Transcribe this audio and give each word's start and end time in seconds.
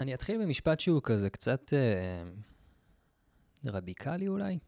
אני 0.00 0.14
אתחיל 0.14 0.42
במשפט 0.42 0.80
שהוא 0.80 1.00
כזה 1.04 1.30
קצת 1.30 1.72
אה, 1.72 2.22
רדיקלי 3.64 4.28
אולי. 4.28 4.58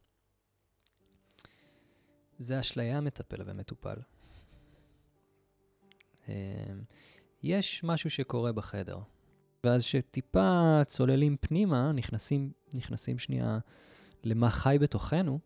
זה 2.39 2.61
אשליה 2.61 3.01
מטפל 3.01 3.43
ומטופל. 3.47 3.97
אה, 6.29 6.35
יש 7.43 7.85
משהו 7.85 8.11
שקורה 8.11 8.53
בחדר, 8.53 8.99
ואז 9.65 9.83
שטיפה 9.83 10.81
צוללים 10.87 11.37
פנימה, 11.41 11.93
נכנסים, 11.93 12.53
נכנסים 12.75 13.19
שנייה 13.19 13.59
למה 14.25 14.51
חי 14.51 14.77
בתוכנו, 14.81 15.39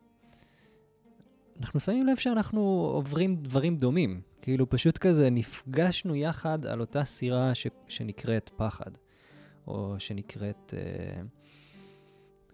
אנחנו 1.60 1.80
שמים 1.80 2.06
לב 2.06 2.16
שאנחנו 2.16 2.60
עוברים 2.94 3.36
דברים 3.36 3.76
דומים. 3.76 4.20
כאילו, 4.42 4.70
פשוט 4.70 4.98
כזה 4.98 5.30
נפגשנו 5.30 6.14
יחד 6.14 6.66
על 6.66 6.80
אותה 6.80 7.04
סירה 7.04 7.54
ש, 7.54 7.66
שנקראת 7.88 8.50
פחד, 8.56 8.90
או 9.66 9.94
שנקראת 9.98 10.74
אה, 10.76 11.22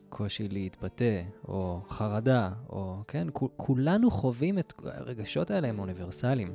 קושי 0.09 0.48
להתבטא, 0.48 1.23
או 1.48 1.80
חרדה, 1.89 2.51
או 2.69 3.03
כן, 3.09 3.27
כולנו 3.57 4.11
חווים 4.11 4.59
את 4.59 4.73
הרגשות 4.84 5.51
האלה, 5.51 5.69
הם 5.69 5.79
אוניברסליים. 5.79 6.55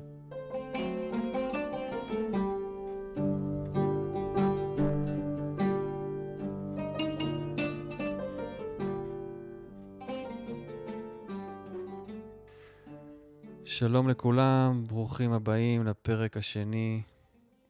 שלום 13.65 14.09
לכולם, 14.09 14.83
ברוכים 14.87 15.31
הבאים 15.31 15.85
לפרק 15.85 16.37
השני 16.37 17.01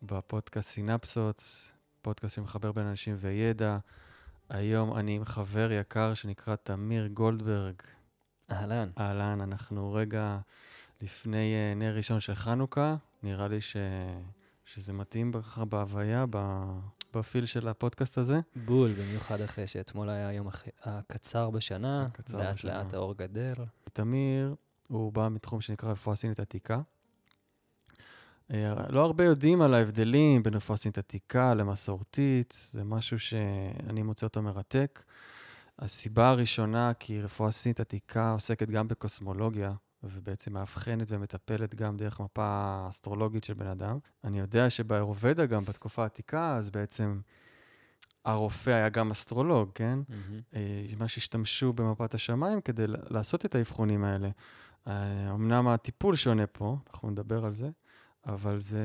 בפודקאסט 0.01 0.69
סינפסות, 0.69 1.43
פודקאסט 2.05 2.35
שמחבר 2.35 2.71
בין 2.71 2.85
אנשים 2.85 3.15
וידע. 3.19 3.77
היום 4.49 4.97
אני 4.97 5.15
עם 5.15 5.25
חבר 5.25 5.71
יקר 5.71 6.13
שנקרא 6.13 6.55
תמיר 6.55 7.07
גולדברג. 7.07 7.75
אהלן. 8.51 8.89
אהלן, 8.97 9.41
אנחנו 9.41 9.93
רגע 9.93 10.37
לפני 11.01 11.53
uh, 11.53 11.77
נר 11.77 11.95
ראשון 11.95 12.19
של 12.19 12.35
חנוכה, 12.35 12.95
נראה 13.23 13.47
לי 13.47 13.61
ש... 13.61 13.77
שזה 14.65 14.93
מתאים 14.93 15.33
ככה 15.33 15.65
בהוויה, 15.65 16.25
ב... 16.29 16.63
בפיל 17.13 17.45
של 17.45 17.67
הפודקאסט 17.67 18.17
הזה. 18.17 18.39
בול, 18.65 18.93
במיוחד 18.93 19.41
אחרי 19.41 19.67
שאתמול 19.67 20.09
היה 20.09 20.27
היום 20.27 20.47
הח... 20.47 20.63
הקצר 20.83 21.49
בשנה, 21.49 22.05
הקצר 22.05 22.37
לאט 22.37 22.53
בשנה. 22.53 22.83
לאט 22.83 22.93
האור 22.93 23.13
גדל. 23.13 23.55
תמיר 23.93 24.55
הוא 24.87 25.13
בא 25.13 25.29
מתחום 25.29 25.61
שנקרא 25.61 25.91
רפואה 25.91 26.15
סינית 26.15 26.39
עתיקה. 26.39 26.81
אה, 28.51 28.73
לא 28.89 29.01
הרבה 29.05 29.23
יודעים 29.23 29.61
על 29.61 29.73
ההבדלים 29.73 30.43
בין 30.43 30.53
רפואה 30.53 30.77
סינית 30.77 30.97
עתיקה 30.97 31.53
למסורתית, 31.53 32.53
זה 32.71 32.83
משהו 32.83 33.19
שאני 33.19 34.01
מוצא 34.01 34.25
אותו 34.25 34.41
מרתק. 34.41 35.03
הסיבה 35.79 36.29
הראשונה, 36.29 36.91
כי 36.99 37.21
רפואה 37.21 37.51
סינית 37.51 37.79
עתיקה 37.79 38.31
עוסקת 38.31 38.69
גם 38.69 38.87
בקוסמולוגיה, 38.87 39.73
ובעצם 40.03 40.53
מאבחנת 40.53 41.07
ומטפלת 41.09 41.75
גם 41.75 41.97
דרך 41.97 42.21
מפה 42.21 42.85
אסטרולוגית 42.89 43.43
של 43.43 43.53
בן 43.53 43.67
אדם. 43.67 43.97
אני 44.23 44.39
יודע 44.39 44.69
שבאירובדה, 44.69 45.45
גם 45.45 45.65
בתקופה 45.65 46.03
העתיקה, 46.03 46.55
אז 46.55 46.69
בעצם 46.69 47.19
הרופא 48.25 48.69
היה 48.69 48.89
גם 48.89 49.11
אסטרולוג, 49.11 49.69
כן? 49.75 49.99
Mm-hmm. 50.09 50.57
ממש 50.97 51.17
השתמשו 51.17 51.73
במפת 51.73 52.13
השמיים 52.13 52.61
כדי 52.61 52.85
לעשות 52.87 53.45
את 53.45 53.55
האבחונים 53.55 54.03
האלה. 54.03 54.29
אה, 54.87 55.31
אמנם 55.31 55.67
הטיפול 55.67 56.15
שונה 56.15 56.47
פה, 56.47 56.77
אנחנו 56.87 57.09
נדבר 57.09 57.45
על 57.45 57.53
זה, 57.53 57.69
אבל 58.25 58.59
זה 58.59 58.83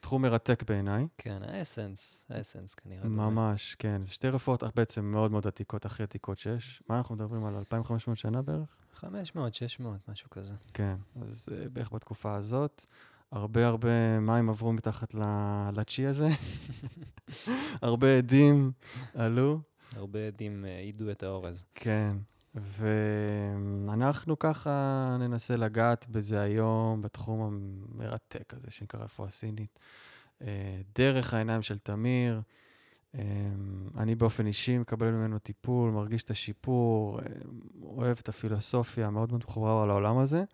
תחום 0.00 0.22
מרתק 0.22 0.62
בעיניי. 0.68 1.06
כן, 1.18 1.42
האסנס, 1.42 2.26
האסנס 2.28 2.74
כנראה. 2.74 3.08
ממש, 3.08 3.76
כן. 3.78 4.02
זה 4.02 4.12
שתי 4.12 4.28
רפואות 4.28 4.62
בעצם 4.76 5.04
מאוד 5.04 5.30
מאוד 5.30 5.46
עתיקות, 5.46 5.84
הכי 5.84 6.02
עתיקות 6.02 6.38
שיש. 6.38 6.82
מה 6.88 6.98
אנחנו 6.98 7.14
מדברים 7.14 7.44
על 7.44 7.56
2,500 7.56 8.18
שנה 8.18 8.42
בערך? 8.42 8.76
500, 8.94 9.54
600, 9.54 10.08
משהו 10.08 10.30
כזה. 10.30 10.54
כן, 10.74 10.96
אז 11.22 11.48
אה, 11.52 11.68
בערך 11.68 11.92
בתקופה 11.92 12.34
הזאת. 12.34 12.86
הרבה 13.32 13.66
הרבה 13.66 14.20
מים 14.20 14.50
עברו 14.50 14.72
מתחת 14.72 15.14
לצ'י 15.72 16.06
הזה. 16.06 16.28
הרבה 17.82 18.18
עדים 18.18 18.72
עלו. 19.14 19.60
הרבה 19.96 20.26
עדים 20.26 20.64
העידו 20.64 21.06
אה, 21.06 21.12
את 21.12 21.22
האורז. 21.22 21.64
כן, 21.74 22.16
ואנחנו 22.54 24.38
ככה 24.38 25.16
ננסה 25.20 25.56
לגעת 25.56 26.06
בזה 26.08 26.40
היום, 26.40 27.02
בתחום 27.02 27.40
המרתק 27.40 28.54
הזה 28.54 28.70
שנקרא 28.70 29.00
רפואה 29.00 29.30
סינית, 29.30 29.78
אה, 30.42 30.80
דרך 30.94 31.34
העיניים 31.34 31.62
של 31.62 31.78
תמיר. 31.78 32.40
אה, 33.14 33.20
אני 33.98 34.14
באופן 34.14 34.46
אישי 34.46 34.78
מקבל 34.78 35.10
ממנו 35.10 35.38
טיפול, 35.38 35.90
מרגיש 35.90 36.22
את 36.22 36.30
השיפור, 36.30 37.18
אה, 37.18 37.24
אוהב 37.82 38.18
את 38.20 38.28
הפילוסופיה, 38.28 39.10
מאוד 39.10 39.28
מאוד 39.28 39.42
מחובר 39.44 39.80
על 39.82 39.90
העולם 39.90 40.18
הזה. 40.18 40.44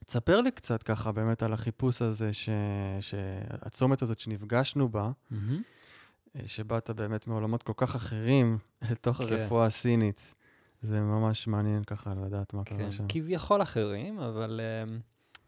ותספר 0.00 0.40
לי 0.40 0.50
קצת 0.50 0.82
ככה 0.82 1.12
באמת 1.12 1.42
על 1.42 1.52
החיפוש 1.52 2.02
הזה, 2.02 2.32
ש... 2.32 2.48
שהצומת 3.00 4.02
הזאת 4.02 4.18
שנפגשנו 4.18 4.88
בה. 4.88 5.10
Mm-hmm. 5.10 5.36
אה, 6.36 6.40
שבאת 6.46 6.90
באמת 6.90 7.26
מעולמות 7.26 7.62
כל 7.62 7.72
כך 7.76 7.94
אחרים 7.96 8.58
לתוך 8.90 9.16
כן. 9.16 9.24
הרפואה 9.24 9.66
הסינית. 9.66 10.34
זה 10.82 11.00
ממש 11.00 11.46
מעניין 11.46 11.84
ככה 11.84 12.14
לדעת 12.14 12.54
מה 12.54 12.64
כן, 12.64 12.78
קרה 12.78 12.92
שם. 12.92 13.04
כביכול 13.08 13.62
אחרים, 13.62 14.18
אבל 14.18 14.60
uh, 14.60 14.90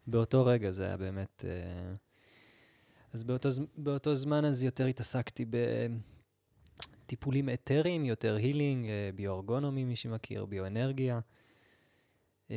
באותו 0.06 0.46
רגע 0.46 0.70
זה 0.70 0.86
היה 0.86 0.96
באמת... 0.96 1.44
Uh, 1.46 1.96
אז 3.12 3.24
באותו, 3.24 3.48
באותו 3.76 4.14
זמן 4.14 4.44
אז 4.44 4.64
יותר 4.64 4.86
התעסקתי 4.86 5.44
בטיפולים 7.04 7.48
אתריים, 7.48 8.04
יותר 8.04 8.36
הילינג, 8.36 8.86
uh, 8.86 9.16
ביוארגונומי, 9.16 9.84
מי 9.84 9.96
שמכיר, 9.96 10.44
ביואנרגיה. 10.44 11.20
Uh, 12.48 12.52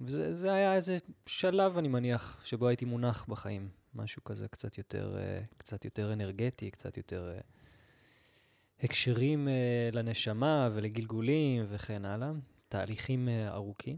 וזה 0.00 0.52
היה 0.52 0.74
איזה 0.74 0.98
שלב, 1.26 1.78
אני 1.78 1.88
מניח, 1.88 2.40
שבו 2.44 2.68
הייתי 2.68 2.84
מונח 2.84 3.26
בחיים. 3.28 3.68
משהו 3.94 4.24
כזה 4.24 4.48
קצת 4.48 4.78
יותר, 4.78 5.16
אה, 5.18 5.40
קצת 5.56 5.84
יותר 5.84 6.12
אנרגטי, 6.12 6.70
קצת 6.70 6.96
יותר 6.96 7.32
אה, 7.34 7.40
הקשרים 8.82 9.48
אה, 9.48 9.90
לנשמה 9.92 10.68
ולגלגולים 10.72 11.64
וכן 11.68 12.04
הלאה, 12.04 12.32
תהליכים 12.68 13.28
ארוכים. 13.48 13.96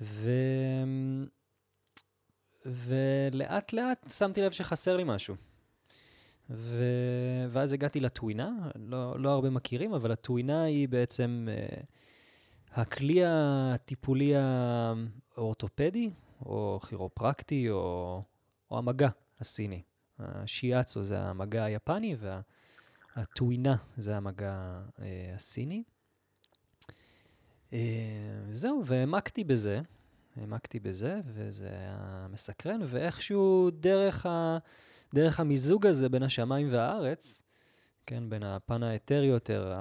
ו... 0.00 0.30
ולאט 2.66 3.72
לאט 3.72 4.10
שמתי 4.10 4.42
לב 4.42 4.52
שחסר 4.52 4.96
לי 4.96 5.04
משהו. 5.06 5.34
ו... 6.50 6.84
ואז 7.50 7.72
הגעתי 7.72 8.00
לטווינה, 8.00 8.50
לא, 8.74 9.20
לא 9.20 9.30
הרבה 9.30 9.50
מכירים, 9.50 9.94
אבל 9.94 10.12
הטווינה 10.12 10.62
היא 10.62 10.88
בעצם 10.88 11.48
uh, 11.50 11.84
הכלי 12.72 13.20
הטיפולי 13.26 14.32
האורתופדי, 15.36 16.10
או 16.46 16.80
כירופרקטי, 16.88 17.70
או 17.70 18.22
או 18.74 18.78
המגע 18.78 19.08
הסיני. 19.40 19.82
השיאצו 20.18 21.02
זה 21.02 21.20
המגע 21.20 21.64
היפני, 21.64 22.16
והטווינה 23.16 23.76
זה 23.96 24.16
המגע 24.16 24.80
אה, 25.00 25.32
הסיני. 25.34 25.82
אה, 27.72 27.78
זהו, 28.50 28.82
והעמקתי 28.84 29.44
בזה, 29.44 29.80
העמקתי 30.36 30.80
בזה, 30.80 31.20
וזה 31.26 31.68
היה 31.68 32.26
מסקרן, 32.30 32.80
ואיכשהו 32.86 33.70
דרך, 33.70 34.26
ה, 34.26 34.58
דרך 35.14 35.40
המיזוג 35.40 35.86
הזה 35.86 36.08
בין 36.08 36.22
השמיים 36.22 36.68
והארץ, 36.72 37.42
כן, 38.06 38.30
בין 38.30 38.42
הפן 38.42 38.82
האתרי 38.82 39.26
יותר, 39.26 39.74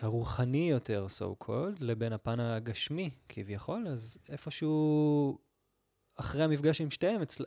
הרוחני 0.00 0.70
יותר, 0.70 1.06
so 1.18 1.44
called, 1.44 1.78
לבין 1.80 2.12
הפן 2.12 2.40
הגשמי 2.40 3.10
כביכול, 3.28 3.88
אז 3.88 4.18
איפשהו 4.28 5.38
אחרי 6.16 6.44
המפגש 6.44 6.80
עם 6.80 6.90
שתיהם, 6.90 7.22
אצל... 7.22 7.44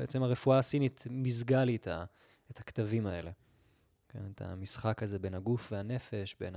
בעצם 0.00 0.22
הרפואה 0.22 0.58
הסינית 0.58 1.04
מיזגה 1.10 1.64
לי 1.64 1.76
את, 1.76 1.86
ה... 1.86 2.04
את 2.50 2.58
הכתבים 2.58 3.06
האלה. 3.06 3.30
כן, 4.08 4.22
את 4.34 4.42
המשחק 4.42 5.02
הזה 5.02 5.18
בין 5.18 5.34
הגוף 5.34 5.72
והנפש, 5.72 6.36
בין 6.40 6.56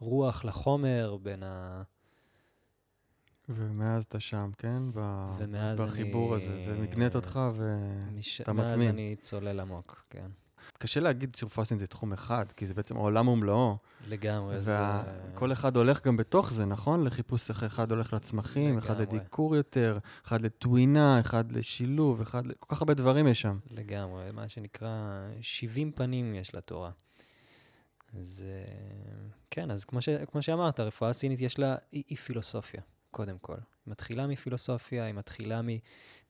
הרוח 0.00 0.44
לחומר, 0.44 1.16
בין 1.22 1.42
ה... 1.42 1.82
ומאז 3.48 4.04
אתה 4.04 4.20
שם, 4.20 4.50
כן? 4.58 4.82
ב... 4.94 5.30
בחיבור 5.78 6.36
אני... 6.36 6.44
הזה, 6.44 6.58
זה 6.58 6.78
מגנט 6.78 7.14
אותך 7.14 7.40
ואתה 7.54 8.10
מש... 8.12 8.40
מטמין. 8.40 8.66
מאז 8.66 8.82
אני 8.82 9.16
צולל 9.16 9.60
עמוק, 9.60 10.04
כן. 10.10 10.30
קשה 10.78 11.00
להגיד 11.00 11.34
שרפואה 11.34 11.64
סינית 11.64 11.80
זה 11.80 11.86
תחום 11.86 12.12
אחד, 12.12 12.52
כי 12.56 12.66
זה 12.66 12.74
בעצם 12.74 12.96
עולם 12.96 13.28
ומלואו. 13.28 13.76
לגמרי. 14.08 14.56
וכל 15.34 15.48
זה... 15.48 15.52
אחד 15.52 15.76
הולך 15.76 16.06
גם 16.06 16.16
בתוך 16.16 16.52
זה, 16.52 16.64
נכון? 16.64 17.04
לחיפוש 17.04 17.50
איך 17.50 17.64
אחד 17.64 17.90
הולך 17.90 18.12
לצמחים, 18.12 18.64
לגמרי. 18.64 18.78
אחד 18.78 19.00
לדיקור 19.00 19.56
יותר, 19.56 19.98
אחד 20.26 20.40
לטווינה, 20.40 21.20
אחד 21.20 21.52
לשילוב, 21.52 22.20
אחד. 22.20 22.42
כל 22.60 22.74
כך 22.74 22.82
הרבה 22.82 22.94
דברים 22.94 23.26
יש 23.26 23.40
שם. 23.40 23.58
לגמרי, 23.70 24.30
מה 24.32 24.48
שנקרא 24.48 25.20
70 25.40 25.92
פנים 25.92 26.34
יש 26.34 26.54
לתורה. 26.54 26.90
אז 28.18 28.46
כן, 29.50 29.70
אז 29.70 29.84
כמו, 29.84 30.02
ש... 30.02 30.08
כמו 30.08 30.42
שאמרת, 30.42 30.80
הרפואה 30.80 31.10
הסינית 31.10 31.40
יש 31.40 31.58
לה, 31.58 31.76
היא, 31.92 32.04
היא 32.08 32.18
פילוסופיה. 32.18 32.80
קודם 33.10 33.38
כל. 33.38 33.54
היא 33.54 33.92
מתחילה 33.92 34.26
מפילוסופיה, 34.26 35.04
היא 35.04 35.14
מתחילה. 35.14 35.60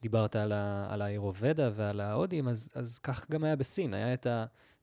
דיברת 0.02 0.36
על, 0.36 0.52
ה... 0.52 0.86
על 0.90 1.02
האירובדה 1.02 1.70
ועל 1.74 2.00
ההודים, 2.00 2.48
אז, 2.48 2.70
אז 2.74 2.98
כך 2.98 3.30
גם 3.30 3.44
היה 3.44 3.56
בסין. 3.56 3.94
היה 3.94 4.14
את 4.14 4.26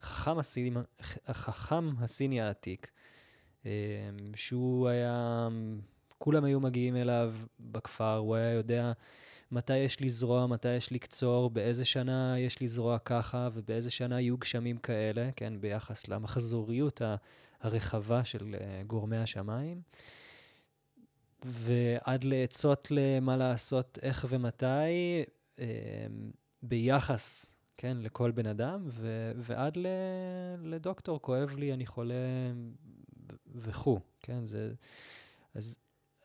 החכם 0.02 0.40
הסיני, 0.40 0.80
החכם 1.28 1.90
הסיני 2.00 2.42
העתיק, 2.42 2.92
אה, 3.66 3.72
שהוא 4.36 4.88
היה... 4.88 5.48
כולם 6.18 6.44
היו 6.44 6.60
מגיעים 6.60 6.96
אליו 6.96 7.34
בכפר, 7.60 8.16
הוא 8.16 8.36
היה 8.36 8.54
יודע 8.54 8.92
מתי 9.52 9.78
יש 9.78 10.02
לזרוע, 10.02 10.48
מתי 10.48 10.76
יש 10.76 10.92
לקצור, 10.92 11.50
באיזה 11.50 11.86
שנה 11.86 12.40
יש 12.40 12.62
לזרוע 12.62 12.98
ככה, 13.00 13.50
ובאיזה 13.54 13.92
שנה 13.92 14.22
יהיו 14.22 14.38
גשמים 14.38 14.78
כאלה, 14.78 15.30
כן, 15.36 15.54
ביחס 15.60 16.08
למחזוריות 16.08 17.02
הרחבה 17.62 18.24
של 18.24 18.56
אה, 18.62 18.82
גורמי 18.88 19.18
השמיים. 19.18 19.82
ועד 21.46 22.24
לעצות 22.24 22.88
למה 22.92 23.38
לעשות, 23.38 24.00
איך 24.02 24.26
ומתי, 24.30 24.66
אה, 25.60 25.66
ביחס, 26.62 27.58
כן, 27.78 27.98
לכל 28.02 28.32
בן 28.32 28.46
אדם, 28.46 28.88
ו- 28.88 29.32
ועד 29.36 29.78
ל- 29.78 29.88
לדוקטור, 30.64 31.22
כואב 31.22 31.56
לי, 31.58 31.74
אני 31.74 31.86
חולה 31.86 32.14
וכו', 33.56 34.00
כן, 34.22 34.46
זה... 34.46 34.74
אז, 35.54 35.78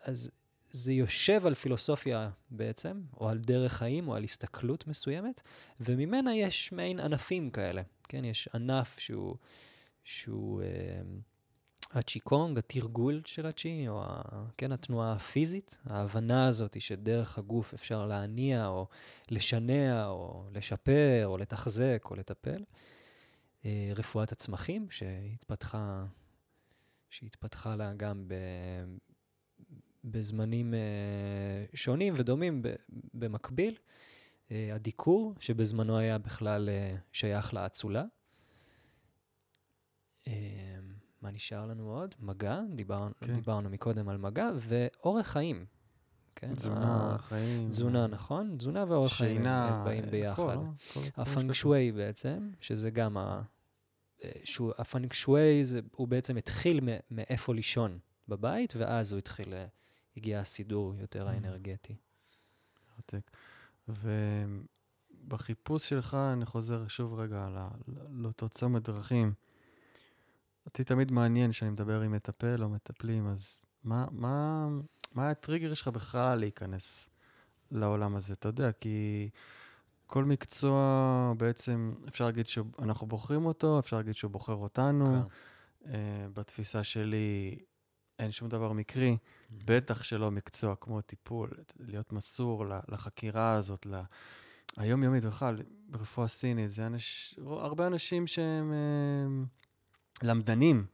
אז 0.03 0.31
זה 0.71 0.93
יושב 0.93 1.47
על 1.47 1.55
פילוסופיה 1.55 2.31
בעצם, 2.51 3.01
או 3.21 3.29
על 3.29 3.39
דרך 3.39 3.73
חיים, 3.73 4.09
או 4.09 4.15
על 4.15 4.25
הסתכלות 4.25 4.87
מסוימת, 4.87 5.43
וממנה 5.81 6.35
יש 6.35 6.73
מעין 6.73 7.01
ענפים 7.01 7.51
כאלה, 7.51 7.83
כן? 8.09 8.25
יש 8.25 8.49
ענף 8.55 8.99
שהוא, 8.99 9.37
שהוא 10.05 10.63
אה, 10.63 10.69
הצ'יקונג, 11.93 12.59
התרגול 12.59 13.23
של 13.27 13.47
הצ'י, 13.47 13.89
או 13.89 14.03
ה, 14.05 14.23
כן, 14.57 14.73
התנועה 14.73 15.13
הפיזית, 15.13 15.79
ההבנה 15.85 16.47
הזאת 16.47 16.81
שדרך 16.81 17.39
הגוף 17.39 17.75
אפשר 17.75 18.07
להניע, 18.07 18.67
או 18.67 18.87
לשנע, 19.31 20.07
או 20.07 20.45
לשפר, 20.53 21.23
או 21.25 21.39
לתחזק, 21.39 22.07
או 22.11 22.17
לטפל. 22.17 22.65
אה, 23.65 23.93
רפואת 23.97 24.33
הצמחים, 24.33 24.91
שהתפתחה, 24.91 26.05
שהתפתחה 27.11 27.77
לה 27.77 27.95
גם 27.95 28.29
ב, 28.29 28.35
בזמנים 30.05 30.75
uh, 30.75 31.77
שונים 31.77 32.15
ודומים 32.17 32.63
במקביל. 33.15 33.77
Uh, 34.49 34.53
הדיקור, 34.75 35.35
שבזמנו 35.41 35.99
היה 35.99 36.19
בכלל 36.19 36.69
שייך 37.13 37.55
לאצולה. 37.55 38.05
מה 41.23 41.31
נשאר 41.31 41.67
לנו 41.67 41.91
עוד? 41.91 42.15
מגע, 42.21 42.61
דיבר, 42.75 43.09
כן. 43.21 43.33
דיברנו 43.33 43.71
מקודם 43.71 44.09
על 44.09 44.17
מגע, 44.17 44.51
ואורך 44.57 45.27
חיים. 45.27 45.67
כן? 46.37 46.55
תזונה, 46.55 47.09
אורח 47.09 47.25
חיים. 47.29 47.69
תזונה, 47.69 48.07
נכון? 48.07 48.57
תזונה 48.59 48.85
ואורח 48.89 49.13
חיים 49.13 49.37
שינה, 49.37 49.69
הם 49.69 49.85
באים 49.85 50.05
ביחד. 50.11 50.57
הפנקשווי 51.17 51.93
בעצם, 51.93 52.51
שזה 52.61 52.91
גם 52.91 53.17
ה... 53.17 53.43
הפנקשווי, 54.79 55.63
הוא 55.97 56.09
בעצם 56.09 56.37
התחיל 56.37 56.81
מאיפה 57.11 57.55
לישון 57.55 57.99
בבית, 58.29 58.75
ואז 58.77 59.13
הוא 59.13 59.19
התחיל 59.19 59.55
הגיע 60.17 60.41
הסידור 60.41 60.95
יותר 60.99 61.27
mm. 61.27 61.31
האנרגטי. 61.31 61.97
מרתק. 62.97 63.31
ובחיפוש 65.27 65.89
שלך, 65.89 66.15
אני 66.15 66.47
חוזר 66.47 66.89
שוב 66.89 67.15
רגע 67.15 67.49
לאותו 68.11 68.49
צומת 68.49 68.83
דרכים. 68.83 69.33
אותי 70.73 70.85
תמיד 70.85 71.13
מעניין 71.13 71.51
כשאני 71.51 71.71
מדבר 71.71 72.01
עם 72.01 72.13
מטפל 72.13 72.63
או 72.63 72.69
מטפלים, 72.69 73.27
אז 73.27 73.65
מה, 73.85 74.07
מה, 74.11 74.69
מה 75.15 75.31
הטריגר 75.31 75.75
שלך 75.75 75.89
בכלל 75.89 76.39
להיכנס 76.39 77.11
לעולם 77.71 78.17
הזה? 78.17 78.33
אתה 78.33 78.49
יודע, 78.49 78.73
כי 78.73 79.29
כל 80.07 80.25
מקצוע 80.25 81.33
בעצם, 81.37 81.95
אפשר 82.09 82.25
להגיד 82.25 82.47
שאנחנו 82.47 83.07
בוחרים 83.07 83.47
אותו, 83.47 83.79
אפשר 83.79 83.97
להגיד 83.97 84.15
שהוא 84.15 84.31
בוחר 84.31 84.55
אותנו. 84.55 85.23
כן. 85.23 85.29
Uh, 85.83 85.87
בתפיסה 86.33 86.85
שלי, 86.85 87.59
אין 88.19 88.31
שום 88.31 88.49
דבר 88.49 88.73
מקרי. 88.73 89.17
בטח 89.51 90.03
שלא 90.03 90.31
מקצוע 90.31 90.77
כמו 90.77 91.01
טיפול, 91.01 91.51
להיות 91.79 92.13
מסור 92.13 92.65
לחקירה 92.89 93.53
הזאת, 93.53 93.87
ל... 93.87 94.01
היומיומית 94.77 95.25
בכלל, 95.25 95.57
ברפואה 95.89 96.29
סינית, 96.29 96.71
זה 96.71 96.87
אנש... 96.87 97.39
הרבה 97.47 97.87
אנשים 97.87 98.27
שהם 98.27 98.73
הם... 98.73 99.47
למדנים. 100.23 100.87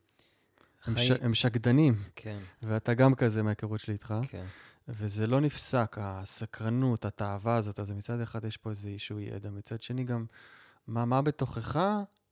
הם, 0.85 0.99
ש... 0.99 1.11
הם 1.11 1.35
שקדנים. 1.35 2.03
כן. 2.17 2.39
ואתה 2.63 2.95
גם 2.95 3.15
כזה 3.15 3.43
מההיכרות 3.43 3.81
שלי 3.81 3.93
איתך. 3.93 4.15
כן. 4.29 4.45
וזה 4.89 5.27
לא 5.27 5.41
נפסק, 5.41 5.97
הסקרנות, 6.01 7.05
התאווה 7.05 7.55
הזאת. 7.55 7.81
אז 7.81 7.91
מצד 7.91 8.21
אחד 8.21 8.45
יש 8.45 8.57
פה 8.57 8.71
איזשהו 8.71 9.21
ידע, 9.21 9.51
מצד 9.51 9.83
שני 9.83 10.05
גם, 10.05 10.27
מה, 10.87 11.05
מה 11.05 11.23
בתוכך 11.23 11.81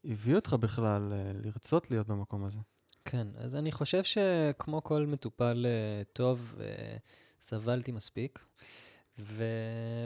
הביא 0.05 0.35
אותך 0.35 0.53
בכלל 0.53 1.13
אה, 1.13 1.33
לרצות 1.45 1.91
להיות 1.91 2.07
במקום 2.07 2.45
הזה? 2.45 2.59
כן, 3.05 3.27
אז 3.37 3.57
אני 3.57 3.73
חושב 3.73 4.05
שכמו 4.05 4.85
כל 4.85 5.07
מטופל 5.07 5.67
uh, 5.67 6.05
טוב, 6.13 6.55
uh, 6.57 6.61
סבלתי 7.41 7.93
מספיק, 7.93 8.45
ו... 9.19 9.45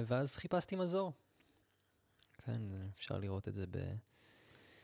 ואז 0.07 0.37
חיפשתי 0.37 0.77
מזור. 0.77 1.13
כן, 2.45 2.63
אפשר 2.97 3.19
לראות 3.19 3.49
את 3.49 3.55
זה 3.55 3.65
ב... 3.71 3.79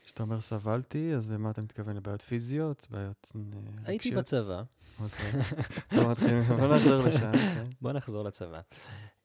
כשאתה 0.07 0.23
אומר 0.23 0.41
סבלתי, 0.41 1.13
אז 1.15 1.31
מה 1.31 1.51
אתה 1.51 1.61
מתכוון? 1.61 1.95
לבעיות 1.95 2.21
פיזיות? 2.21 2.87
בעיות 2.89 3.31
רגשיות? 3.35 3.87
הייתי 3.87 4.11
בצבא. 4.11 4.63
אוקיי. 4.99 5.31
בוא 6.41 6.75
נחזור 6.75 7.03
לשם. 7.03 7.27
אוקיי. 7.27 7.69
בוא 7.81 7.91
נחזור 7.91 8.23
לצבא. 8.23 8.61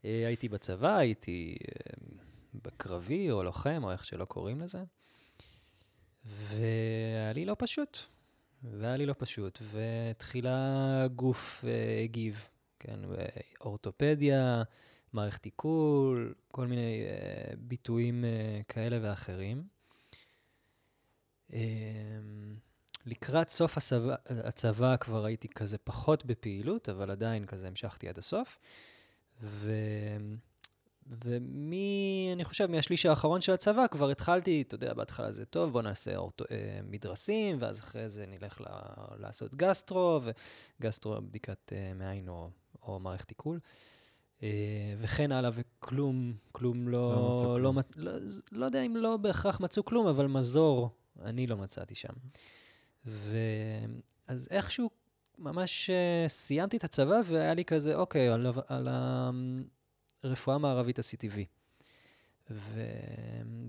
הייתי 0.03 0.49
בצבא, 0.49 0.97
הייתי 0.97 1.57
בקרבי 2.55 3.31
או 3.31 3.43
לוחם, 3.43 3.81
או 3.85 3.93
איך 3.93 4.05
שלא 4.05 4.25
קוראים 4.25 4.61
לזה, 4.61 4.83
והיה 6.25 7.33
לי 7.33 7.45
לא 7.45 7.57
פשוט. 7.59 7.99
והיה 8.63 8.97
לי 8.97 9.07
לא 9.07 9.15
פשוט, 9.19 9.59
ותחילה 9.73 11.07
גוף 11.17 11.65
uh, 11.65 12.05
הגיב, 12.05 12.45
כן, 12.79 13.01
אורתופדיה, 13.61 14.63
מערכת 15.13 15.45
עיכול, 15.45 16.35
כל 16.51 16.67
מיני 16.67 17.03
ביטויים 17.59 18.25
כאלה 18.69 18.99
ואחרים. 19.03 19.82
Uh, 21.53 21.55
לקראת 23.07 23.49
סוף 23.49 23.77
הצבא, 23.77 24.15
הצבא 24.27 24.97
כבר 24.97 25.25
הייתי 25.25 25.49
כזה 25.49 25.79
פחות 25.79 26.27
בפעילות, 26.27 26.89
אבל 26.89 27.11
עדיין 27.11 27.47
כזה 27.47 27.69
המשכתי 27.69 28.09
עד 28.09 28.19
הסוף. 28.19 28.59
ו... 29.43 29.73
ומי, 31.07 32.31
אני 32.33 32.45
חושב, 32.45 32.67
מהשליש 32.67 33.07
האחרון 33.07 33.41
של 33.41 33.53
הצבא 33.53 33.87
כבר 33.87 34.11
התחלתי, 34.11 34.63
אתה 34.63 34.75
יודע, 34.75 34.95
בהתחלה 34.95 35.33
זה 35.33 35.45
טוב, 35.45 35.73
בוא 35.73 35.83
נעשה 35.83 36.17
אורטו, 36.17 36.45
אה, 36.51 36.81
מדרסים, 36.85 37.57
ואז 37.61 37.81
אחרי 37.81 38.09
זה 38.09 38.27
נלך 38.27 38.61
ל, 38.61 38.65
לעשות 39.19 39.55
גסטרו, 39.55 40.21
וגסטרו 40.81 41.21
בדיקת 41.21 41.73
אה, 41.73 41.93
מעין 41.95 42.29
או, 42.29 42.51
או 42.83 43.01
מערכת 43.01 43.31
עיכול. 43.31 43.61
אה, 44.43 44.49
וכן 44.99 45.33
הלאה, 45.33 45.51
וכלום, 45.55 46.33
כלום 46.53 46.89
לא, 46.89 47.15
לא, 47.17 47.61
לא, 47.61 47.73
לא, 47.75 47.83
לא, 47.97 48.13
לא 48.53 48.65
יודע 48.65 48.83
אם 48.83 48.97
לא 48.97 49.17
בהכרח 49.17 49.61
מצאו 49.61 49.85
כלום, 49.85 50.07
אבל 50.07 50.27
מזור 50.27 50.91
אני 51.21 51.47
לא 51.47 51.57
מצאתי 51.57 51.95
שם. 51.95 52.13
ואז 53.05 54.49
איכשהו 54.51 54.91
ממש 55.39 55.91
uh, 55.91 56.29
סיימתי 56.29 56.77
את 56.77 56.85
הצבא, 56.85 57.21
והיה 57.25 57.55
לי 57.55 57.65
כזה, 57.65 57.95
אוקיי, 57.95 58.29
על, 58.29 58.47
על, 58.47 58.89
על, 58.89 58.89
רפואה 60.25 60.59
מערבית 60.59 60.99
עשיתי 60.99 61.29
וי. 61.29 61.47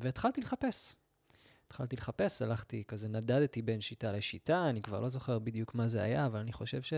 והתחלתי 0.02 0.42
לחפש. 0.42 0.96
התחלתי 1.66 1.96
לחפש, 1.96 2.42
הלכתי, 2.42 2.84
כזה 2.88 3.10
נדדתי 3.10 3.62
בין 3.62 3.82
שיטה 3.82 4.12
לשיטה, 4.12 4.70
אני 4.70 4.82
כבר 4.82 5.00
לא 5.00 5.10
זוכר 5.10 5.40
בדיוק 5.40 5.76
מה 5.76 5.88
זה 5.88 6.02
היה, 6.02 6.26
אבל 6.26 6.40
אני 6.40 6.54
חושב 6.54 6.82
ש... 6.82 6.94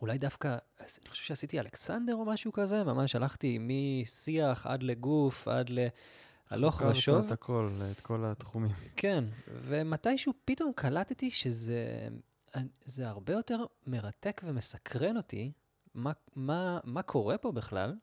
אולי 0.00 0.18
דווקא, 0.18 0.56
אני 0.80 1.08
חושב 1.08 1.24
שעשיתי 1.24 1.60
אלכסנדר 1.60 2.14
או 2.14 2.24
משהו 2.24 2.52
כזה, 2.52 2.84
ממש 2.84 3.16
הלכתי 3.16 3.58
משיח 3.60 4.66
עד 4.66 4.82
לגוף, 4.82 5.48
עד 5.48 5.70
להלוך 6.50 6.82
ושוב. 6.90 7.14
חקרת 7.14 7.26
את 7.26 7.32
הכל, 7.32 7.68
את 7.90 8.00
כל 8.00 8.24
התחומים. 8.24 8.70
כן, 8.96 9.24
ומתישהו 9.48 10.32
פתאום 10.44 10.72
קלטתי 10.74 11.30
שזה 11.30 12.08
זה 12.84 13.08
הרבה 13.08 13.32
יותר 13.32 13.64
מרתק 13.86 14.40
ומסקרן 14.44 15.16
אותי, 15.16 15.52
מה, 15.94 16.12
מה, 16.36 16.78
מה 16.84 17.02
קורה 17.02 17.38
פה 17.38 17.52
בכלל, 17.52 17.94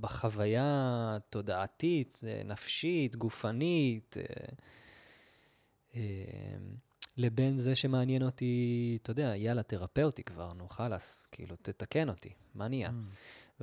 בחוויה 0.00 1.18
תודעתית, 1.30 2.20
נפשית, 2.44 3.16
גופנית, 3.16 4.16
אה, 4.16 4.24
אה, 5.94 6.00
לבין 7.16 7.58
זה 7.58 7.74
שמעניין 7.74 8.22
אותי, 8.22 8.98
אתה 9.02 9.10
יודע, 9.10 9.36
יאללה, 9.36 9.62
תרפא 9.62 10.00
אותי 10.00 10.22
כבר, 10.22 10.52
נו, 10.52 10.68
חלאס, 10.68 11.26
כאילו, 11.32 11.56
תתקן 11.62 12.08
אותי, 12.08 12.30
מה 12.54 12.68
נהיה? 12.68 12.88
Mm. 12.88 12.92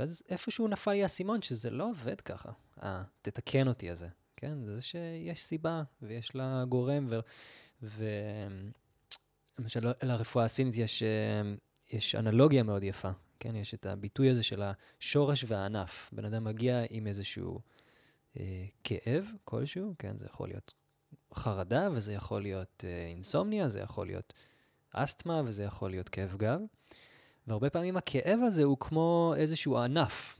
ואז 0.01 0.24
איפשהו 0.29 0.67
נפל 0.67 0.91
לי 0.91 1.03
האסימון 1.03 1.41
שזה 1.41 1.70
לא 1.70 1.89
עובד 1.89 2.22
ככה, 2.22 2.51
אה, 2.84 3.03
תתקן 3.22 3.67
אותי 3.67 3.89
הזה, 3.89 4.08
כן? 4.36 4.65
זה 4.65 4.81
שיש 4.81 5.43
סיבה 5.43 5.84
ויש 6.01 6.36
לה 6.36 6.63
גורם, 6.70 7.05
ו... 7.10 7.20
ו... 7.84 8.05
למשל, 9.60 9.91
לרפואה 10.03 10.46
הסינית 10.46 10.77
יש... 10.77 11.03
יש 11.91 12.15
אנלוגיה 12.15 12.63
מאוד 12.63 12.84
יפה, 12.84 13.12
כן? 13.39 13.55
יש 13.55 13.74
את 13.74 13.86
הביטוי 13.86 14.29
הזה 14.29 14.43
של 14.43 14.62
השורש 14.62 15.46
והענף. 15.48 16.10
בן 16.13 16.25
אדם 16.25 16.43
מגיע 16.43 16.84
עם 16.89 17.08
איזשהו 17.08 17.60
אה, 18.39 18.65
כאב 18.84 19.31
כלשהו, 19.43 19.96
כן? 20.00 20.17
זה 20.17 20.25
יכול 20.25 20.48
להיות 20.48 20.74
חרדה, 21.34 21.89
וזה 21.93 22.13
יכול 22.13 22.41
להיות 22.41 22.84
אה, 22.88 23.08
אינסומניה, 23.08 23.70
זה 23.70 23.79
יכול 23.79 24.08
להיות 24.08 24.34
אסתמה, 24.91 25.41
וזה 25.46 25.63
יכול 25.63 25.89
להיות 25.89 26.10
כאב 26.10 26.36
גב. 26.38 26.60
והרבה 27.48 27.69
פעמים 27.69 27.98
הכאב 27.98 28.39
הזה 28.43 28.63
הוא 28.63 28.77
כמו 28.79 29.33
איזשהו 29.38 29.77
ענף, 29.77 30.39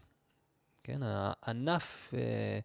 כן? 0.84 1.00
הענף 1.04 2.14
אה, 2.14 2.60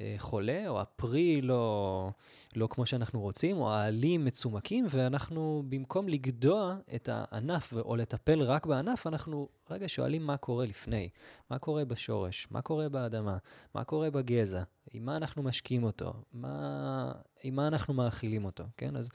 אה, 0.00 0.14
חולה, 0.18 0.68
או 0.68 0.80
הפרי 0.80 1.40
לא, 1.40 2.10
לא 2.56 2.68
כמו 2.70 2.86
שאנחנו 2.86 3.20
רוצים, 3.20 3.56
או 3.56 3.72
העלים 3.72 4.24
מצומקים, 4.24 4.86
ואנחנו, 4.90 5.62
במקום 5.68 6.08
לגדוע 6.08 6.76
את 6.94 7.08
הענף 7.12 7.72
או 7.72 7.96
לטפל 7.96 8.42
רק 8.42 8.66
בענף, 8.66 9.06
אנחנו 9.06 9.48
רגע 9.70 9.88
שואלים 9.88 10.26
מה 10.26 10.36
קורה 10.36 10.66
לפני, 10.66 11.08
מה 11.50 11.58
קורה 11.58 11.84
בשורש, 11.84 12.48
מה 12.50 12.62
קורה 12.62 12.88
באדמה, 12.88 13.36
מה 13.74 13.84
קורה 13.84 14.10
בגזע, 14.10 14.62
עם 14.92 15.04
מה 15.04 15.16
אנחנו 15.16 15.42
משקים 15.42 15.84
אותו, 15.84 16.12
מה, 16.32 17.12
עם 17.42 17.54
מה 17.54 17.66
אנחנו 17.66 17.94
מאכילים 17.94 18.44
אותו, 18.44 18.64
כן? 18.76 18.96
אז, 18.96 19.10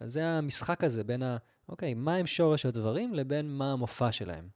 אז 0.00 0.12
זה 0.12 0.26
המשחק 0.26 0.84
הזה 0.84 1.04
בין 1.04 1.22
ה... 1.22 1.36
אוקיי, 1.68 1.94
מה 1.94 2.14
הם 2.14 2.26
שורש 2.26 2.66
הדברים 2.66 3.14
לבין 3.14 3.50
מה 3.50 3.72
המופע 3.72 4.12
שלהם. 4.12 4.48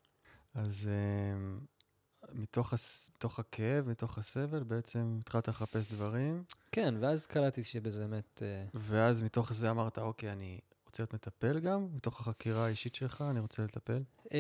אז 0.55 0.91
uh, 0.91 2.29
מתוך, 2.33 2.73
הס... 2.73 3.11
מתוך 3.17 3.39
הכאב, 3.39 3.89
מתוך 3.89 4.19
הסבל, 4.19 4.63
בעצם 4.63 5.19
התחלת 5.21 5.49
לחפש 5.49 5.89
דברים. 5.93 6.45
כן, 6.73 6.95
ואז 7.01 7.27
קלטתי 7.27 7.63
שבזה 7.63 8.07
באמת... 8.07 8.43
Uh... 8.43 8.71
ואז 8.75 9.23
מתוך 9.23 9.53
זה 9.53 9.71
אמרת, 9.71 9.99
אוקיי, 9.99 10.33
אני 10.33 10.59
רוצה 10.87 11.03
להיות 11.03 11.15
מטפל 11.15 11.61
גם? 11.61 11.89
מתוך 11.93 12.21
החקירה 12.21 12.67
האישית 12.67 12.95
שלך, 12.95 13.25
אני 13.31 13.41
רוצה 13.41 13.63
לטפל? 13.63 14.03
Uh, 14.25 14.31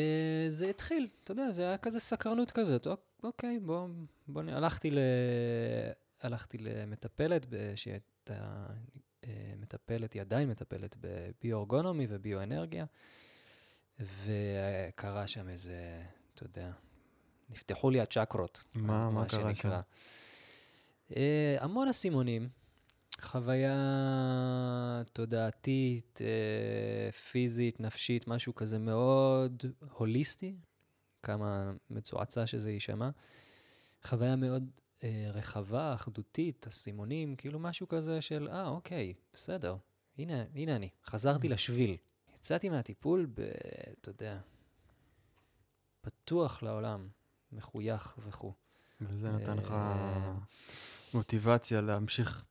זה 0.49 0.67
התחיל, 0.67 1.09
אתה 1.25 1.33
יודע, 1.33 1.50
זה 1.50 1.62
היה 1.62 1.78
כזה 1.78 2.00
סקרנות 2.00 2.50
כזאת. 2.50 2.87
אוקיי, 3.23 3.59
בוא, 3.59 3.88
בוא, 4.28 4.43
הלכתי, 4.43 4.90
ל... 4.90 4.99
הלכתי 6.23 6.59
למטפלת 6.59 7.47
שהייתה 7.75 8.67
מטפלת, 9.56 10.12
היא 10.12 10.23
עדיין 10.23 10.49
מטפלת 10.49 10.97
בביו-אורגונומי 11.00 12.06
וביו-אנרגיה, 12.08 12.85
וקרה 14.00 15.26
שם 15.26 15.49
איזה, 15.49 16.02
אתה 16.35 16.42
יודע, 16.42 16.70
נפתחו 17.50 17.90
לי 17.90 18.00
הצ'קרות. 18.00 18.64
מה, 18.75 19.11
מה 19.11 19.26
קרה 19.28 19.54
שם? 19.54 19.80
Uh, 21.11 21.14
המון 21.61 21.88
אסימונים, 21.88 22.49
חוויה 23.20 25.02
תודעתית, 25.12 26.20
uh, 26.20 27.16
פיזית, 27.16 27.80
נפשית, 27.80 28.28
משהו 28.28 28.54
כזה 28.54 28.78
מאוד 28.78 29.64
הוליסטי, 29.92 30.56
כמה 31.23 31.73
מצועצע 31.90 32.47
שזה 32.47 32.70
יישמע. 32.70 33.11
חוויה 34.02 34.37
מאוד 34.37 34.70
אה, 35.05 35.31
רחבה, 35.35 35.95
אחדותית, 35.95 36.67
אסימונים, 36.67 37.37
כאילו 37.37 37.59
משהו 37.59 37.88
כזה 37.88 38.21
של, 38.21 38.49
אה, 38.52 38.69
אוקיי, 38.69 39.14
בסדר, 39.33 39.76
הנה, 40.19 40.45
הנה 40.55 40.76
אני, 40.76 40.88
חזרתי 41.05 41.47
mm. 41.47 41.50
לשביל. 41.50 41.97
יצאתי 42.37 42.69
מהטיפול 42.69 43.26
ב... 43.35 43.40
אתה 44.00 44.11
יודע, 44.11 44.38
פתוח 46.00 46.62
לעולם, 46.62 47.09
מחוייך 47.52 48.14
וכו'. 48.19 48.52
וזה 49.00 49.31
נתן 49.31 49.57
לך 49.57 49.73
אה, 49.73 50.35
מוטיבציה 51.14 51.81
להמשיך 51.81 52.45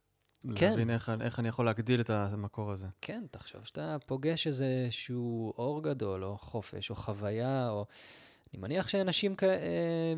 כן. 0.56 0.70
להבין 0.70 0.90
איך, 0.90 1.12
איך 1.22 1.40
אני 1.40 1.48
יכול 1.48 1.66
להגדיל 1.66 2.02
את 2.02 2.10
המקור 2.10 2.72
הזה. 2.72 2.88
כן, 3.02 3.26
תחשוב 3.32 3.64
שאתה 3.64 3.98
פוגש 4.06 4.48
איזשהו 4.48 5.54
אור 5.58 5.84
גדול, 5.84 6.24
או 6.24 6.38
חופש, 6.38 6.90
או 6.90 6.96
חוויה, 6.96 7.70
או... 7.70 7.86
אני 8.54 8.62
מניח 8.62 8.88
שאנשים 8.88 9.36
כ... 9.36 9.44
אה, 9.44 10.14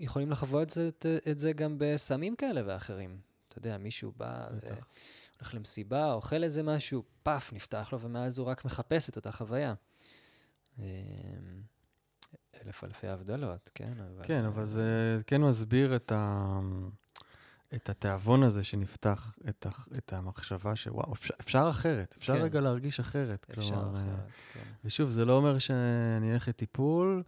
יכולים 0.00 0.30
לחוות 0.30 0.68
את 0.68 1.02
זה, 1.02 1.18
את 1.30 1.38
זה 1.38 1.52
גם 1.52 1.76
בסמים 1.78 2.36
כאלה 2.36 2.62
ואחרים. 2.66 3.20
אתה 3.48 3.58
יודע, 3.58 3.78
מישהו 3.78 4.12
בא, 4.16 4.48
הולך 5.38 5.54
למסיבה, 5.54 6.12
אוכל 6.12 6.44
איזה 6.44 6.62
משהו, 6.62 7.02
פאף, 7.22 7.52
נפתח 7.52 7.88
לו, 7.92 8.00
ומאז 8.00 8.38
הוא 8.38 8.46
רק 8.46 8.64
מחפש 8.64 9.08
את 9.08 9.16
אותה 9.16 9.32
חוויה. 9.32 9.74
אה, 10.78 10.84
אלף 12.66 12.84
אלפי 12.84 13.08
הבדלות, 13.08 13.70
כן? 13.74 13.92
אבל... 13.92 14.22
כן, 14.22 14.44
אבל 14.44 14.64
זה 14.64 15.18
כן 15.26 15.42
מסביר 15.42 15.96
את, 15.96 16.12
ה... 16.12 16.60
את 17.74 17.88
התיאבון 17.88 18.42
הזה 18.42 18.64
שנפתח, 18.64 19.36
את, 19.48 19.66
ה... 19.66 19.70
את 19.98 20.12
המחשבה 20.12 20.76
שוואו, 20.76 21.12
אפשר, 21.12 21.34
אפשר 21.40 21.66
אחרת, 21.70 22.14
אפשר 22.18 22.32
כן. 22.32 22.42
רגע 22.42 22.60
להרגיש 22.60 23.00
אחרת. 23.00 23.46
אפשר 23.58 23.74
כלומר, 23.74 23.96
אחרת, 23.96 24.32
כן. 24.52 24.60
ושוב, 24.84 25.08
זה 25.08 25.24
לא 25.24 25.36
אומר 25.36 25.58
שאני 25.58 26.32
אלך 26.32 26.48
לטיפול, 26.48 27.22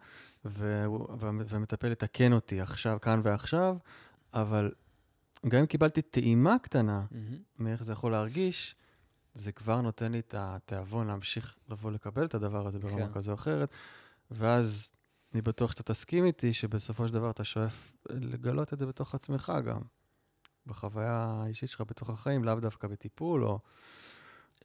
והמטפל 0.44 1.92
יתקן 1.92 2.32
אותי 2.32 2.60
עכשיו, 2.60 2.98
כאן 3.02 3.20
ועכשיו, 3.22 3.76
אבל 4.34 4.72
גם 5.48 5.60
אם 5.60 5.66
קיבלתי 5.66 6.02
טעימה 6.02 6.56
קטנה 6.62 7.04
mm-hmm. 7.10 7.36
מאיך 7.58 7.84
זה 7.84 7.92
יכול 7.92 8.12
להרגיש, 8.12 8.74
זה 9.34 9.52
כבר 9.52 9.80
נותן 9.80 10.12
לי 10.12 10.18
את 10.18 10.34
התיאבון 10.38 11.06
להמשיך 11.06 11.56
לבוא 11.68 11.90
לקבל 11.90 12.24
את 12.24 12.34
הדבר 12.34 12.66
הזה 12.66 12.78
ברמה 12.78 13.06
כן. 13.06 13.12
כזו 13.12 13.30
או 13.30 13.34
אחרת, 13.36 13.74
ואז 14.30 14.92
אני 15.32 15.42
בטוח 15.42 15.72
שאתה 15.72 15.82
תסכים 15.82 16.24
איתי 16.24 16.52
שבסופו 16.52 17.08
של 17.08 17.14
דבר 17.14 17.30
אתה 17.30 17.44
שואף 17.44 17.92
לגלות 18.10 18.72
את 18.72 18.78
זה 18.78 18.86
בתוך 18.86 19.14
עצמך 19.14 19.52
גם, 19.66 19.80
בחוויה 20.66 21.40
האישית 21.42 21.68
שלך 21.68 21.80
בתוך 21.80 22.10
החיים, 22.10 22.44
לאו 22.44 22.54
דווקא 22.54 22.88
בטיפול, 22.88 23.44
או... 23.44 23.58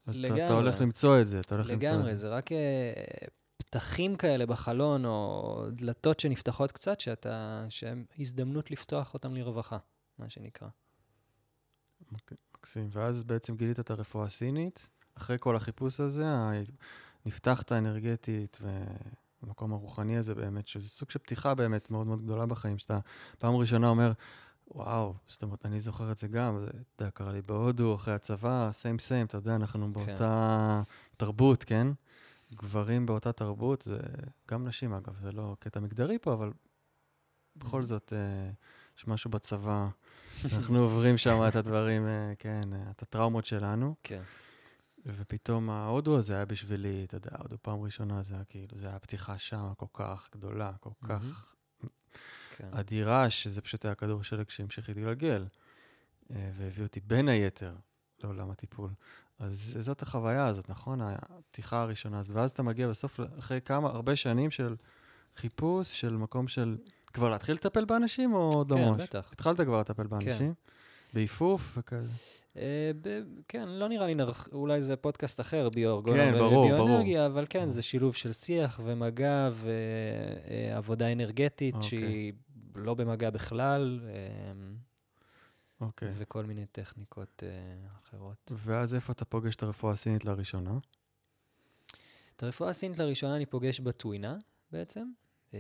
אז 0.07 0.19
לגמרי. 0.19 0.45
אתה, 0.45 0.45
אתה 0.45 0.53
הולך 0.53 0.81
למצוא 0.81 1.21
את 1.21 1.27
זה, 1.27 1.39
אתה 1.39 1.55
הולך 1.55 1.69
לגמרי, 1.69 1.85
למצוא 1.85 1.89
את 1.89 1.97
זה. 1.97 2.03
לגמרי, 2.03 2.15
זה 2.15 2.29
רק 2.29 2.51
אה, 2.51 3.27
פתחים 3.57 4.15
כאלה 4.15 4.45
בחלון, 4.45 5.05
או 5.05 5.65
דלתות 5.71 6.19
שנפתחות 6.19 6.71
קצת, 6.71 6.99
שאתה, 6.99 7.65
שהן 7.69 8.05
הזדמנות 8.19 8.71
לפתוח 8.71 9.13
אותן 9.13 9.31
לרווחה, 9.31 9.77
מה 10.19 10.29
שנקרא. 10.29 10.67
מקסים. 12.11 12.89
ואז 12.91 13.23
בעצם 13.23 13.55
גילית 13.55 13.79
את 13.79 13.91
הרפואה 13.91 14.25
הסינית. 14.25 14.89
אחרי 15.17 15.37
כל 15.39 15.55
החיפוש 15.55 15.99
הזה, 15.99 16.25
נפתחת 17.25 17.71
אנרגטית 17.71 18.57
והמקום 18.61 19.73
הרוחני 19.73 20.17
הזה 20.17 20.35
באמת, 20.35 20.67
שזה 20.67 20.89
סוג 20.89 21.09
של 21.09 21.19
פתיחה 21.19 21.55
באמת 21.55 21.91
מאוד 21.91 22.07
מאוד 22.07 22.21
גדולה 22.21 22.45
בחיים, 22.45 22.77
שאתה 22.77 22.99
פעם 23.39 23.55
ראשונה 23.55 23.89
אומר, 23.89 24.11
וואו, 24.71 25.13
זאת 25.27 25.43
אומרת, 25.43 25.65
אני 25.65 25.79
זוכר 25.79 26.11
את 26.11 26.17
זה 26.17 26.27
גם, 26.27 26.59
זה, 26.59 26.67
אתה 26.67 27.03
יודע, 27.03 27.11
קרה 27.11 27.31
לי 27.31 27.41
בהודו, 27.41 27.95
אחרי 27.95 28.13
הצבא, 28.13 28.69
סיים 28.71 28.99
סיים, 28.99 29.25
אתה 29.25 29.37
יודע, 29.37 29.55
אנחנו 29.55 29.85
כן. 29.85 29.93
באותה 29.93 30.81
כן. 30.85 31.15
תרבות, 31.17 31.63
כן? 31.63 31.87
גברים 32.53 33.05
באותה 33.05 33.31
תרבות, 33.31 33.81
זה 33.81 33.99
גם 34.51 34.67
נשים 34.67 34.93
אגב, 34.93 35.15
זה 35.21 35.31
לא 35.31 35.55
קטע 35.59 35.79
מגדרי 35.79 36.17
פה, 36.21 36.33
אבל 36.33 36.51
בכל 37.55 37.81
mm-hmm. 37.81 37.85
זאת, 37.85 38.13
אה, 38.15 38.51
יש 38.97 39.07
משהו 39.07 39.31
בצבא, 39.31 39.87
אנחנו 40.45 40.79
עוברים 40.83 41.17
שם 41.17 41.39
את 41.47 41.55
הדברים, 41.55 42.07
אה, 42.07 42.33
כן, 42.39 42.73
אה, 42.73 42.91
את 42.91 43.01
הטראומות 43.01 43.45
שלנו. 43.45 43.95
כן. 44.03 44.21
ופתאום 45.05 45.69
ההודו 45.69 46.17
הזה 46.17 46.35
היה 46.35 46.45
בשבילי, 46.45 47.03
אתה 47.03 47.17
יודע, 47.17 47.31
הודו 47.39 47.55
פעם 47.61 47.81
ראשונה, 47.81 48.23
זה 48.23 48.35
היה 48.35 48.43
כאילו, 48.43 48.77
זה 48.77 48.87
היה 48.87 48.99
פתיחה 48.99 49.37
שם 49.37 49.73
כל 49.77 49.85
כך 49.93 50.29
גדולה, 50.31 50.71
כל 50.79 50.89
mm-hmm. 50.89 51.07
כך 51.07 51.55
כן. 52.59 52.67
אדירה, 52.71 53.29
שזה 53.29 53.61
פשוט 53.61 53.85
היה 53.85 53.95
כדור 53.95 54.23
שלג 54.23 54.49
שהמשיך 54.49 54.89
להתגלגל, 54.89 55.45
והביא 56.29 56.83
אותי 56.83 56.99
בין 56.99 57.27
היתר 57.27 57.75
לעולם 58.23 58.51
הטיפול. 58.51 58.89
אז 59.39 59.77
זאת 59.79 60.01
החוויה 60.01 60.45
הזאת, 60.45 60.69
נכון? 60.69 60.99
הפתיחה 61.01 61.81
הראשונה 61.81 62.19
הזאת. 62.19 62.35
ואז 62.35 62.51
אתה 62.51 62.63
מגיע 62.63 62.87
בסוף, 62.87 63.19
אחרי 63.39 63.61
כמה, 63.61 63.89
הרבה 63.89 64.15
שנים 64.15 64.51
של 64.51 64.75
חיפוש, 65.35 65.99
של 65.99 66.13
מקום 66.13 66.47
של... 66.47 66.77
כבר 67.13 67.29
להתחיל 67.29 67.55
לטפל 67.55 67.85
באנשים 67.85 68.33
או 68.33 68.63
דומוש? 68.63 68.97
כן, 68.97 69.03
בטח. 69.03 69.29
התחלת 69.31 69.61
כבר 69.61 69.79
לטפל 69.79 70.07
באנשים? 70.07 70.53
כן. 70.53 70.71
באיפוף 71.13 71.77
וכזה? 71.77 72.09
אה, 72.57 72.91
ב- 73.01 73.21
כן, 73.47 73.67
לא 73.67 73.87
נראה 73.87 74.07
לי, 74.07 74.15
נרח... 74.15 74.47
אולי 74.51 74.81
זה 74.81 74.95
פודקאסט 74.95 75.39
אחר, 75.39 75.69
ביורגונה 75.69 76.17
כן, 76.17 76.37
ברור, 76.37 76.65
וביואנרגיה, 76.65 77.25
אבל 77.25 77.45
כן, 77.49 77.59
ברור. 77.59 77.71
זה 77.71 77.81
שילוב 77.81 78.15
של 78.15 78.31
שיח 78.31 78.79
ומגע 78.83 79.49
ועבודה 80.71 81.11
אנרגטית, 81.11 81.75
אוקיי. 81.75 81.89
שהיא 81.89 82.33
לא 82.79 82.93
במגע 82.93 83.29
בכלל. 83.29 83.99
אה, 84.03 84.51
אוקיי. 85.81 86.13
וכל 86.17 86.45
מיני 86.45 86.65
טכניקות 86.65 87.43
uh, 87.43 87.99
אחרות. 87.99 88.51
ואז 88.55 88.95
איפה 88.95 89.13
אתה 89.13 89.25
פוגש 89.25 89.55
את 89.55 89.63
הרפואה 89.63 89.93
הסינית 89.93 90.25
לראשונה? 90.25 90.77
את 92.35 92.43
הרפואה 92.43 92.69
הסינית 92.69 92.99
לראשונה 92.99 93.35
אני 93.35 93.45
פוגש 93.45 93.79
בטווינה 93.79 94.37
בעצם. 94.71 95.11
Uh, 95.51 95.53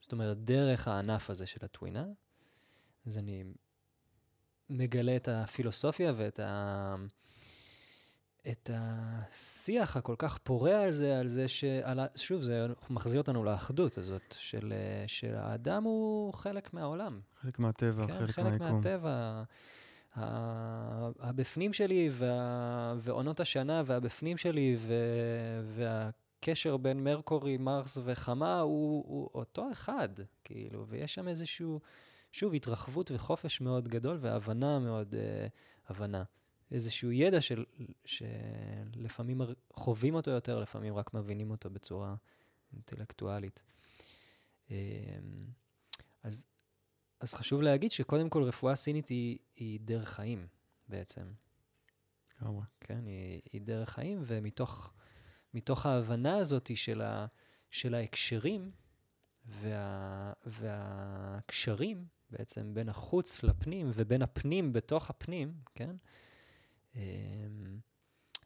זאת 0.00 0.12
אומרת, 0.12 0.44
דרך 0.44 0.88
הענף 0.88 1.30
הזה 1.30 1.46
של 1.46 1.64
הטווינה. 1.64 2.06
אז 3.06 3.18
אני 3.18 3.44
מגלה 4.70 5.16
את 5.16 5.28
הפילוסופיה 5.28 6.12
ואת 6.16 6.40
ה... 6.40 6.94
את 8.50 8.70
השיח 8.74 9.96
הכל 9.96 10.14
כך 10.18 10.38
פורה 10.38 10.82
על 10.82 10.92
זה, 10.92 11.18
על 11.18 11.26
זה 11.26 11.48
שעל, 11.48 12.00
שוב, 12.16 12.42
זה 12.42 12.66
מחזיר 12.90 13.20
אותנו 13.20 13.44
לאחדות 13.44 13.98
הזאת, 13.98 14.34
של, 14.38 14.72
של 15.06 15.34
האדם 15.34 15.84
הוא 15.84 16.34
חלק 16.34 16.74
מהעולם. 16.74 17.20
חלק 17.40 17.58
מהטבע, 17.58 18.06
כן, 18.06 18.12
חלק, 18.12 18.30
חלק 18.30 18.44
מהיקום. 18.44 18.68
חלק 18.68 18.72
מהטבע. 18.74 19.42
הבפנים 21.18 21.72
שלי 21.72 22.10
וה, 22.12 22.94
ועונות 22.98 23.40
השנה 23.40 23.82
והבפנים 23.86 24.36
שלי 24.36 24.76
ו, 24.78 24.94
הקשר 26.46 26.76
בין 26.76 27.04
מרקורי, 27.04 27.56
מרס 27.56 27.98
וחמה 28.04 28.60
הוא, 28.60 29.04
הוא 29.08 29.30
אותו 29.34 29.72
אחד, 29.72 30.08
כאילו, 30.44 30.86
ויש 30.88 31.14
שם 31.14 31.28
איזשהו, 31.28 31.80
שוב, 32.32 32.54
התרחבות 32.54 33.10
וחופש 33.10 33.60
מאוד 33.60 33.88
גדול 33.88 34.16
והבנה 34.20 34.78
מאוד, 34.78 35.14
uh, 35.14 35.88
הבנה. 35.88 36.22
איזשהו 36.70 37.12
ידע 37.12 37.40
של, 37.40 37.64
שלפעמים 38.04 39.40
חווים 39.72 40.14
אותו 40.14 40.30
יותר, 40.30 40.58
לפעמים 40.58 40.94
רק 40.94 41.14
מבינים 41.14 41.50
אותו 41.50 41.70
בצורה 41.70 42.14
אינטלקטואלית. 42.72 43.62
אמ, 44.70 44.76
אז, 46.22 46.46
אז 47.20 47.34
חשוב 47.34 47.62
להגיד 47.62 47.92
שקודם 47.92 48.28
כל 48.28 48.42
רפואה 48.42 48.74
סינית 48.74 49.08
היא, 49.08 49.38
היא 49.56 49.80
דרך 49.80 50.08
חיים 50.08 50.46
בעצם. 50.88 51.32
כמה. 52.38 52.62
כן, 52.80 53.06
היא, 53.06 53.40
היא 53.52 53.60
דרך 53.60 53.90
חיים, 53.90 54.22
ומתוך 54.26 54.92
מתוך 55.54 55.86
ההבנה 55.86 56.36
הזאת 56.36 56.76
של, 56.76 57.02
ה, 57.02 57.26
של 57.70 57.94
ההקשרים 57.94 58.70
וה, 59.44 60.32
והקשרים 60.46 62.06
בעצם 62.30 62.74
בין 62.74 62.88
החוץ 62.88 63.42
לפנים 63.42 63.90
ובין 63.94 64.22
הפנים 64.22 64.72
בתוך 64.72 65.10
הפנים, 65.10 65.54
כן? 65.74 65.96
אמ, 66.96 67.78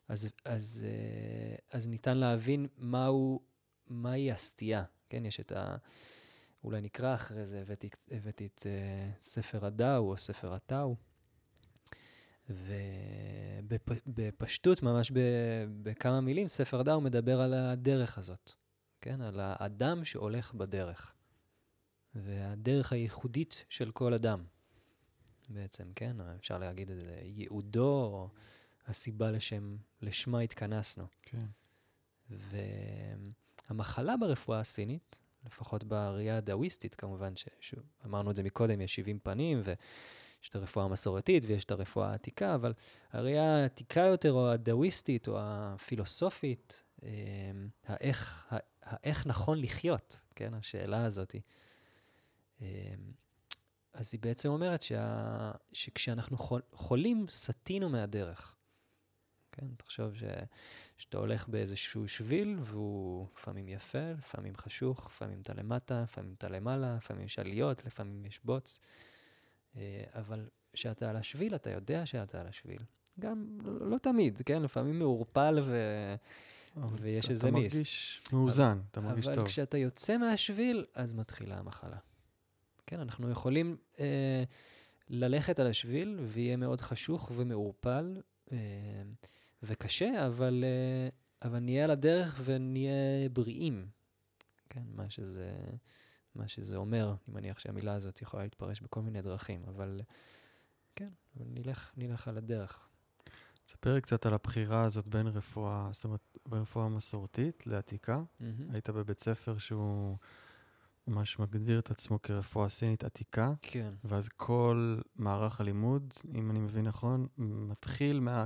אז, 0.08 0.30
אז, 0.44 0.86
אה, 0.88 1.56
אז 1.70 1.88
ניתן 1.88 2.16
להבין 2.18 2.66
מהו, 2.76 3.40
מהי 3.86 4.32
הסטייה, 4.32 4.84
כן? 5.08 5.26
יש 5.26 5.40
את 5.40 5.52
ה... 5.52 5.76
אולי 6.64 6.80
נקרא 6.80 7.14
אחרי 7.14 7.44
זה, 7.44 7.60
הבאתי, 7.60 7.88
הבאתי 8.10 8.46
את 8.46 8.60
uh, 8.60 9.22
ספר 9.22 9.66
הדאו 9.66 10.10
או 10.10 10.16
ספר 10.16 10.54
הטאו, 10.54 10.96
ובפשטות, 14.06 14.82
ממש 14.82 15.12
בכמה 15.82 16.20
מילים, 16.20 16.46
ספר 16.46 16.80
הדאו 16.80 17.00
מדבר 17.00 17.40
על 17.40 17.54
הדרך 17.54 18.18
הזאת, 18.18 18.52
כן? 19.00 19.20
על 19.20 19.40
האדם 19.42 20.04
שהולך 20.04 20.54
בדרך, 20.54 21.14
והדרך 22.14 22.92
הייחודית 22.92 23.64
של 23.68 23.90
כל 23.90 24.14
אדם. 24.14 24.44
בעצם, 25.50 25.84
כן? 25.96 26.16
אפשר 26.20 26.58
להגיד 26.58 26.90
את 26.90 26.96
זה, 26.96 27.18
ייעודו, 27.22 28.04
או 28.04 28.28
הסיבה 28.86 29.30
לשם, 29.30 29.76
לשמה 30.02 30.40
התכנסנו. 30.40 31.06
כן. 31.22 31.46
והמחלה 33.68 34.16
ברפואה 34.16 34.60
הסינית, 34.60 35.20
לפחות 35.46 35.84
בראייה 35.84 36.36
הדאוויסטית, 36.36 36.94
כמובן, 36.94 37.32
שאמרנו 37.60 38.30
את 38.30 38.36
זה 38.36 38.42
מקודם, 38.42 38.80
יש 38.80 38.94
70 38.94 39.18
פנים, 39.18 39.62
ויש 39.64 40.48
את 40.48 40.54
הרפואה 40.54 40.84
המסורתית 40.84 41.44
ויש 41.46 41.64
את 41.64 41.70
הרפואה 41.70 42.10
העתיקה, 42.10 42.54
אבל 42.54 42.72
הראייה 43.12 43.56
העתיקה 43.56 44.00
יותר, 44.00 44.32
או 44.32 44.50
הדאוויסטית, 44.50 45.28
או 45.28 45.36
הפילוסופית, 45.40 46.82
אה, 47.02 47.08
האיך, 47.86 48.48
האיך 48.82 49.26
נכון 49.26 49.60
לחיות, 49.60 50.20
כן? 50.34 50.54
השאלה 50.54 51.04
הזאת. 51.04 51.34
אז 53.92 54.10
היא 54.12 54.20
בעצם 54.20 54.48
אומרת 54.48 54.82
שה... 54.82 55.50
שכשאנחנו 55.72 56.38
חול... 56.38 56.60
חולים, 56.72 57.26
סטינו 57.30 57.88
מהדרך. 57.88 58.56
כן, 59.52 59.66
תחשוב 59.76 60.14
ש... 60.14 60.22
שאתה 60.98 61.18
הולך 61.18 61.48
באיזשהו 61.48 62.08
שביל, 62.08 62.58
והוא 62.60 63.26
לפעמים 63.36 63.68
יפה, 63.68 64.04
לפעמים 64.18 64.56
חשוך, 64.56 65.06
לפעמים 65.06 65.40
אתה 65.40 65.54
למטה, 65.54 66.02
לפעמים 66.02 66.34
אתה 66.38 66.48
למעלה, 66.48 66.96
לפעמים 66.96 67.24
יש 67.24 67.38
עליות, 67.38 67.84
לפעמים 67.84 68.26
יש 68.26 68.40
בוץ. 68.44 68.80
אה, 69.76 70.04
אבל 70.14 70.48
כשאתה 70.72 71.10
על 71.10 71.16
השביל, 71.16 71.54
אתה 71.54 71.70
יודע 71.70 72.06
שאתה 72.06 72.40
על 72.40 72.46
השביל. 72.46 72.82
גם, 73.20 73.58
לא, 73.64 73.90
לא 73.90 73.98
תמיד, 73.98 74.42
כן? 74.44 74.62
לפעמים 74.62 74.98
מעורפל 74.98 75.58
ו... 75.62 75.76
ויש 77.00 77.30
איזה 77.30 77.50
מיסט. 77.50 77.74
אתה 77.74 77.78
מרגיש 77.78 78.22
מאוזן, 78.32 78.64
אבל, 78.64 78.80
אתה 78.90 79.00
מרגיש 79.00 79.26
אבל 79.26 79.34
טוב. 79.34 79.40
אבל 79.40 79.48
כשאתה 79.48 79.78
יוצא 79.78 80.16
מהשביל, 80.16 80.84
אז 80.94 81.12
מתחילה 81.12 81.58
המחלה. 81.58 81.96
כן, 82.90 83.00
אנחנו 83.00 83.30
יכולים 83.30 83.76
אה, 84.00 84.44
ללכת 85.08 85.60
על 85.60 85.66
השביל, 85.66 86.18
ויהיה 86.26 86.56
מאוד 86.56 86.80
חשוך 86.80 87.32
ומעורפל 87.36 88.20
אה, 88.52 88.56
וקשה, 89.62 90.26
אבל, 90.26 90.64
אה, 90.66 91.48
אבל 91.48 91.58
נהיה 91.58 91.84
על 91.84 91.90
הדרך 91.90 92.40
ונהיה 92.44 93.28
בריאים. 93.32 93.88
כן, 94.68 94.82
מה 94.94 95.10
שזה, 95.10 95.50
מה 96.34 96.48
שזה 96.48 96.76
אומר, 96.76 97.08
אני 97.08 97.34
מניח 97.34 97.58
שהמילה 97.58 97.94
הזאת 97.94 98.22
יכולה 98.22 98.42
להתפרש 98.42 98.80
בכל 98.80 99.02
מיני 99.02 99.22
דרכים, 99.22 99.64
אבל 99.68 100.00
כן, 100.96 101.10
נלך, 101.36 101.90
נלך 101.96 102.28
על 102.28 102.36
הדרך. 102.36 102.88
ספר 103.66 104.00
קצת 104.00 104.26
על 104.26 104.34
הבחירה 104.34 104.84
הזאת 104.84 105.06
בין 105.06 105.26
רפואה, 105.26 105.88
זאת 105.92 106.04
אומרת, 106.04 106.38
בין 106.48 106.60
רפואה 106.60 106.88
מסורתית 106.88 107.66
לעתיקה. 107.66 108.22
Mm-hmm. 108.38 108.72
היית 108.72 108.90
בבית 108.90 109.20
ספר 109.20 109.58
שהוא... 109.58 110.16
ממש 111.06 111.38
מגדיר 111.38 111.78
את 111.78 111.90
עצמו 111.90 112.22
כרפואה 112.22 112.68
סינית 112.68 113.04
עתיקה. 113.04 113.52
כן. 113.62 113.94
ואז 114.04 114.28
כל 114.28 114.98
מערך 115.16 115.60
הלימוד, 115.60 116.14
אם 116.34 116.50
אני 116.50 116.58
מבין 116.58 116.86
נכון, 116.86 117.26
מתחיל 117.38 118.20
מה, 118.20 118.44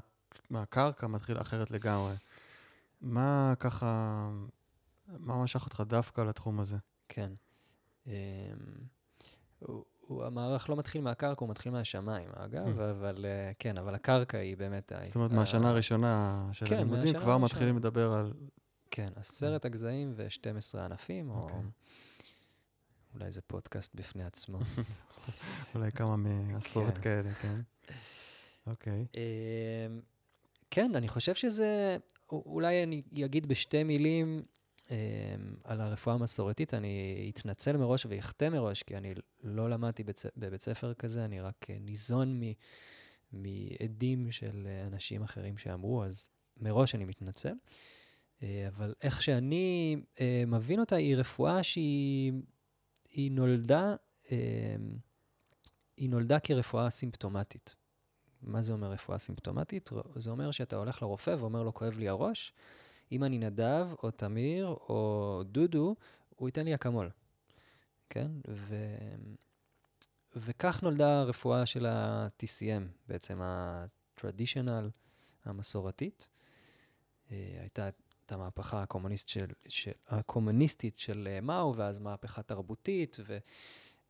מהקרקע, 0.51 1.07
מתחיל 1.07 1.41
אחרת 1.41 1.71
לגמרי. 1.71 2.15
מה 3.01 3.55
ככה, 3.59 4.31
מה 5.19 5.43
משך 5.43 5.65
אותך 5.65 5.83
דווקא 5.87 6.21
לתחום 6.21 6.61
הזה? 6.61 6.77
כן. 7.09 7.33
Um, 8.05 8.09
הוא, 9.59 9.85
הוא, 10.01 10.25
המערך 10.25 10.71
לא 10.71 10.77
מתחיל 10.77 11.01
מהקרקע, 11.01 11.41
הוא 11.41 11.51
מתחיל 11.51 11.73
מהשמיים, 11.73 12.29
אגב, 12.35 12.67
mm. 12.67 12.91
אבל 12.91 13.25
uh, 13.25 13.55
כן, 13.59 13.79
אבל 13.79 13.95
הקרקע 13.95 14.39
היא 14.39 14.57
באמת... 14.57 14.93
זאת 15.03 15.15
אומרת, 15.15 15.31
מהשנה 15.31 15.69
הראשונה 15.69 16.49
של 16.53 16.67
כן, 16.67 16.77
הלימודים 16.77 17.19
כבר 17.19 17.39
מתחילים 17.39 17.77
לדבר 17.77 18.13
על... 18.13 18.33
כן, 18.91 19.09
עשרת 19.17 19.65
הגזעים 19.65 20.13
ו-12 20.17 20.79
ענפים, 20.79 21.31
okay. 21.31 21.35
או... 21.35 21.49
אולי 23.15 23.31
זה 23.31 23.41
פודקאסט 23.43 23.95
בפני 23.95 24.25
עצמו. 24.25 24.59
אולי 25.75 25.93
כמה 25.93 26.17
מעשרות 26.17 26.95
כן. 26.95 27.03
כאלה, 27.03 27.35
כן. 27.35 27.61
אוקיי. 28.67 29.07
אמ, 29.17 30.01
כן, 30.71 30.95
אני 30.95 31.09
חושב 31.09 31.35
שזה, 31.35 31.97
אולי 32.33 32.83
אני 32.83 33.03
אגיד 33.25 33.47
בשתי 33.47 33.83
מילים 33.83 34.43
um, 34.87 34.91
על 35.65 35.81
הרפואה 35.81 36.15
המסורתית. 36.15 36.75
אני 36.75 37.31
אתנצל 37.35 37.77
מראש 37.77 38.07
ואחטא 38.09 38.49
מראש, 38.49 38.83
כי 38.83 38.97
אני 38.97 39.15
לא 39.43 39.71
למדתי. 39.71 40.05
בבית 40.37 40.61
ספר 40.61 40.95
כזה, 40.95 41.25
אני 41.25 41.41
רק 41.41 41.67
אה, 41.71 41.77
ניזון 41.81 42.41
מ... 42.41 42.53
מעדים 43.33 44.31
של 44.31 44.69
אנשים 44.87 45.23
אחרים 45.23 45.59
שאמרו, 45.59 46.05
אז 46.05 46.29
מראש 46.61 46.95
אני 46.95 47.05
מתנצל. 47.05 47.55
Uh, 48.41 48.45
אבל 48.69 48.95
איך 49.03 49.23
שאני 49.23 49.97
מבין 50.47 50.81
אותה, 50.81 50.97
היא 50.97 51.17
רפואה 51.17 51.63
שהיא 51.63 52.33
היא 53.15 53.31
נולדה, 53.33 53.95
אה, 54.33 54.77
היא 55.97 56.11
נולדה 56.11 56.41
כרפואה 56.41 56.91
סימפטומטית. 56.91 57.75
מה 58.43 58.63
זה 58.63 58.73
אומר 58.73 58.91
רפואה 58.91 59.19
סימפטומטית? 59.19 59.91
זה 60.17 60.31
אומר 60.31 60.51
שאתה 60.51 60.77
הולך 60.77 61.03
לרופא 61.03 61.37
ואומר 61.39 61.63
לו, 61.63 61.75
כואב 61.75 61.99
לי 61.99 62.09
הראש, 62.09 62.53
אם 63.13 63.25
אני 63.25 63.39
נדב 63.39 63.89
או 64.03 64.11
תמיר 64.11 64.67
או 64.67 65.43
דודו, 65.47 65.97
הוא 66.37 66.49
ייתן 66.49 66.65
לי 66.65 66.75
אקמול, 66.75 67.11
כן? 68.11 68.31
ו... 68.49 68.77
וכך 70.37 70.83
נולדה 70.83 71.21
הרפואה 71.21 71.67
של 71.67 71.87
ה-TCM, 71.87 72.83
בעצם 73.09 73.41
ה-traditional, 73.43 74.91
המסורתית. 75.45 76.29
אה, 77.31 77.57
הייתה 77.61 77.89
את 78.27 78.33
המהפכה 78.33 78.83
הקומוניסט 78.83 79.29
של, 79.29 79.47
של, 79.69 79.91
הקומוניסטית 80.09 80.97
של 80.97 81.29
אה, 81.31 81.41
מאו, 81.41 81.77
ואז 81.77 81.99
מהפכה 81.99 82.43
תרבותית, 82.43 83.17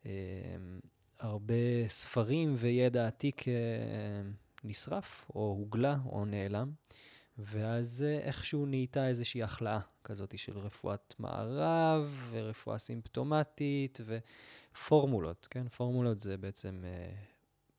והרבה 0.04 1.54
אה, 1.54 1.84
ספרים 1.88 2.54
וידע 2.58 3.06
עתיק 3.06 3.48
אה, 3.48 3.54
נשרף, 4.64 5.30
או 5.34 5.40
הוגלה, 5.40 5.96
או 6.06 6.24
נעלם. 6.24 6.72
ואז 7.38 8.04
איכשהו 8.22 8.66
נהייתה 8.66 9.08
איזושהי 9.08 9.42
החלאה 9.42 9.80
כזאת 10.04 10.38
של 10.38 10.58
רפואת 10.58 11.14
מערב, 11.18 12.28
ורפואה 12.30 12.78
סימפטומטית, 12.78 14.00
ופורמולות, 14.74 15.48
כן? 15.50 15.68
פורמולות 15.68 16.20
זה 16.20 16.36
בעצם 16.36 16.84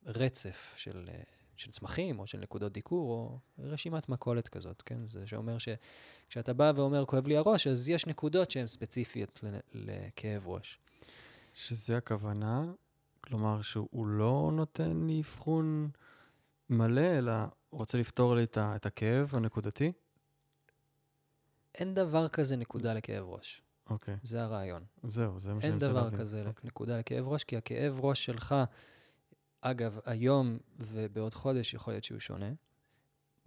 רצף 0.06 0.74
של 0.78 1.10
של 1.56 1.72
צמחים 1.72 2.20
או 2.20 2.28
של 2.28 2.40
נקודות 2.40 2.74
דיקור, 2.74 3.12
או 3.12 3.40
רשימת 3.60 4.10
מכולת 4.10 4.48
כזאת, 4.48 4.82
כן? 4.82 5.10
זה 5.10 5.28
שאומר 5.28 5.58
שכשאתה 5.58 6.54
בא 6.54 6.72
ואומר, 6.76 7.06
כואב 7.06 7.28
לי 7.28 7.38
הראש, 7.38 7.68
אז 7.68 7.90
יש 7.90 8.06
נקודות 8.06 8.52
שהן 8.52 8.68
ספציפיות 8.68 9.44
לכאב 9.74 10.48
ראש. 10.48 10.80
שזה 11.54 11.98
הכוונה? 11.98 12.64
כלומר, 13.22 13.62
שהוא 13.62 14.08
לא 14.08 14.52
נותן 14.54 15.08
לי 15.08 15.22
אבחון 15.22 15.90
מלא, 16.70 17.18
אלא 17.18 17.34
רוצה 17.72 17.98
לפתור 17.98 18.36
לי 18.36 18.44
את 18.58 18.86
הכאב 18.86 19.32
הנקודתי? 19.34 19.92
אין 21.76 21.94
דבר 21.94 22.28
כזה 22.28 22.56
נקודה 22.56 22.94
לכאב 22.94 23.24
ראש. 23.24 23.62
אוקיי. 23.90 24.14
Okay. 24.14 24.18
זה 24.24 24.44
הרעיון. 24.44 24.84
זהו, 25.04 25.40
זה 25.40 25.54
מה 25.54 25.62
שאני 25.62 25.74
רוצה 25.74 25.88
להבין. 25.88 26.04
אין 26.04 26.10
דבר 26.10 26.18
כזה 26.18 26.44
okay. 26.44 26.48
אוקיי. 26.48 26.68
נקודה 26.68 27.00
לכאב 27.00 27.28
ראש, 27.28 27.44
כי 27.44 27.58
הכאב 27.58 28.00
ראש 28.00 28.26
שלך 28.26 28.56
אגב, 29.72 30.00
היום 30.06 30.58
ובעוד 30.78 31.34
חודש 31.34 31.74
יכול 31.74 31.94
להיות 31.94 32.04
שהוא 32.04 32.20
שונה, 32.20 32.52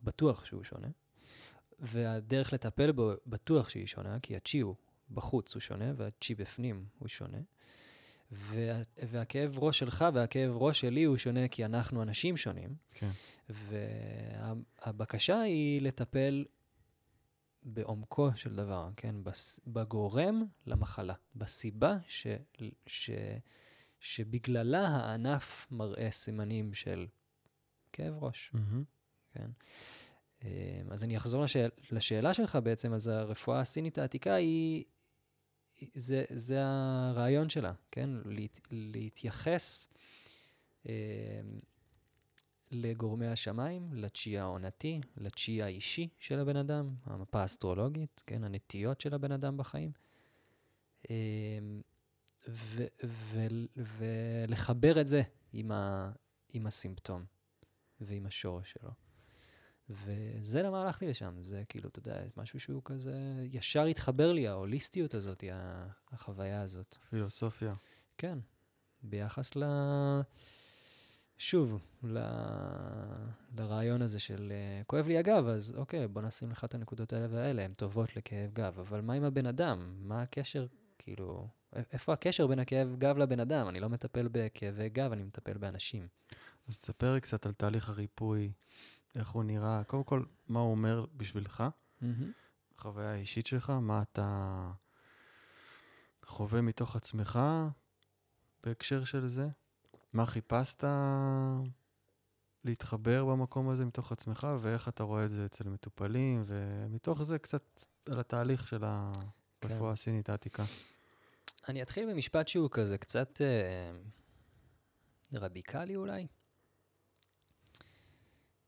בטוח 0.02 0.44
שהוא 0.44 0.64
שונה, 0.64 0.88
והדרך 1.78 2.52
לטפל 2.52 2.92
בו 2.92 3.12
בטוח 3.26 3.68
שהיא 3.68 3.86
שונה, 3.86 4.20
כי 4.22 4.36
הצ'י 4.36 4.60
הוא 4.60 4.74
בחוץ 5.10 5.54
הוא 5.54 5.60
שונה, 5.60 5.92
והצ'י 5.96 6.34
בפנים 6.34 6.86
הוא 6.98 7.08
שונה. 7.08 7.38
וה, 8.32 8.82
והכאב 8.96 9.58
ראש 9.58 9.78
שלך 9.78 10.04
והכאב 10.14 10.56
ראש 10.56 10.80
שלי 10.80 11.04
הוא 11.04 11.16
שונה 11.16 11.48
כי 11.48 11.64
אנחנו 11.64 12.02
אנשים 12.02 12.36
שונים. 12.36 12.74
כן. 12.94 13.10
והבקשה 13.48 15.40
היא 15.40 15.82
לטפל 15.82 16.44
בעומקו 17.62 18.30
של 18.34 18.54
דבר, 18.54 18.88
כן? 18.96 19.14
בס, 19.22 19.60
בגורם 19.66 20.44
למחלה, 20.66 21.14
בסיבה 21.34 21.96
ש, 22.08 22.26
ש, 22.86 23.10
שבגללה 24.00 24.88
הענף 24.88 25.66
מראה 25.70 26.10
סימנים 26.10 26.74
של 26.74 27.06
כאב 27.92 28.24
ראש, 28.24 28.50
מהמם. 28.54 28.84
כן? 29.32 29.50
אמ, 30.42 30.48
אז 30.90 31.04
אני 31.04 31.16
אחזור 31.16 31.42
לשאל, 31.42 31.70
לשאלה 31.90 32.34
שלך 32.34 32.58
בעצם, 32.62 32.92
אז 32.92 33.08
הרפואה 33.08 33.60
הסינית 33.60 33.98
העתיקה 33.98 34.34
היא, 34.34 34.84
זה, 35.94 36.24
זה 36.30 36.58
הרעיון 36.64 37.48
שלה, 37.48 37.72
כן? 37.90 38.10
להת, 38.24 38.60
להתייחס 38.70 39.88
אמ, 40.86 40.92
לגורמי 42.70 43.26
השמיים, 43.26 43.94
לצ'י 43.94 44.38
העונתי, 44.38 45.00
לצ'י 45.16 45.62
האישי 45.62 46.08
של 46.18 46.38
הבן 46.38 46.56
אדם, 46.56 46.94
המפה 47.04 47.40
האסטרולוגית, 47.40 48.22
כן? 48.26 48.44
הנטיות 48.44 49.00
של 49.00 49.14
הבן 49.14 49.32
אדם 49.32 49.56
בחיים. 49.56 49.92
אמ, 51.10 51.14
ו- 52.48 52.86
ו- 53.04 53.66
ולחבר 53.76 55.00
את 55.00 55.06
זה 55.06 55.22
עם, 55.52 55.72
ה- 55.72 56.12
עם 56.52 56.66
הסימפטום 56.66 57.24
ועם 58.00 58.26
השורש 58.26 58.70
שלו. 58.72 58.90
וזה 59.90 60.62
למה 60.62 60.82
הלכתי 60.82 61.06
לשם, 61.06 61.42
זה 61.42 61.62
כאילו, 61.68 61.88
אתה 61.88 61.98
יודע, 61.98 62.20
משהו 62.36 62.60
שהוא 62.60 62.82
כזה, 62.84 63.14
ישר 63.52 63.84
התחבר 63.84 64.32
לי, 64.32 64.48
ההוליסטיות 64.48 65.14
הזאת, 65.14 65.44
החוויה 66.12 66.62
הזאת. 66.62 66.96
פילוסופיה. 67.10 67.74
כן, 68.18 68.38
ביחס 69.02 69.56
ל... 69.56 69.62
שוב, 71.38 71.78
ל... 72.04 72.18
לרעיון 73.56 74.02
הזה 74.02 74.20
של 74.20 74.52
אה, 74.52 74.82
כואב 74.86 75.06
לי 75.06 75.18
הגב, 75.18 75.46
אז 75.46 75.74
אוקיי, 75.76 76.08
בוא 76.08 76.22
נשים 76.22 76.50
לך 76.50 76.64
את 76.64 76.74
הנקודות 76.74 77.12
האלה 77.12 77.26
והאלה, 77.30 77.64
הן 77.64 77.72
טובות 77.72 78.16
לכאב 78.16 78.52
גב, 78.52 78.78
אבל 78.78 79.00
מה 79.00 79.12
עם 79.12 79.24
הבן 79.24 79.46
אדם? 79.46 79.94
מה 79.98 80.22
הקשר, 80.22 80.66
כאילו, 80.98 81.48
איפה 81.72 82.12
הקשר 82.12 82.46
בין 82.46 82.58
הכאב 82.58 82.96
גב 82.98 83.18
לבן 83.18 83.40
אדם? 83.40 83.68
אני 83.68 83.80
לא 83.80 83.88
מטפל 83.88 84.28
בכאבי 84.32 84.88
גב, 84.88 85.12
אני 85.12 85.22
מטפל 85.22 85.58
באנשים. 85.58 86.08
אז 86.68 86.78
תספר 86.78 87.14
לי 87.14 87.20
קצת 87.20 87.46
על 87.46 87.52
תהליך 87.52 87.88
הריפוי, 87.88 88.48
איך 89.14 89.28
הוא 89.28 89.44
נראה, 89.44 89.84
קודם 89.84 90.04
כל, 90.04 90.22
מה 90.48 90.60
הוא 90.60 90.70
אומר 90.70 91.04
בשבילך, 91.16 91.64
החוויה 92.76 93.12
האישית 93.12 93.46
שלך, 93.46 93.70
מה 93.70 94.02
אתה 94.02 94.70
חווה 96.24 96.60
מתוך 96.60 96.96
עצמך 96.96 97.40
בהקשר 98.64 99.04
של 99.04 99.28
זה, 99.28 99.48
מה 100.12 100.26
חיפשת 100.26 100.84
להתחבר 102.64 103.24
במקום 103.24 103.68
הזה 103.68 103.84
מתוך 103.84 104.12
עצמך, 104.12 104.46
ואיך 104.60 104.88
אתה 104.88 105.02
רואה 105.02 105.24
את 105.24 105.30
זה 105.30 105.44
אצל 105.44 105.68
מטופלים, 105.68 106.42
ומתוך 106.46 107.22
זה 107.22 107.38
קצת 107.38 107.82
על 108.10 108.20
התהליך 108.20 108.68
של 108.68 108.84
הרפואה 108.84 109.92
הסינית 109.92 110.28
העתיקה. 110.28 110.64
אני 111.68 111.82
אתחיל 111.82 112.10
במשפט 112.10 112.48
שהוא 112.48 112.68
כזה 112.72 112.98
קצת 112.98 113.40
אה, 113.40 113.90
רדיקלי 115.32 115.96
אולי. 115.96 116.26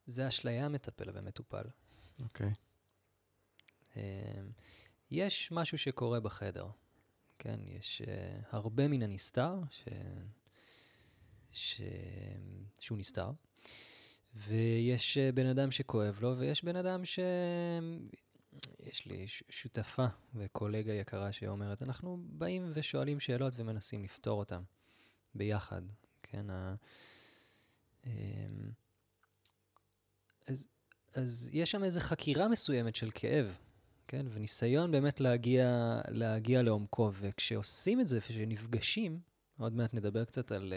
זה 0.06 0.28
אשליה 0.28 0.68
מטפל 0.68 1.10
ומטופל. 1.14 1.64
אוקיי. 2.22 2.52
אה, 3.96 4.40
יש 5.10 5.52
משהו 5.52 5.78
שקורה 5.78 6.20
בחדר, 6.20 6.66
כן? 7.38 7.60
יש 7.66 8.02
אה, 8.02 8.40
הרבה 8.50 8.88
מן 8.88 9.02
הנסתר, 9.02 9.54
ש... 9.70 9.84
ש... 11.52 11.80
שהוא 12.80 12.98
נסתר, 12.98 13.30
ויש 14.34 15.18
אה, 15.18 15.32
בן 15.32 15.46
אדם 15.46 15.70
שכואב 15.70 16.18
לו, 16.20 16.38
ויש 16.38 16.64
בן 16.64 16.76
אדם 16.76 17.04
ש... 17.04 17.18
יש 18.80 19.06
לי 19.06 19.24
שותפה 19.28 20.06
וקולגה 20.34 20.92
יקרה 20.92 21.32
שאומרת, 21.32 21.82
אנחנו 21.82 22.18
באים 22.22 22.70
ושואלים 22.74 23.20
שאלות 23.20 23.52
ומנסים 23.56 24.04
לפתור 24.04 24.38
אותן 24.38 24.62
ביחד, 25.34 25.82
כן? 26.22 26.50
ה... 26.50 26.74
אמ, 28.06 28.70
אז, 30.48 30.68
אז 31.14 31.50
יש 31.52 31.70
שם 31.70 31.84
איזו 31.84 32.00
חקירה 32.00 32.48
מסוימת 32.48 32.96
של 32.96 33.10
כאב, 33.14 33.58
כן? 34.08 34.26
וניסיון 34.30 34.90
באמת 34.90 35.20
להגיע, 35.20 36.00
להגיע 36.08 36.62
לעומקו, 36.62 37.10
וכשעושים 37.14 38.00
את 38.00 38.08
זה, 38.08 38.18
וכשנפגשים, 38.18 39.20
עוד 39.58 39.72
מעט 39.72 39.94
נדבר 39.94 40.24
קצת 40.24 40.52
על, 40.52 40.72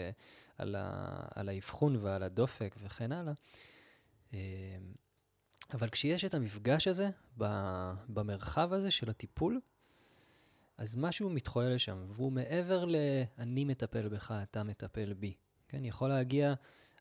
על, 0.58 0.74
ה, 0.74 1.16
על 1.34 1.48
האבחון 1.48 1.96
ועל 1.96 2.22
הדופק 2.22 2.76
וכן 2.82 3.12
הלאה, 3.12 3.32
אמ, 4.32 4.38
אבל 5.72 5.88
כשיש 5.88 6.24
את 6.24 6.34
המפגש 6.34 6.88
הזה, 6.88 7.10
במרחב 8.08 8.72
הזה 8.72 8.90
של 8.90 9.10
הטיפול, 9.10 9.60
אז 10.78 10.96
משהו 10.96 11.30
מתחולל 11.30 11.78
שם, 11.78 12.04
והוא 12.08 12.32
מעבר 12.32 12.84
ל"אני 12.84 13.64
מטפל 13.64 14.08
בך, 14.08 14.34
אתה 14.42 14.62
מטפל 14.62 15.12
בי". 15.12 15.34
כן, 15.68 15.84
יכול 15.84 16.08
להגיע, 16.08 16.54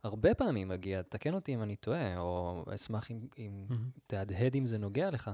הרבה 0.03 0.33
פעמים 0.33 0.67
מגיע, 0.67 1.01
תקן 1.01 1.33
אותי 1.33 1.53
אם 1.53 1.63
אני 1.63 1.75
טועה, 1.75 2.19
או 2.19 2.63
אשמח 2.75 3.11
אם, 3.11 3.27
אם 3.37 3.65
מהמם. 3.69 3.89
תהדהד 4.07 4.55
אם 4.55 4.65
זה 4.65 4.77
נוגע 4.77 5.11
לך, 5.11 5.31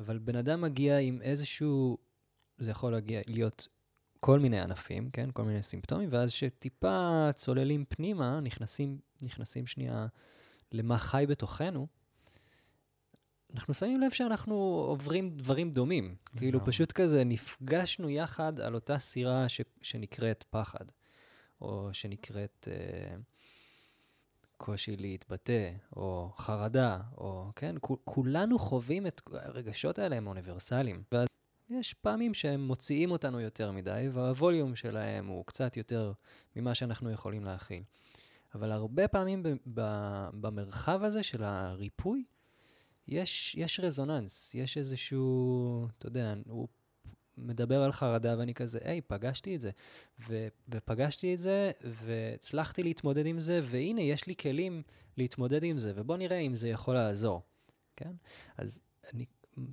אבל 0.00 0.18
בן 0.18 0.36
אדם 0.36 0.60
מגיע 0.60 0.98
עם 0.98 1.22
איזשהו, 1.22 1.98
זה 2.58 2.70
יכול 2.70 2.92
להגיע, 2.92 3.20
להיות 3.26 3.68
כל 4.20 4.40
מיני 4.40 4.60
ענפים, 4.60 5.10
כן? 5.10 5.30
כל 5.32 5.42
מיני 5.42 5.62
סימפטומים, 5.62 6.08
ואז 6.12 6.30
שטיפה 6.30 7.28
צוללים 7.34 7.84
פנימה, 7.88 8.40
נכנסים, 8.40 8.98
נכנסים 9.22 9.66
שנייה 9.66 10.06
למה 10.72 10.98
חי 10.98 11.24
בתוכנו, 11.28 11.86
אנחנו 13.56 13.74
שמים 13.74 14.00
לב 14.00 14.10
שאנחנו 14.10 14.54
עוברים 14.88 15.30
דברים 15.30 15.70
דומים. 15.70 16.14
כאילו. 16.36 16.64
פשוט 16.64 16.92
כזה 16.92 17.24
נפגשנו 17.24 18.10
יחד 18.10 18.60
על 18.60 18.74
אותה 18.74 18.98
סירה 18.98 19.48
ש, 19.48 19.60
שנקראת 19.82 20.44
פחד, 20.50 20.84
או 21.60 21.88
שנקראת 21.92 22.68
אה, 22.70 23.16
קושי 24.56 24.96
להתבטא, 24.96 25.70
או 25.96 26.32
חרדה, 26.36 27.00
או 27.16 27.50
כן, 27.56 27.74
כו- 27.80 27.98
כולנו 28.04 28.58
חווים 28.58 29.06
את 29.06 29.20
הרגשות 29.32 29.98
האלה, 29.98 30.16
הם 30.16 30.26
אוניברסליים. 30.26 31.02
ואז 31.12 31.28
יש 31.70 31.94
פעמים 31.94 32.34
שהם 32.34 32.66
מוציאים 32.66 33.10
אותנו 33.10 33.40
יותר 33.40 33.72
מדי, 33.72 34.08
והווליום 34.12 34.74
שלהם 34.74 35.26
הוא 35.26 35.46
קצת 35.46 35.76
יותר 35.76 36.12
ממה 36.56 36.74
שאנחנו 36.74 37.10
יכולים 37.10 37.44
להכיל. 37.44 37.82
אבל 38.54 38.72
הרבה 38.72 39.08
פעמים 39.08 39.42
ב- 39.42 39.48
ב- 39.74 40.28
במרחב 40.32 41.02
הזה 41.02 41.22
של 41.22 41.42
הריפוי, 41.42 42.24
יש, 43.08 43.54
יש 43.54 43.80
רזוננס, 43.80 44.54
יש 44.54 44.78
איזשהו, 44.78 45.88
אתה 45.98 46.06
יודע, 46.06 46.34
הוא 46.48 46.68
מדבר 47.38 47.82
על 47.82 47.92
חרדה 47.92 48.34
ואני 48.38 48.54
כזה, 48.54 48.78
היי, 48.84 49.00
פגשתי 49.00 49.54
את 49.54 49.60
זה. 49.60 49.70
ו, 50.28 50.48
ופגשתי 50.68 51.34
את 51.34 51.38
זה, 51.38 51.70
והצלחתי 51.84 52.82
להתמודד 52.82 53.26
עם 53.26 53.40
זה, 53.40 53.60
והנה, 53.64 54.02
יש 54.02 54.26
לי 54.26 54.36
כלים 54.36 54.82
להתמודד 55.16 55.64
עם 55.64 55.78
זה, 55.78 55.92
ובוא 55.96 56.16
נראה 56.16 56.38
אם 56.38 56.56
זה 56.56 56.68
יכול 56.68 56.94
לעזור, 56.94 57.42
כן? 57.96 58.12
אז 58.56 58.80
אני 59.14 59.24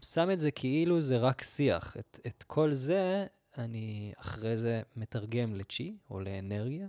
שם 0.04 0.32
את 0.32 0.40
זה 0.40 0.52
כאילו 0.52 1.02
זה 1.02 1.18
רק 1.18 1.42
שיח. 1.44 1.98
את, 2.00 2.20
את 2.28 2.44
כל 2.44 2.74
זה 2.74 3.26
אני 3.58 4.14
אחרי 4.18 4.58
זה 4.58 4.82
מתרגם 4.96 5.56
לצ'י, 5.56 5.96
או 6.10 6.20
לאנרגיה, 6.20 6.88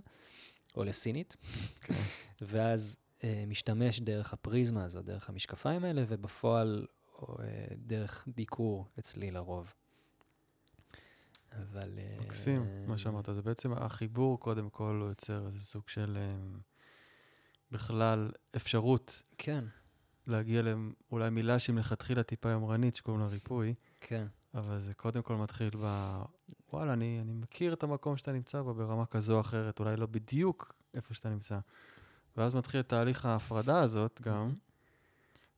או 0.75 0.83
לסינית, 0.83 1.35
ואז 2.41 2.97
אה, 2.97 3.04
משתמש 3.47 3.99
דרך 3.99 4.33
הפריזמה 4.33 4.85
הזאת, 4.85 5.05
דרך 5.05 5.29
המשקפיים 5.29 5.83
האלה, 5.83 6.03
ובפועל 6.07 6.85
או, 7.19 7.37
אה, 7.41 7.65
דרך 7.77 8.27
דיקור 8.27 8.87
אצלי 8.99 9.31
לרוב. 9.31 9.73
אבל... 11.51 11.99
אה, 11.99 12.17
מקסים, 12.19 12.87
מה 12.87 12.97
שאמרת. 12.97 13.29
זה 13.35 13.41
בעצם 13.41 13.73
החיבור, 13.73 14.39
קודם 14.39 14.69
כל, 14.69 14.99
הוא 15.01 15.09
יוצר 15.09 15.45
איזה 15.45 15.63
סוג 15.65 15.87
של 15.87 16.17
אמ, 16.17 16.59
בכלל 17.71 18.31
אפשרות 18.55 19.21
כן, 19.37 19.65
להגיע 20.27 20.61
לאולי 20.61 21.29
מילה 21.29 21.59
שהיא 21.59 21.73
מלכתחילה 21.73 22.23
טיפה 22.23 22.49
יומרנית, 22.49 22.95
שקוראים 22.95 23.21
לה 23.21 23.27
ריפוי, 23.27 23.73
כן, 23.97 24.27
אבל 24.53 24.81
זה 24.81 24.93
קודם 24.93 25.21
כל 25.21 25.35
מתחיל 25.35 25.69
ב... 25.83 26.15
וואלה, 26.73 26.93
אני, 26.93 27.19
אני 27.21 27.33
מכיר 27.33 27.73
את 27.73 27.83
המקום 27.83 28.17
שאתה 28.17 28.31
נמצא 28.31 28.61
בו 28.61 28.73
ברמה 28.73 29.05
כזו 29.05 29.35
או 29.35 29.39
אחרת, 29.39 29.79
אולי 29.79 29.95
לא 29.95 30.05
בדיוק 30.05 30.75
איפה 30.93 31.13
שאתה 31.13 31.29
נמצא. 31.29 31.59
ואז 32.37 32.53
מתחיל 32.53 32.79
את 32.79 32.89
תהליך 32.89 33.25
ההפרדה 33.25 33.79
הזאת 33.79 34.21
גם, 34.21 34.53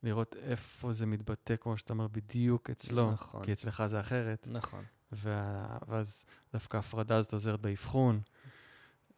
לראות 0.03 0.35
איפה 0.35 0.93
זה 0.93 1.05
מתבטא, 1.05 1.55
כמו 1.55 1.77
שאתה 1.77 1.93
אומר, 1.93 2.07
בדיוק 2.07 2.69
אצלו, 2.69 3.11
נכון. 3.11 3.43
כי 3.43 3.53
אצלך 3.53 3.83
זה 3.85 3.99
אחרת. 3.99 4.47
נכון. 4.51 4.83
וה... 5.11 5.77
ואז 5.87 6.25
דווקא 6.53 6.77
ההפרדה 6.77 7.17
הזאת 7.17 7.33
עוזרת 7.33 7.61
באבחון. 7.61 8.21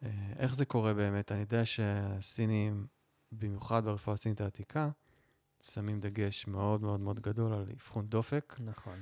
אה, 0.02 0.32
איך 0.38 0.54
זה 0.54 0.64
קורה 0.64 0.94
באמת? 0.94 1.32
אני 1.32 1.40
יודע 1.40 1.66
שהסינים, 1.66 2.86
במיוחד 3.32 3.84
ברפואה 3.84 4.14
הסינית 4.14 4.40
העתיקה, 4.40 4.90
שמים 5.62 6.00
דגש 6.00 6.46
מאוד 6.46 6.82
מאוד 6.82 7.00
מאוד 7.00 7.20
גדול 7.20 7.52
על 7.52 7.66
אבחון 7.76 8.06
דופק. 8.06 8.56
נכון. 8.60 9.00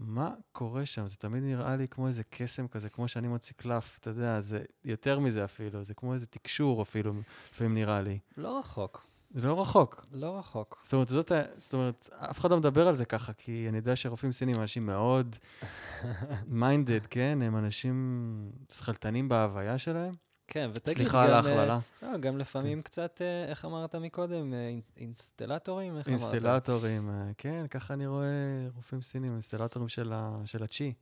מה 0.00 0.34
קורה 0.52 0.86
שם? 0.86 1.06
זה 1.06 1.16
תמיד 1.16 1.42
נראה 1.42 1.76
לי 1.76 1.88
כמו 1.88 2.08
איזה 2.08 2.22
קסם 2.30 2.68
כזה, 2.68 2.88
כמו 2.88 3.08
שאני 3.08 3.28
מוציא 3.28 3.54
קלף, 3.56 3.98
אתה 4.00 4.10
יודע, 4.10 4.40
זה 4.40 4.62
יותר 4.84 5.18
מזה 5.18 5.44
אפילו, 5.44 5.84
זה 5.84 5.94
כמו 5.94 6.14
איזה 6.14 6.26
תקשור 6.26 6.82
אפילו, 6.82 7.12
לפעמים 7.52 7.74
נראה 7.74 8.02
לי. 8.02 8.18
לא 8.36 8.58
רחוק, 8.58 9.06
זה 9.34 9.46
לא 9.46 9.60
רחוק. 9.60 10.04
לא 10.12 10.38
רחוק. 10.38 10.80
זאת 10.82 10.92
אומרת, 10.92 11.08
זאת, 11.08 11.32
זאת 11.58 11.74
אומרת, 11.74 12.08
אף 12.30 12.38
אחד 12.38 12.50
לא 12.50 12.56
מדבר 12.56 12.88
על 12.88 12.94
זה 12.94 13.04
ככה, 13.04 13.32
כי 13.32 13.66
אני 13.68 13.76
יודע 13.76 13.96
שרופאים 13.96 14.32
סינים 14.32 14.54
הם 14.54 14.62
אנשים 14.62 14.86
מאוד 14.86 15.36
minded, 16.46 17.06
כן? 17.06 17.38
הם 17.42 17.56
אנשים 17.56 18.50
שכלתנים 18.72 19.28
בהוויה 19.28 19.78
שלהם. 19.78 20.14
כן, 20.52 20.70
ותגיד 20.74 20.94
סליחה 20.94 21.22
על 21.22 21.28
גם, 21.28 21.34
ההכללה. 21.34 21.78
אה, 22.02 22.12
לא, 22.12 22.18
גם 22.18 22.38
לפעמים 22.38 22.82
קצת, 22.82 23.22
אה, 23.24 23.50
איך 23.50 23.64
אמרת 23.64 23.94
מקודם, 23.94 24.54
אה, 24.54 24.68
אינ- 24.68 24.90
אינסטלטורים? 24.96 25.96
איך 25.96 26.08
אמרת? 26.08 26.20
אינסטלטורים, 26.20 27.10
אה, 27.10 27.30
כן, 27.38 27.66
ככה 27.70 27.94
אני 27.94 28.06
רואה 28.06 28.26
רופאים 28.74 29.02
סינים, 29.02 29.32
אינסטלטורים 29.32 29.88
של, 29.88 30.12
ה, 30.12 30.42
של 30.44 30.62
הצ'י, 30.62 30.92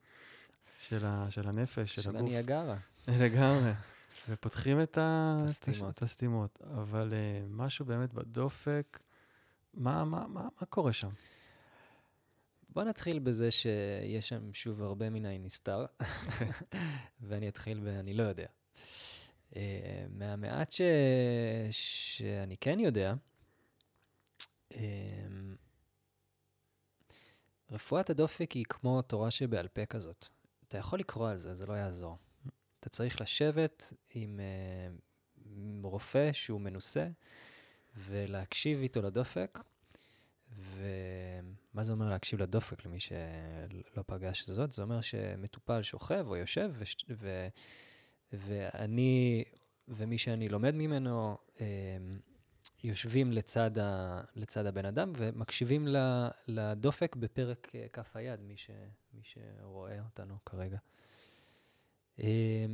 של, 0.89 1.05
ה, 1.07 1.27
של 1.31 1.49
הנפש, 1.49 1.95
של, 1.95 2.03
של 2.03 2.17
הגוף. 2.17 2.29
הניאגרה. 2.29 2.77
לגמרי. 3.09 3.71
ופותחים 4.29 4.81
את, 4.81 4.99
הסתימות. 5.01 6.03
הסתימות. 6.03 6.59
אבל 6.75 7.13
uh, 7.13 7.47
משהו 7.51 7.85
באמת 7.85 8.15
בדופק, 8.15 8.99
מה, 9.75 10.05
מה, 10.05 10.27
מה, 10.29 10.49
מה 10.61 10.67
קורה 10.69 10.93
שם? 10.93 11.09
בוא 12.69 12.85
נתחיל 12.85 13.19
בזה 13.19 13.51
שיש 13.51 14.29
שם 14.29 14.53
שוב 14.53 14.83
הרבה 14.83 15.11
מן 15.11 15.25
הנסתר, 15.27 15.85
ואני 17.29 17.49
אתחיל 17.49 17.81
ב... 17.81 17.87
אני 17.87 18.15
לא 18.15 18.23
יודע. 18.23 18.47
Uh, 19.53 19.57
מהמעט 20.11 20.73
ש... 20.73 20.81
שאני 21.71 22.57
כן 22.57 22.81
יודע, 22.81 23.15
um, 24.73 24.77
רפואת 27.71 28.11
הדופק 28.11 28.53
היא 28.53 28.65
כמו 28.69 29.03
תורה 29.03 29.31
שבעל 29.31 29.69
פה 29.69 29.87
כזאת. 29.87 30.27
אתה 30.69 30.79
יכול 30.79 30.99
לקרוא 30.99 31.29
על 31.29 31.37
זה, 31.37 31.55
זה 31.55 31.67
לא 31.67 31.75
יעזור. 31.75 32.19
אתה 32.81 32.89
צריך 32.89 33.21
לשבת 33.21 33.93
עם 34.15 34.41
uh, 34.41 35.01
עם 35.45 35.83
רופא 35.85 36.33
שהוא 36.33 36.61
מנוסה 36.61 37.09
ולהקשיב 37.97 38.81
איתו 38.81 39.03
לדופק. 39.03 39.59
ומה 40.57 41.83
זה 41.83 41.93
אומר 41.93 42.09
להקשיב 42.09 42.43
לדופק 42.43 42.87
למי 42.87 43.01
שלא 43.01 44.03
פגש 44.07 44.45
זאת? 44.45 44.73
זה 44.73 44.83
אומר 44.83 45.01
שמטופל 45.01 45.83
שוכב 45.83 46.25
או 46.29 46.37
יושב, 46.37 46.71
וש... 46.79 46.97
ו... 47.11 47.49
ואני 48.33 49.45
ומי 49.89 50.19
שאני 50.19 50.49
לומד 50.49 50.75
ממנו 50.75 51.37
אה, 51.61 51.67
יושבים 52.85 53.33
לצד, 53.33 53.79
ה... 53.79 54.21
לצד 54.37 54.67
הבן 54.67 54.85
אדם 54.85 55.13
ומקשיבים. 55.17 55.87
לדופק 56.49 57.17
בפרק 57.17 57.69
אה, 57.75 57.87
כף 57.93 58.17
היד, 58.17 58.41
מי, 58.41 58.57
ש... 58.57 58.71
מי 59.15 59.21
שרואה 59.23 60.01
אותנו 60.01 60.35
כרגע. 60.47 60.79
אה, 62.21 62.67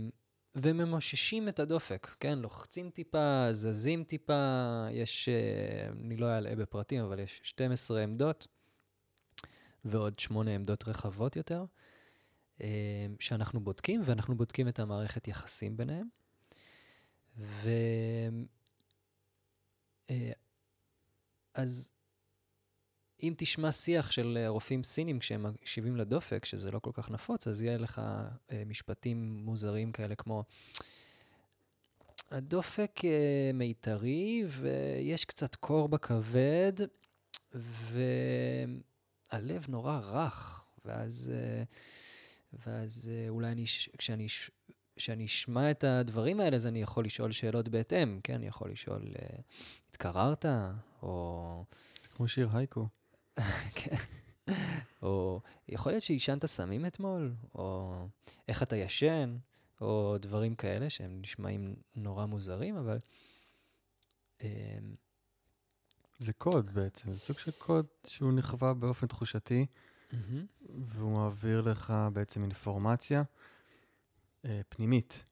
וממוששים 0.55 1.49
את 1.49 1.61
הדופק, 1.61 2.17
כן? 2.21 2.39
לוחצים 2.39 2.91
טיפה, 2.91 3.47
זזים 3.51 4.05
טיפה, 4.05 4.87
יש, 4.91 5.29
אה, 5.29 5.89
אני 5.93 6.17
לא 6.17 6.27
אעלה 6.27 6.57
בפרטים, 6.57 7.05
אבל 7.05 7.19
יש 7.19 7.41
12 7.43 8.03
עמדות 8.03 8.47
ועוד 9.85 10.19
8 10.19 10.51
עמדות 10.55 10.89
רחבות 10.89 11.37
יותר, 11.37 11.65
שאנחנו 13.21 13.61
בודקים, 13.61 14.01
ואנחנו 14.05 14.37
בודקים 14.37 14.69
את 14.69 14.79
המערכת 14.79 15.29
יחסים 15.29 15.77
ביניהם. 15.77 16.09
ו... 17.39 17.71
אה, 20.11 20.33
אז 21.55 21.91
אם 23.23 23.35
תשמע 23.37 23.73
שיח 23.73 24.11
של 24.11 24.39
אה, 24.41 24.49
רופאים 24.49 24.83
סינים 24.83 25.19
כשהם 25.19 25.43
מקשיבים 25.43 25.97
לדופק, 25.97 26.45
שזה 26.45 26.71
לא 26.71 26.79
כל 26.79 26.91
כך 26.93 27.11
נפוץ, 27.11 27.47
אז 27.47 27.63
יהיה 27.63 27.79
לך 27.79 28.03
אה, 28.53 28.63
משפטים 28.67 29.41
מוזרים 29.45 29.93
כאלה 29.93 30.15
כמו, 30.15 30.45
הדופק 32.31 33.05
אה, 33.05 33.51
מיתרי 33.55 34.45
ויש 34.49 35.25
קצת 35.25 35.55
קור 35.55 35.89
בכבד, 35.89 36.73
והלב 39.33 39.67
נורא 39.69 39.99
רך, 39.99 40.65
ואז, 40.85 41.33
אה, 41.35 41.63
ואז 42.67 43.11
אה, 43.13 43.29
אולי 43.29 43.53
אני, 43.53 43.65
כשאני, 43.99 44.27
כשאני 44.97 45.27
אשמע 45.27 45.71
את 45.71 45.85
הדברים 45.85 46.41
האלה, 46.41 46.57
אז 46.57 46.67
אני 46.67 46.83
יכול 46.83 47.05
לשאול 47.05 47.33
שאלות 47.33 47.69
בהתאם, 47.69 48.21
כן? 48.25 48.35
אני 48.35 48.47
יכול 48.47 48.71
לשאול, 48.71 49.15
אה, 49.19 49.39
התקררת? 49.91 50.47
או... 51.03 51.65
כמו 52.17 52.29
שיר 52.29 52.49
הייקו. 52.53 52.89
כן. 53.75 53.97
או 55.03 55.41
יכול 55.69 55.93
להיות 55.93 56.03
שעישנת 56.03 56.47
סמים 56.47 56.87
אתמול, 56.87 57.35
או 57.55 57.95
איך 58.49 58.63
אתה 58.63 58.77
ישן, 58.77 59.37
או 59.81 60.17
דברים 60.21 60.55
כאלה 60.55 60.91
שהם 60.91 61.21
נשמעים 61.23 61.77
נורא 61.97 62.27
מוזרים, 62.27 62.77
אבל... 62.77 62.99
אמ, 64.43 64.95
זה 66.19 66.33
קוד 66.33 66.71
בעצם, 66.71 67.13
זה 67.13 67.19
סוג 67.19 67.39
של 67.39 67.51
קוד 67.51 67.87
שהוא 68.07 68.33
נכווה 68.33 68.75
באופן 68.75 69.07
תחושתי, 69.07 69.67
מהמם. 70.15 70.47
והוא 70.87 71.13
מעביר 71.13 71.61
לך 71.61 71.95
בעצם 72.13 72.43
אינפורמציה 72.43 73.23
אה, 74.45 74.61
פנימית. 74.69 75.25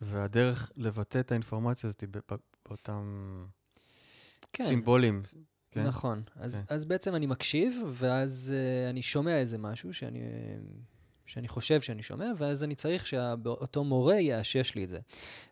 והדרך 0.00 0.72
לבטא 0.76 1.18
את 1.18 1.30
האינפורמציה 1.30 1.88
הזאת 1.88 2.00
היא 2.00 2.08
באותם 2.68 3.46
כן, 4.52 4.64
סימבולים. 4.64 5.22
כן? 5.70 5.86
נכון. 5.86 6.22
אז, 6.36 6.64
כן. 6.68 6.74
אז 6.74 6.84
בעצם 6.84 7.14
אני 7.14 7.26
מקשיב, 7.26 7.82
ואז 7.92 8.54
uh, 8.54 8.90
אני 8.90 9.02
שומע 9.02 9.38
איזה 9.38 9.58
משהו 9.58 9.94
שאני, 9.94 10.20
שאני 11.26 11.48
חושב 11.48 11.80
שאני 11.80 12.02
שומע, 12.02 12.32
ואז 12.36 12.64
אני 12.64 12.74
צריך 12.74 13.06
שאותו 13.06 13.84
מורה 13.84 14.20
יאשש 14.20 14.74
לי 14.74 14.84
את 14.84 14.88
זה. 14.88 14.98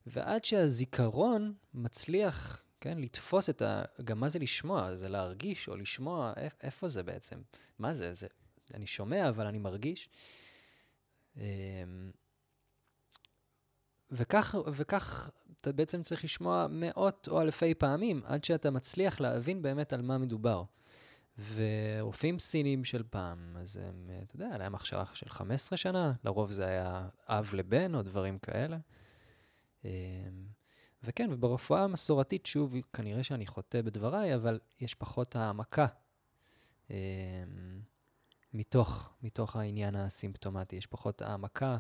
ועד 0.07 0.45
שהזיכרון 0.45 1.55
מצליח, 1.75 2.63
כן, 2.81 2.99
לתפוס 2.99 3.51
את 3.51 3.63
ה... 3.63 3.83
גם 4.05 4.21
מה 4.21 4.29
זה 4.29 4.39
לשמוע? 4.39 4.95
זה 4.95 5.09
להרגיש 5.09 5.69
או 5.69 5.77
לשמוע? 5.77 6.33
איפ, 6.37 6.53
איפה 6.63 6.89
זה 6.89 7.03
בעצם? 7.03 7.37
מה 7.79 7.95
זה? 7.95 8.13
זה? 8.13 8.27
אני 8.75 8.87
שומע, 8.87 9.29
אבל 9.29 9.47
אני 9.47 9.59
מרגיש. 9.59 10.09
אמ, 11.37 11.43
וכך, 14.11 14.55
וכך 14.73 15.31
אתה 15.61 15.73
בעצם 15.73 16.03
צריך 16.03 16.25
לשמוע 16.25 16.67
מאות 16.71 17.29
או 17.29 17.41
אלפי 17.41 17.75
פעמים 17.75 18.23
עד 18.25 18.45
שאתה 18.45 18.71
מצליח 18.71 19.21
להבין 19.21 19.63
באמת 19.63 19.93
על 19.93 20.03
מה 20.03 20.19
מדובר. 20.19 20.65
ורופאים 21.55 22.39
סינים 22.39 22.85
של 22.85 23.03
פעם, 23.11 23.57
אז 23.57 23.77
הם, 23.77 24.11
אתה 24.23 24.37
יודע, 24.37 24.47
היה 24.47 24.59
להם 24.59 24.75
הכשרה 24.75 25.05
של 25.15 25.29
15 25.29 25.77
שנה, 25.77 26.13
לרוב 26.25 26.51
זה 26.51 26.67
היה 26.67 27.09
אב 27.27 27.51
לבן 27.55 27.95
או 27.95 28.03
דברים 28.03 28.39
כאלה. 28.39 28.79
אמ, 29.85 29.91
וכן, 31.03 31.29
וברפואה 31.33 31.85
המסורתית, 31.85 32.47
שוב, 32.47 32.75
כנראה 32.93 33.25
שאני 33.25 33.47
חוטא 33.47 33.83
בדבריי, 33.83 34.35
אבל 34.35 34.59
יש 34.81 34.95
פחות 34.95 35.37
העמקה 35.37 35.87
אמ, 36.91 36.97
מתוך, 38.55 39.15
מתוך 39.23 39.57
העניין 39.57 39.97
הסימפטומטי, 39.97 40.77
יש 40.77 40.87
פחות 40.87 41.23
העמקה 41.23 41.79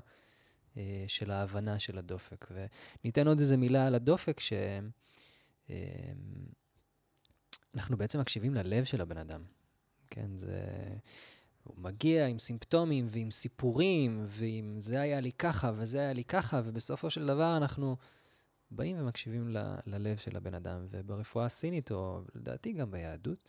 אה, 0.77 1.05
של 1.07 1.31
ההבנה 1.31 1.79
של 1.79 1.99
הדופק. 1.99 2.47
וניתן 2.51 3.29
עוד 3.29 3.39
איזה 3.39 3.57
מילה 3.57 3.87
על 3.87 3.95
הדופק, 3.95 4.41
שאנחנו 4.41 5.77
בעצם 7.97 8.21
מקשיבים 8.21 8.55
ללב 8.55 8.85
של 8.85 9.01
הבן 9.01 9.19
אדם. 9.19 9.45
כן, 10.11 10.39
זה... 10.39 10.61
הוא 11.65 11.77
מגיע 11.79 12.27
עם 12.27 12.39
סימפטומים 12.39 13.07
ועם 13.09 13.31
סיפורים, 13.31 14.25
ועם 14.27 14.81
זה 14.81 15.01
היה 15.01 15.21
לי 15.21 15.33
ככה 15.33 15.73
וזה 15.77 15.99
היה 15.99 16.13
לי 16.13 16.25
ככה, 16.25 16.61
ובסופו 16.65 17.11
של 17.11 17.27
דבר 17.27 17.57
אנחנו 17.57 17.97
באים 18.71 18.97
ומקשיבים 19.01 19.49
ל- 19.49 19.77
ללב 19.87 20.17
של 20.17 20.37
הבן 20.37 20.55
אדם. 20.55 20.87
וברפואה 20.91 21.45
הסינית, 21.45 21.91
או 21.91 22.23
לדעתי 22.35 22.73
גם 22.73 22.91
ביהדות, 22.91 23.45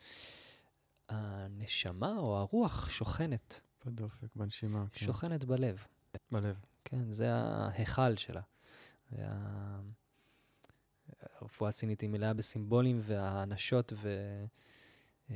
הנשמה 1.09 2.17
או 2.17 2.37
הרוח 2.37 2.89
שוכנת, 2.89 3.61
בדופק, 3.85 4.35
בנשימה, 4.35 4.85
כן. 4.91 5.05
שוכנת 5.05 5.43
בלב. 5.43 5.85
בלב. 6.31 6.59
כן, 6.85 7.11
זה 7.11 7.33
ההיכל 7.33 8.17
שלה. 8.17 8.41
וה... 9.11 9.79
הרפואה 11.41 11.69
הסינית 11.69 12.01
היא 12.01 12.09
מלאה 12.09 12.33
בסימבולים 12.33 12.99
והאנשות 13.01 13.93
ו... 13.95 14.09
אמ, 15.29 15.35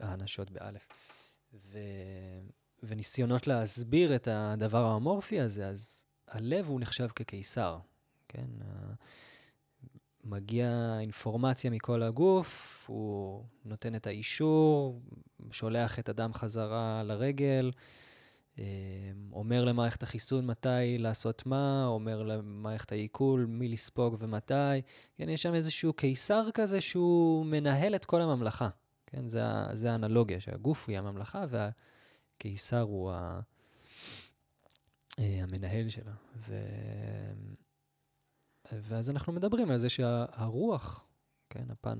האנשות 0.00 0.50
באלף. 0.50 0.88
ו... 1.54 1.78
וניסיונות 2.82 3.46
להסביר 3.46 4.16
את 4.16 4.28
הדבר 4.28 4.84
האמורפי 4.84 5.40
הזה, 5.40 5.68
אז 5.68 6.04
הלב 6.28 6.68
הוא 6.68 6.80
נחשב 6.80 7.08
כקיסר, 7.08 7.78
כן? 8.28 8.50
מגיעה 10.24 11.00
אינפורמציה 11.00 11.70
מכל 11.70 12.02
הגוף, 12.02 12.84
הוא 12.88 13.44
נותן 13.64 13.94
את 13.94 14.06
האישור, 14.06 15.00
שולח 15.50 15.98
את 15.98 16.08
הדם 16.08 16.30
חזרה 16.34 17.02
לרגל, 17.02 17.72
אה, 18.58 18.64
אומר 19.32 19.64
למערכת 19.64 20.02
החיסון 20.02 20.46
מתי 20.46 20.98
לעשות 20.98 21.46
מה, 21.46 21.86
אומר 21.86 22.22
למערכת 22.22 22.92
העיכול 22.92 23.46
מי 23.48 23.68
לספוג 23.68 24.16
ומתי. 24.18 24.82
כן, 25.16 25.28
יש 25.28 25.42
שם 25.42 25.54
איזשהו 25.54 25.92
קיסר 25.92 26.48
כזה 26.54 26.80
שהוא 26.80 27.46
מנהל 27.46 27.94
את 27.94 28.04
כל 28.04 28.22
הממלכה. 28.22 28.68
כן, 29.06 29.28
זה, 29.28 29.42
זה 29.72 29.92
האנלוגיה, 29.92 30.40
שהגוף 30.40 30.88
היא 30.88 30.98
הממלכה 30.98 31.44
והקיסר 31.48 32.80
הוא 32.80 33.12
ה, 33.12 33.40
אה, 35.18 35.40
המנהל 35.42 35.88
שלה. 35.88 36.12
ו, 36.36 36.54
ואז 38.72 39.10
אנחנו 39.10 39.32
מדברים 39.32 39.70
על 39.70 39.76
זה 39.76 39.88
שהרוח, 39.88 41.06
כן, 41.50 41.70
הפן. 41.70 41.98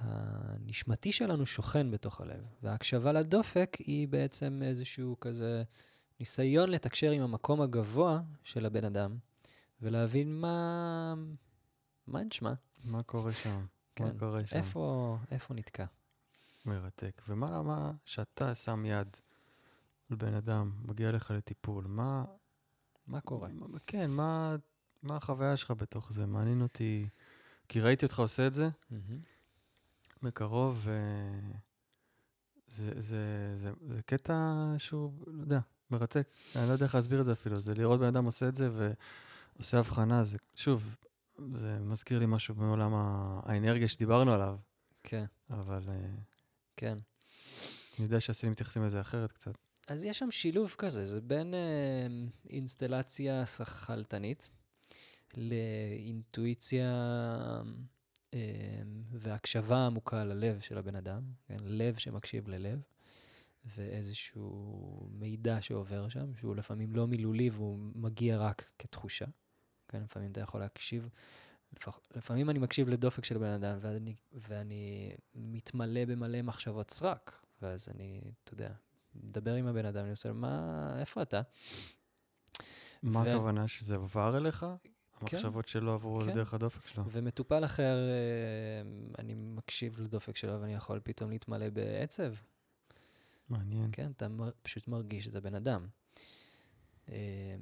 הנשמתי 0.00 1.12
שלנו 1.12 1.46
שוכן 1.46 1.90
בתוך 1.90 2.20
הלב, 2.20 2.44
וההקשבה 2.62 3.12
לדופק 3.12 3.76
היא 3.78 4.08
בעצם 4.08 4.60
איזשהו 4.64 5.16
כזה 5.20 5.62
ניסיון 6.20 6.70
לתקשר 6.70 7.10
עם 7.10 7.22
המקום 7.22 7.60
הגבוה 7.60 8.20
של 8.44 8.66
הבן 8.66 8.84
אדם, 8.84 9.18
ולהבין 9.82 10.40
מה... 10.40 11.14
מה 12.06 12.22
נשמע. 12.22 12.52
מה 12.84 13.02
קורה 13.02 13.32
שם? 13.32 13.66
כן. 13.96 14.04
מה 14.04 14.10
קורה 14.18 14.46
שם? 14.46 14.56
איפה, 14.56 15.16
איפה 15.30 15.54
נתקע? 15.54 15.84
מרתק. 16.66 17.22
ומה, 17.28 17.62
מה, 17.62 17.92
שאתה 18.04 18.54
שם 18.54 18.84
יד 18.86 19.16
על 20.10 20.16
בן 20.16 20.34
אדם, 20.34 20.72
מגיע 20.84 21.12
לך 21.12 21.30
לטיפול, 21.30 21.84
מה... 21.88 22.24
מה 23.06 23.20
קורה? 23.20 23.48
מה, 23.48 23.78
כן, 23.86 24.10
מה, 24.10 24.56
מה 25.02 25.16
החוויה 25.16 25.56
שלך 25.56 25.70
בתוך 25.70 26.12
זה? 26.12 26.26
מעניין 26.26 26.62
אותי, 26.62 27.04
כי 27.68 27.80
ראיתי 27.80 28.06
אותך 28.06 28.18
עושה 28.18 28.46
את 28.46 28.52
זה. 28.52 28.68
מקרוב, 30.22 30.86
זה, 32.68 32.92
זה, 33.00 33.52
זה, 33.56 33.72
זה 33.88 34.02
קטע 34.02 34.34
שהוא, 34.78 35.12
לא 35.26 35.42
יודע, 35.42 35.60
מרתק. 35.90 36.28
אני 36.56 36.68
לא 36.68 36.72
יודע 36.72 36.84
איך 36.86 36.94
להסביר 36.94 37.20
את 37.20 37.26
זה 37.26 37.32
אפילו. 37.32 37.60
זה 37.60 37.74
לראות 37.74 38.00
בן 38.00 38.06
אדם 38.06 38.24
עושה 38.24 38.48
את 38.48 38.54
זה 38.54 38.70
ועושה 39.56 39.78
הבחנה, 39.78 40.24
זה, 40.24 40.38
שוב, 40.54 40.96
זה 41.54 41.78
מזכיר 41.78 42.18
לי 42.18 42.26
משהו 42.26 42.54
מעולם 42.54 42.94
האנרגיה 42.94 43.88
שדיברנו 43.88 44.32
עליו. 44.32 44.56
כן. 45.02 45.24
אבל... 45.50 45.82
אה, 45.88 45.94
כן. 46.76 46.98
אני 47.98 48.04
יודע 48.04 48.20
שהסינים 48.20 48.52
מתייחסים 48.52 48.84
לזה 48.84 49.00
אחרת 49.00 49.32
קצת. 49.32 49.52
אז 49.88 50.04
יש 50.04 50.18
שם 50.18 50.30
שילוב 50.30 50.74
כזה, 50.78 51.06
זה 51.06 51.20
בין 51.20 51.54
אה, 51.54 52.06
אינסטלציה 52.50 53.46
שכלתנית 53.46 54.48
לאינטואיציה 55.36 56.90
אמ, 58.32 58.38
והקשבה 59.12 59.86
עמוקה 59.86 60.24
ללב 60.24 60.60
של 60.60 60.78
הבן 60.78 60.94
אדם, 60.94 61.22
כן? 61.46 61.56
לב 61.60 61.96
שמקשיב 61.96 62.48
ללב, 62.48 62.82
ואיזשהו 63.76 65.08
מידע 65.12 65.62
שעובר 65.62 66.08
שם, 66.08 66.36
שהוא 66.36 66.56
לפעמים 66.56 66.96
לא 66.96 67.06
מילולי 67.06 67.50
והוא 67.50 67.78
מגיע 67.94 68.38
רק 68.38 68.72
כתחושה. 68.78 69.24
כן, 69.88 70.02
לפעמים 70.02 70.32
אתה 70.32 70.40
יכול 70.40 70.60
להקשיב, 70.60 71.08
לפח, 71.72 72.00
לפעמים 72.16 72.50
אני 72.50 72.58
מקשיב 72.58 72.88
לדופק 72.88 73.24
של 73.24 73.38
בן 73.38 73.52
אדם 73.52 73.78
ואני, 73.80 74.14
ואני 74.32 75.12
מתמלא 75.34 76.04
במלא 76.04 76.42
מחשבות 76.42 76.90
סרק, 76.90 77.42
ואז 77.62 77.88
אני, 77.88 78.20
אתה 78.44 78.54
יודע, 78.54 78.72
מדבר 79.14 79.54
עם 79.54 79.66
הבן 79.66 79.84
אדם, 79.84 80.02
אני 80.02 80.10
עושה 80.10 80.28
לו, 80.28 80.34
מה, 80.34 80.96
איפה 81.00 81.22
אתה? 81.22 81.40
מה 83.02 83.20
ו... 83.20 83.30
הכוונה, 83.30 83.68
שזה 83.68 83.94
עבר 83.94 84.36
אליך? 84.36 84.66
כן. 85.26 85.36
המחשבות 85.36 85.64
כן. 85.64 85.70
שלו 85.70 85.92
עברו 85.92 86.20
כן. 86.20 86.32
דרך 86.32 86.54
הדופק 86.54 86.86
שלו. 86.86 87.04
ומטופל 87.10 87.64
אחר, 87.64 88.08
אה, 88.08 88.90
אני 89.18 89.34
מקשיב 89.34 90.00
לדופק 90.00 90.36
שלו 90.36 90.60
ואני 90.60 90.74
יכול 90.74 91.00
פתאום 91.04 91.30
להתמלא 91.30 91.68
בעצב. 91.68 92.32
מעניין. 93.48 93.88
כן, 93.92 94.10
אתה 94.10 94.26
פשוט 94.62 94.88
מרגיש 94.88 95.28
את 95.28 95.34
הבן 95.34 95.54
אדם. 95.54 95.86
אה, 97.08 97.56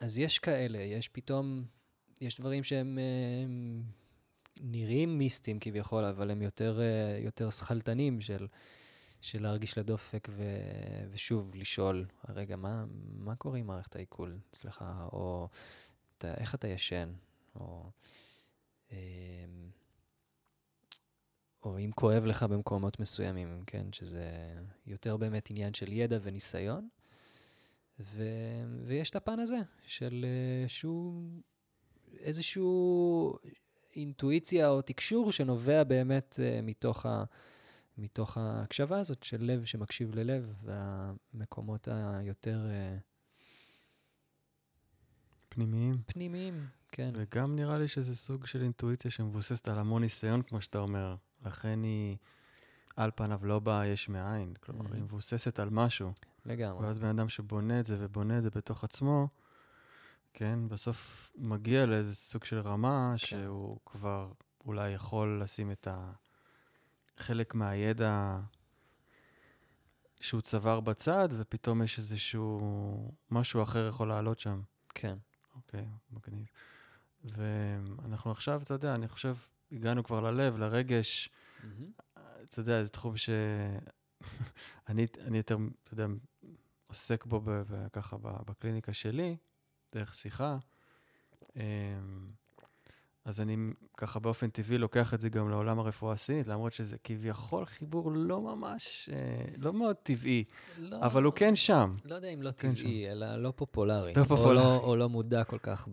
אז 0.00 0.18
יש 0.18 0.38
כאלה, 0.38 0.78
יש 0.78 1.08
פתאום, 1.08 1.64
יש 2.20 2.40
דברים 2.40 2.62
שהם 2.62 2.86
הם, 2.86 2.98
אה, 2.98 3.92
נראים 4.60 5.18
מיסטיים 5.18 5.58
כביכול, 5.60 6.04
אבל 6.04 6.30
הם 6.30 6.42
יותר, 6.42 6.80
יותר 7.24 7.50
שכלתנים 7.50 8.20
של, 8.20 8.46
של 9.20 9.42
להרגיש 9.42 9.78
לדופק 9.78 10.28
ו, 10.30 10.42
ושוב, 11.10 11.54
לשאול, 11.54 12.06
רגע, 12.28 12.56
מה, 12.56 12.84
מה 13.18 13.36
קורה 13.36 13.58
עם 13.58 13.66
מערכת 13.66 13.96
העיכול 13.96 14.38
אצלך? 14.50 14.84
או 15.12 15.48
אתה, 16.24 16.34
איך 16.34 16.54
אתה 16.54 16.68
ישן, 16.68 17.12
או, 17.54 17.90
אמ, 18.92 18.96
או 21.64 21.78
אם 21.78 21.90
כואב 21.94 22.24
לך 22.24 22.42
במקומות 22.42 23.00
מסוימים, 23.00 23.62
כן, 23.66 23.92
שזה 23.92 24.26
יותר 24.86 25.16
באמת 25.16 25.50
עניין 25.50 25.74
של 25.74 25.92
ידע 25.92 26.18
וניסיון. 26.22 26.88
ו, 28.00 28.24
ויש 28.84 29.10
את 29.10 29.16
הפן 29.16 29.38
הזה 29.38 29.58
של 29.86 30.26
אה, 30.28 30.68
שהוא 30.68 31.40
איזשהו 32.18 33.38
אינטואיציה 33.96 34.68
או 34.68 34.82
תקשור 34.82 35.32
שנובע 35.32 35.84
באמת 35.84 36.38
uh, 36.38 36.62
מתוך, 36.62 37.06
ה, 37.06 37.24
מתוך 37.98 38.36
ההקשבה 38.36 39.00
הזאת 39.00 39.22
של 39.22 39.44
לב 39.44 39.64
שמקשיב 39.64 40.14
ללב, 40.14 40.54
והמקומות 40.64 41.88
היותר... 41.90 42.66
Uh, 42.66 43.11
פנימיים. 45.54 45.94
פנימיים, 46.06 46.66
כן. 46.88 47.10
וגם 47.14 47.56
נראה 47.56 47.78
לי 47.78 47.88
שזה 47.88 48.16
סוג 48.16 48.46
של 48.46 48.62
אינטואיציה 48.62 49.10
שמבוססת 49.10 49.68
על 49.68 49.78
המון 49.78 50.02
ניסיון, 50.02 50.42
כמו 50.42 50.60
שאתה 50.60 50.78
אומר. 50.78 51.16
לכן 51.46 51.82
היא 51.82 52.16
על 52.96 53.10
פניו 53.14 53.40
לא 53.42 53.58
באה 53.58 53.86
יש 53.86 54.08
מאין. 54.08 54.54
כלומר, 54.60 54.84
mm-hmm. 54.84 54.94
היא 54.94 55.02
מבוססת 55.02 55.58
על 55.58 55.70
משהו. 55.70 56.12
לגמרי. 56.46 56.86
ואז 56.86 56.98
בן 56.98 57.08
אדם 57.08 57.28
שבונה 57.28 57.80
את 57.80 57.86
זה 57.86 57.96
ובונה 57.98 58.38
את 58.38 58.42
זה 58.42 58.50
בתוך 58.50 58.84
עצמו, 58.84 59.28
כן, 60.34 60.68
בסוף 60.68 61.30
מגיע 61.36 61.86
לאיזה 61.86 62.14
סוג 62.14 62.44
של 62.44 62.58
רמה 62.58 63.14
כן. 63.18 63.26
שהוא 63.26 63.78
כבר 63.86 64.32
אולי 64.64 64.90
יכול 64.90 65.40
לשים 65.42 65.70
את 65.70 65.86
ה... 65.86 66.12
חלק 67.16 67.54
מהידע 67.54 68.40
שהוא 70.20 70.40
צבר 70.40 70.80
בצד, 70.80 71.28
ופתאום 71.32 71.82
יש 71.82 71.98
איזשהו 71.98 73.12
משהו 73.30 73.62
אחר 73.62 73.86
יכול 73.88 74.08
לעלות 74.08 74.38
שם. 74.38 74.60
כן. 74.94 75.18
אוקיי, 75.54 75.88
מגניב. 76.10 76.46
ואנחנו 77.24 78.30
עכשיו, 78.30 78.62
אתה 78.62 78.74
יודע, 78.74 78.94
אני 78.94 79.08
חושב, 79.08 79.36
הגענו 79.72 80.04
כבר 80.04 80.20
ללב, 80.20 80.58
לרגש. 80.58 81.28
Mm-hmm. 81.28 82.02
אתה 82.42 82.60
יודע, 82.60 82.84
זה 82.84 82.90
תחום 82.90 83.16
ש... 83.16 83.30
אני, 84.88 85.06
אני 85.26 85.36
יותר, 85.36 85.56
אתה 85.84 85.94
יודע, 85.94 86.06
עוסק 86.86 87.24
בו 87.24 87.40
ב, 87.40 87.50
ב, 87.50 87.88
ככה 87.92 88.16
בקליניקה 88.20 88.92
שלי, 88.92 89.36
דרך 89.92 90.14
שיחה. 90.14 90.56
אז 93.24 93.40
אני 93.40 93.56
ככה 93.96 94.20
באופן 94.20 94.50
טבעי 94.50 94.78
לוקח 94.78 95.14
את 95.14 95.20
זה 95.20 95.28
גם 95.28 95.50
לעולם 95.50 95.78
הרפואה 95.78 96.12
הסינית, 96.12 96.46
למרות 96.46 96.72
שזה 96.72 96.96
כביכול 97.04 97.64
חיבור 97.64 98.12
לא 98.14 98.40
ממש, 98.40 99.10
אה, 99.12 99.44
לא 99.56 99.72
מאוד 99.72 99.96
טבעי, 99.96 100.44
לא, 100.78 100.98
אבל 101.02 101.22
הוא 101.22 101.32
כן 101.32 101.56
שם. 101.56 101.94
לא 102.04 102.14
יודע 102.14 102.28
אם 102.28 102.42
לא 102.42 102.50
כן 102.50 102.74
טבעי, 102.74 103.04
שם. 103.04 103.10
אלא 103.10 103.36
לא 103.36 103.52
פופולרי. 103.56 104.14
לא 104.14 104.24
פופולרי. 104.24 104.64
או 104.64 104.70
לא, 104.70 104.76
או 104.76 104.96
לא 104.96 105.08
מודע 105.08 105.44
כל 105.44 105.58
כך 105.58 105.88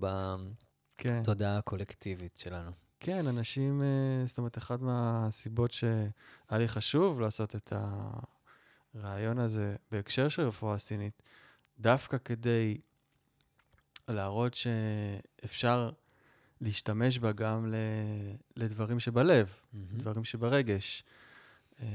כן. 0.97 1.21
בתודעה 1.21 1.53
כן. 1.53 1.57
הקולקטיבית 1.57 2.37
שלנו. 2.37 2.71
כן, 2.99 3.27
אנשים, 3.27 3.81
אה, 3.81 4.27
זאת 4.27 4.37
אומרת, 4.37 4.57
אחת 4.57 4.81
מהסיבות 4.81 5.71
שהיה 5.71 6.09
לי 6.51 6.67
חשוב 6.67 7.21
לעשות 7.21 7.55
את 7.55 7.73
הרעיון 8.95 9.39
הזה 9.39 9.75
בהקשר 9.91 10.29
של 10.29 10.41
רפואה 10.41 10.77
סינית, 10.77 11.21
דווקא 11.79 12.17
כדי 12.17 12.77
להראות 14.07 14.53
שאפשר... 14.53 15.91
להשתמש 16.61 17.19
בה 17.19 17.31
גם 17.31 17.67
ל, 17.67 17.75
לדברים 18.55 18.99
שבלב, 18.99 19.47
mm-hmm. 19.47 19.77
דברים 19.97 20.23
שברגש. 20.23 21.03
אמ, 21.81 21.87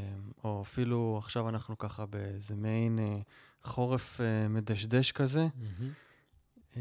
או 0.44 0.62
אפילו 0.62 1.18
עכשיו 1.18 1.48
אנחנו 1.48 1.79
ככה 1.79 2.07
באיזה 2.07 2.55
מעין 2.55 2.98
אה, 2.98 3.18
חורף 3.62 4.20
אה, 4.20 4.48
מדשדש 4.48 5.12
כזה. 5.12 5.46
Mm-hmm. 5.46 6.79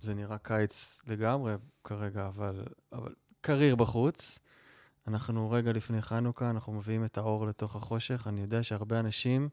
זה 0.00 0.14
נראה 0.14 0.38
קיץ 0.38 1.02
לגמרי 1.06 1.54
כרגע, 1.84 2.26
אבל, 2.26 2.64
אבל 2.92 3.14
קריר 3.40 3.76
בחוץ. 3.76 4.38
אנחנו 5.06 5.50
רגע 5.50 5.72
לפני 5.72 6.02
חנוכה, 6.02 6.50
אנחנו 6.50 6.72
מביאים 6.72 7.04
את 7.04 7.18
האור 7.18 7.46
לתוך 7.46 7.76
החושך. 7.76 8.26
אני 8.26 8.40
יודע 8.40 8.62
שהרבה 8.62 9.00
אנשים 9.00 9.48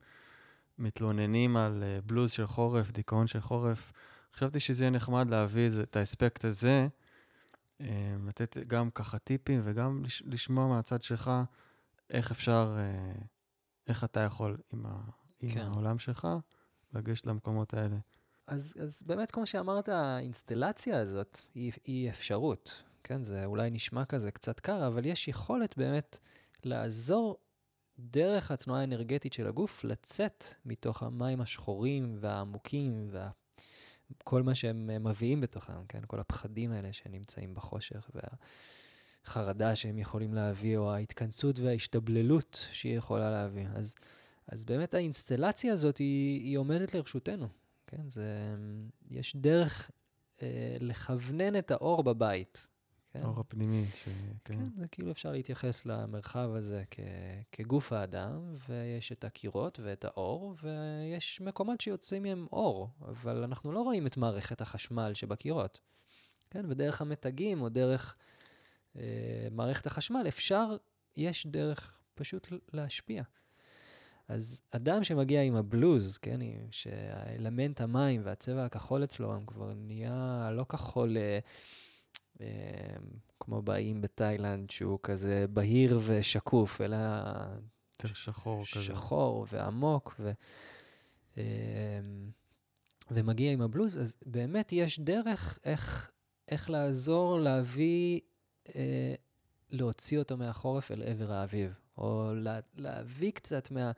מתלוננים 0.77 1.57
על 1.57 1.83
אה, 1.83 1.99
בלוז 2.05 2.31
של 2.31 2.47
חורף, 2.47 2.91
דיכאון 2.91 3.27
של 3.27 3.41
חורף. 3.41 3.91
חשבתי 4.33 4.59
שזה 4.59 4.83
יהיה 4.83 4.91
נחמד 4.91 5.29
להביא 5.29 5.69
את 5.83 5.95
האספקט 5.95 6.45
הזה 6.45 6.87
לתת 8.27 8.57
גם 8.67 8.89
ככה 8.89 9.19
טיפים 9.19 9.61
וגם 9.63 10.03
לשמוע 10.25 10.67
מהצד 10.67 11.01
שלך 11.01 11.31
איך 12.09 12.31
אפשר, 12.31 12.75
אה, 12.77 13.13
איך 13.87 14.03
אתה 14.03 14.19
יכול 14.19 14.57
עם, 14.73 14.85
ה, 14.85 14.99
עם 15.39 15.49
כן. 15.49 15.59
העולם 15.59 15.99
שלך 15.99 16.27
לגשת 16.93 17.25
למקומות 17.25 17.73
האלה. 17.73 17.97
אז, 18.47 18.75
אז 18.83 19.03
באמת, 19.05 19.31
כמו 19.31 19.45
שאמרת, 19.45 19.89
האינסטלציה 19.89 20.99
הזאת 20.99 21.39
היא, 21.55 21.71
היא 21.83 22.09
אפשרות. 22.09 22.83
כן, 23.03 23.23
זה 23.23 23.45
אולי 23.45 23.69
נשמע 23.69 24.05
כזה 24.05 24.31
קצת 24.31 24.59
קר, 24.59 24.87
אבל 24.87 25.05
יש 25.05 25.27
יכולת 25.27 25.77
באמת 25.77 26.19
לעזור 26.63 27.37
דרך 27.99 28.51
התנועה 28.51 28.81
האנרגטית 28.81 29.33
של 29.33 29.47
הגוף 29.47 29.83
לצאת 29.83 30.43
מתוך 30.65 31.03
המים 31.03 31.41
השחורים 31.41 32.17
והעמוקים 32.19 33.07
וכל 34.11 34.43
מה 34.43 34.55
שהם 34.55 34.89
אה, 34.89 34.99
מביאים 34.99 35.41
בתוכם, 35.41 35.85
כן? 35.87 36.01
כל 36.07 36.19
הפחדים 36.19 36.71
האלה 36.71 36.93
שנמצאים 36.93 37.53
בחושך 37.53 38.09
והחרדה 39.25 39.75
שהם 39.75 39.97
יכולים 39.97 40.33
להביא, 40.33 40.77
או 40.77 40.93
ההתכנסות 40.93 41.59
וההשתבללות 41.59 42.67
שהיא 42.71 42.97
יכולה 42.97 43.31
להביא. 43.31 43.67
אז, 43.73 43.95
אז 44.47 44.65
באמת 44.65 44.93
האינסטלציה 44.93 45.73
הזאת 45.73 45.97
היא, 45.97 46.43
היא 46.43 46.57
עומדת 46.57 46.93
לרשותנו, 46.93 47.47
כן? 47.87 48.09
זה, 48.09 48.55
יש 49.11 49.35
דרך 49.35 49.91
אה, 50.41 50.77
לכוונן 50.79 51.55
את 51.55 51.71
האור 51.71 52.03
בבית. 52.03 52.67
כן? 53.13 53.19
האור 53.23 53.39
הפנימי. 53.39 53.85
ש... 53.85 54.09
כן. 54.45 54.53
כן, 54.53 54.63
זה 54.77 54.87
כאילו 54.87 55.11
אפשר 55.11 55.31
להתייחס 55.31 55.85
למרחב 55.85 56.49
הזה 56.55 56.83
כ... 56.91 56.99
כגוף 57.51 57.93
האדם, 57.93 58.53
ויש 58.69 59.11
את 59.11 59.23
הקירות 59.23 59.79
ואת 59.83 60.05
האור, 60.05 60.55
ויש 60.63 61.41
מקומות 61.41 61.81
שיוצאים 61.81 62.23
מהם 62.23 62.47
אור, 62.51 62.89
אבל 63.01 63.43
אנחנו 63.43 63.71
לא 63.71 63.79
רואים 63.81 64.07
את 64.07 64.17
מערכת 64.17 64.61
החשמל 64.61 65.13
שבקירות. 65.13 65.79
כן, 66.49 66.65
ודרך 66.69 67.01
המתגים 67.01 67.61
או 67.61 67.69
דרך 67.69 68.15
אה, 68.97 69.47
מערכת 69.51 69.85
החשמל 69.85 70.25
אפשר, 70.27 70.75
יש 71.17 71.47
דרך 71.47 71.97
פשוט 72.15 72.47
להשפיע. 72.73 73.23
אז 74.27 74.61
אדם 74.71 75.03
שמגיע 75.03 75.41
עם 75.41 75.55
הבלוז, 75.55 76.17
כן, 76.17 76.39
שהאלמנט 76.71 77.81
המים 77.81 78.21
והצבע 78.23 78.65
הכחול 78.65 79.03
אצלו, 79.03 79.33
הם 79.33 79.45
כבר 79.45 79.73
נהיה 79.73 80.49
לא 80.53 80.65
כחול 80.69 81.17
אה, 81.17 81.39
כמו 83.39 83.61
באיים 83.61 84.01
בתאילנד, 84.01 84.69
שהוא 84.69 84.99
כזה 85.03 85.45
בהיר 85.49 85.99
ושקוף, 86.05 86.81
אלא... 86.81 86.97
יותר 87.97 88.13
שחור 88.13 88.61
כזה. 88.61 88.83
שחור 88.83 89.45
ועמוק, 89.51 90.15
ו... 90.19 90.31
אה, 91.37 91.43
ומגיע 93.11 93.51
עם 93.51 93.61
הבלוז, 93.61 93.97
אז 93.97 94.15
באמת 94.25 94.73
יש 94.73 94.99
דרך 94.99 95.59
איך, 95.65 96.11
איך 96.47 96.69
לעזור 96.69 97.39
להביא, 97.39 98.19
אה, 98.75 99.15
להוציא 99.69 100.19
אותו 100.19 100.37
מהחורף 100.37 100.91
אל 100.91 101.03
עבר 101.03 101.31
האביב. 101.31 101.73
או 101.97 102.31
לה, 102.35 102.59
להביא 102.75 103.31
קצת 103.31 103.71
מה, 103.71 103.91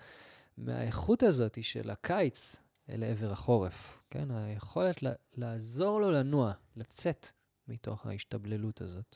מהאיכות 0.57 1.23
הזאת 1.23 1.63
של 1.63 1.89
הקיץ 1.89 2.55
אל 2.89 3.03
עבר 3.03 3.31
החורף, 3.31 4.03
כן? 4.09 4.31
היכולת 4.31 5.03
לה, 5.03 5.11
לעזור 5.33 6.01
לו 6.01 6.11
לנוע, 6.11 6.51
לצאת 6.75 7.27
מתוך 7.67 8.05
ההשתבללות 8.05 8.81
הזאת. 8.81 9.15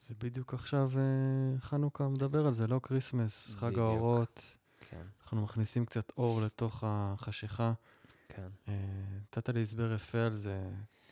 זה 0.00 0.14
בדיוק 0.18 0.54
עכשיו 0.54 0.90
אה, 0.94 1.60
חנוכה 1.60 2.08
מדבר 2.08 2.46
על 2.46 2.52
זה, 2.52 2.66
לא 2.66 2.80
כריסמס, 2.82 3.54
חג 3.54 3.78
האורות. 3.78 4.56
כן. 4.80 5.02
אנחנו 5.22 5.42
מכניסים 5.42 5.86
קצת 5.86 6.12
אור 6.16 6.40
לתוך 6.42 6.84
החשיכה. 6.86 7.72
כן. 8.28 8.48
נתת 9.22 9.48
לי 9.48 9.62
הסבר 9.62 9.92
יפה 9.92 10.18
על 10.18 10.34
זה, 10.34 10.70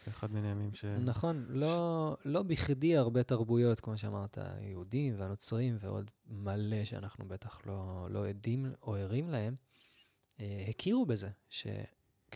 אחד 0.08 0.32
מן 0.32 0.44
הימים 0.44 0.74
ש... 0.74 0.84
נכון, 0.84 1.44
לא, 1.48 2.16
לא 2.24 2.42
בכדי 2.42 2.96
הרבה 2.96 3.22
תרבויות, 3.22 3.80
כמו 3.80 3.98
שאמרת, 3.98 4.38
היהודים 4.38 5.14
והנוצרים 5.18 5.76
ועוד 5.80 6.10
מלא 6.26 6.84
שאנחנו 6.84 7.28
בטח 7.28 7.60
לא, 7.66 8.06
לא 8.10 8.28
עדים 8.28 8.72
או 8.82 8.96
ערים 8.96 9.28
להם, 9.28 9.54
אה, 10.40 10.66
הכירו 10.68 11.06
בזה, 11.06 11.30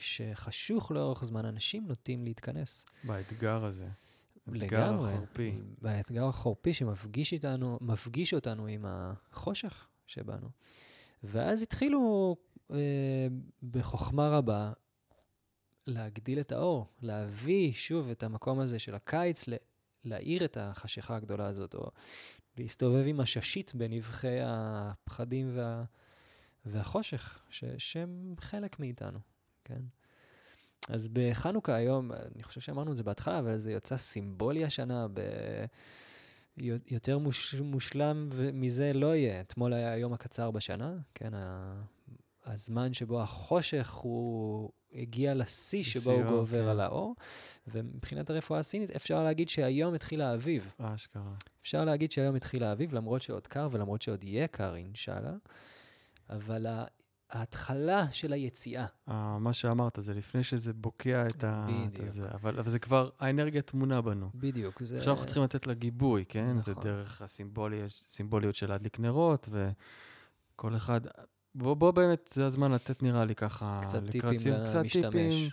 שכשחשוך 0.01 0.91
לאורך 0.91 1.25
זמן, 1.25 1.45
אנשים 1.45 1.87
נוטים 1.87 2.25
להתכנס. 2.25 2.85
באתגר 3.05 3.65
הזה. 3.65 3.89
לגמרי. 4.47 5.13
החורפי. 5.13 5.59
באתגר 5.83 6.25
החורפי 6.25 6.73
שמפגיש 6.73 7.33
איתנו, 7.33 7.79
מפגיש 7.81 8.35
אותנו 8.35 8.67
עם 8.67 8.85
החושך 8.89 9.89
שבנו. 10.07 10.49
ואז 11.23 11.63
התחילו 11.63 12.37
אה, 12.73 13.27
בחוכמה 13.63 14.29
רבה 14.29 14.73
להגדיל 15.87 16.41
את 16.41 16.53
האור, 16.53 16.87
להביא 17.03 17.73
שוב 17.73 18.09
את 18.09 18.23
המקום 18.23 18.61
הזה 18.61 18.79
של 18.79 18.95
הקיץ, 18.95 19.45
להאיר 20.05 20.45
את 20.45 20.57
החשיכה 20.61 21.17
הגדולה 21.17 21.47
הזאת, 21.47 21.75
או 21.75 21.91
להסתובב 22.59 23.05
עם 23.07 23.21
הששית 23.21 23.75
בנבחי 23.75 24.39
הפחדים 24.43 25.57
וה, 25.57 25.85
והחושך, 26.65 27.43
ש, 27.51 27.65
שהם 27.79 28.35
חלק 28.39 28.81
מאיתנו, 28.81 29.19
כן? 29.65 29.81
אז 30.89 31.09
בחנוכה 31.13 31.75
היום, 31.75 32.13
אני 32.13 32.43
חושב 32.43 32.61
שאמרנו 32.61 32.93
את 32.93 32.97
זה 32.97 33.03
בהתחלה, 33.03 33.39
אבל 33.39 33.57
זה 33.57 33.73
יצא 33.73 33.97
סימבולי 33.97 34.65
השנה, 34.65 35.07
ב... 35.13 35.21
יותר 36.91 37.19
מוש, 37.19 37.55
מושלם 37.55 38.29
מזה 38.53 38.93
לא 38.93 39.17
יהיה. 39.17 39.41
אתמול 39.41 39.73
היה 39.73 39.93
היום 39.93 40.13
הקצר 40.13 40.51
בשנה, 40.51 40.99
כן, 41.15 41.31
הזמן 42.45 42.95
שבו 42.95 43.23
החושך 43.23 43.93
הוא 43.93 44.71
הגיע 44.93 45.35
לשיא 45.35 45.83
שבו 45.83 46.11
הוא 46.11 46.23
גובר 46.23 46.63
כן. 46.63 46.69
על 46.69 46.81
האור, 46.81 47.15
ומבחינת 47.67 48.31
הרפואה 48.31 48.59
הסינית 48.59 48.91
אפשר 48.91 49.25
להגיד 49.25 49.49
שהיום 49.49 49.95
התחיל 49.95 50.23
האביב. 50.23 50.75
אשכרה. 50.79 51.35
אפשר 51.63 51.85
להגיד 51.85 52.13
שהיום 52.13 52.35
התחיל 52.35 52.65
האביב, 52.65 52.95
למרות 52.95 53.23
שעוד 53.23 53.47
קר 53.47 53.69
ולמרות 53.73 54.03
שעוד 54.03 54.25
יהיה 54.25 54.47
קר, 54.47 54.75
אינשאללה, 54.77 55.35
אבל 56.31 56.67
ההתחלה 57.31 58.07
של 58.13 58.33
היציאה. 58.33 58.87
아, 59.09 59.13
מה 59.41 59.53
שאמרת, 59.53 59.99
זה 60.01 60.15
לפני 60.15 60.45
שזה 60.45 60.73
בוקע 60.73 61.27
את 61.27 61.45
ה... 61.45 61.67
בדיוק. 61.69 62.09
זה, 62.09 62.27
אבל, 62.35 62.59
אבל 62.59 62.71
זה 62.71 62.79
כבר, 62.79 63.11
האנרגיה 63.21 63.63
טמונה 63.63 64.01
בנו. 64.01 64.31
בדיוק. 64.35 64.83
זה... 64.83 64.99
עכשיו 64.99 65.13
אנחנו 65.13 65.25
צריכים 65.27 65.43
לתת 65.43 65.67
לה 65.67 65.75
גיבוי, 65.75 66.25
כן? 66.29 66.49
נכון. 66.49 66.61
זה 66.61 66.75
דרך 66.75 67.23
הסימבוליות 67.23 68.55
של 68.55 68.69
להדליק 68.69 69.01
נרות, 69.01 69.49
וכל 69.53 70.77
אחד... 70.77 71.01
בוא, 71.55 71.75
בוא 71.75 71.91
באמת, 71.91 72.31
זה 72.35 72.47
הזמן 72.47 72.73
לתת 72.73 73.03
נראה 73.03 73.25
לי 73.25 73.35
ככה... 73.35 73.81
קצת 73.83 74.03
טיפים 74.11 74.37
סיום, 74.37 74.57
קצת 74.67 74.83
טיפים 74.93 75.51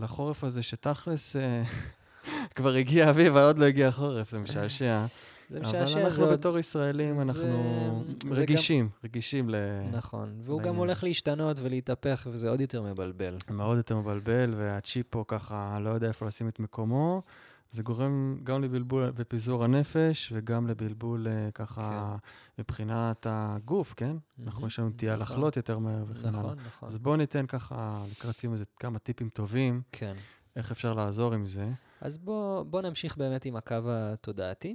לחורף 0.00 0.44
הזה, 0.44 0.62
שתכלס 0.62 1.36
אה, 1.36 1.62
כבר 2.56 2.74
הגיע 2.74 3.10
אביב, 3.10 3.26
אבל 3.26 3.46
עוד 3.46 3.58
לא 3.58 3.64
הגיע 3.64 3.90
חורף, 3.90 4.30
זה 4.30 4.38
משעשע. 4.38 5.06
זה 5.48 5.60
משעשע. 5.60 5.78
אבל 5.78 6.00
אנחנו 6.00 6.10
זה 6.10 6.26
בתור 6.26 6.58
ישראלים, 6.58 7.10
זה... 7.10 7.22
אנחנו 7.22 8.04
זה 8.30 8.42
רגישים, 8.42 8.84
גם... 8.84 8.90
רגישים 9.04 9.50
ל... 9.50 9.54
נכון, 9.92 10.34
והוא 10.40 10.58
לעניין. 10.58 10.74
גם 10.74 10.78
הולך 10.78 11.04
להשתנות 11.04 11.56
ולהתהפך, 11.60 12.26
וזה 12.30 12.48
עוד 12.50 12.60
יותר 12.60 12.82
מבלבל. 12.82 13.36
מאוד 13.50 13.76
יותר 13.76 13.96
מבלבל, 13.96 14.54
והצ'יפ 14.56 15.06
פה 15.10 15.24
ככה 15.28 15.78
לא 15.80 15.90
יודע 15.90 16.08
איפה 16.08 16.26
לשים 16.26 16.48
את 16.48 16.60
מקומו. 16.60 17.22
זה 17.70 17.82
גורם 17.82 18.38
גם 18.42 18.62
לבלבול 18.62 19.12
ופיזור 19.16 19.64
הנפש, 19.64 20.32
וגם 20.34 20.66
לבלבול 20.66 21.28
אה, 21.28 21.50
ככה 21.54 22.16
כן. 22.20 22.62
מבחינת 22.62 23.26
הגוף, 23.30 23.94
כן? 23.96 24.16
Mm-hmm. 24.16 24.42
אנחנו 24.46 24.66
יש 24.66 24.78
לנו 24.78 24.88
נטייה 24.88 25.16
נכון. 25.16 25.22
לחלות 25.22 25.56
יותר 25.56 25.78
מהר 25.78 26.04
וכן 26.08 26.28
הלאה. 26.28 26.40
נכון, 26.40 26.56
נכון. 26.66 26.88
אז 26.88 26.98
בואו 26.98 27.16
ניתן 27.16 27.46
ככה 27.46 28.04
לקראת 28.10 28.38
סיום 28.38 28.52
איזה 28.52 28.64
כמה 28.80 28.98
טיפים 28.98 29.28
טובים. 29.28 29.82
כן. 29.92 30.14
איך 30.56 30.70
אפשר 30.70 30.94
לעזור 30.94 31.34
עם 31.34 31.46
זה. 31.46 31.68
אז 32.00 32.18
בואו 32.18 32.64
בוא 32.64 32.82
נמשיך 32.82 33.16
באמת 33.16 33.44
עם 33.44 33.56
הקו 33.56 33.74
התודעתי. 33.86 34.74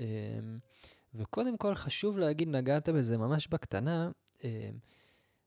אמ, 0.00 0.58
וקודם 1.14 1.56
כל, 1.56 1.74
חשוב 1.74 2.18
להגיד, 2.18 2.48
נגעת 2.48 2.88
בזה 2.88 3.18
ממש 3.18 3.48
בקטנה, 3.48 4.10
אמ, 4.44 4.48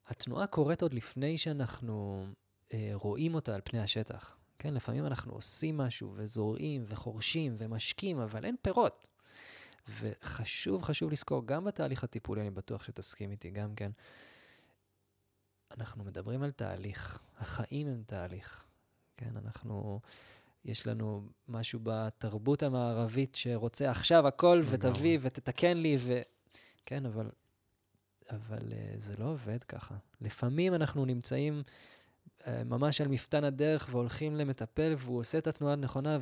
התנועה 0.07 0.47
קורית 0.47 0.81
עוד 0.81 0.93
לפני 0.93 1.37
שאנחנו 1.37 2.25
אה, 2.73 2.91
רואים 2.93 3.35
אותה 3.35 3.55
על 3.55 3.61
פני 3.63 3.79
השטח. 3.79 4.37
כן, 4.59 4.73
לפעמים 4.73 5.05
אנחנו 5.05 5.33
עושים 5.33 5.77
משהו 5.77 6.13
וזורעים 6.15 6.85
וחורשים 6.87 7.53
ומשקים, 7.57 8.19
אבל 8.19 8.45
אין 8.45 8.55
פירות. 8.61 9.07
וחשוב, 9.99 10.83
חשוב 10.83 11.11
לזכור, 11.11 11.47
גם 11.47 11.63
בתהליך 11.63 12.03
הטיפולי, 12.03 12.41
אני 12.41 12.49
בטוח 12.49 12.83
שתסכים 12.83 13.31
איתי 13.31 13.51
גם 13.51 13.75
כן, 13.75 13.91
אנחנו 15.77 16.03
מדברים 16.03 16.43
על 16.43 16.51
תהליך. 16.51 17.19
החיים 17.37 17.87
הם 17.87 18.03
תהליך. 18.05 18.65
כן, 19.17 19.37
אנחנו, 19.37 19.99
יש 20.65 20.87
לנו 20.87 21.27
משהו 21.47 21.79
בתרבות 21.83 22.63
המערבית 22.63 23.35
שרוצה 23.35 23.91
עכשיו 23.91 24.27
הכל 24.27 24.61
ותביא 24.69 25.17
ותתקן 25.21 25.77
לי, 25.77 25.95
ו... 25.99 26.19
כן, 26.85 27.05
אבל, 27.05 27.29
אבל 28.31 28.57
uh, 28.57 28.73
זה 28.97 29.13
לא 29.17 29.25
עובד 29.25 29.63
ככה. 29.63 29.95
לפעמים 30.21 30.73
אנחנו 30.73 31.05
נמצאים 31.05 31.63
אה, 32.47 32.63
ממש 32.63 33.01
על 33.01 33.07
מפתן 33.07 33.43
הדרך 33.43 33.87
והולכים 33.91 34.35
למטפל, 34.35 34.93
והוא 34.97 35.19
עושה 35.19 35.37
את 35.37 35.47
התנועה 35.47 35.73
הנכונה, 35.73 36.17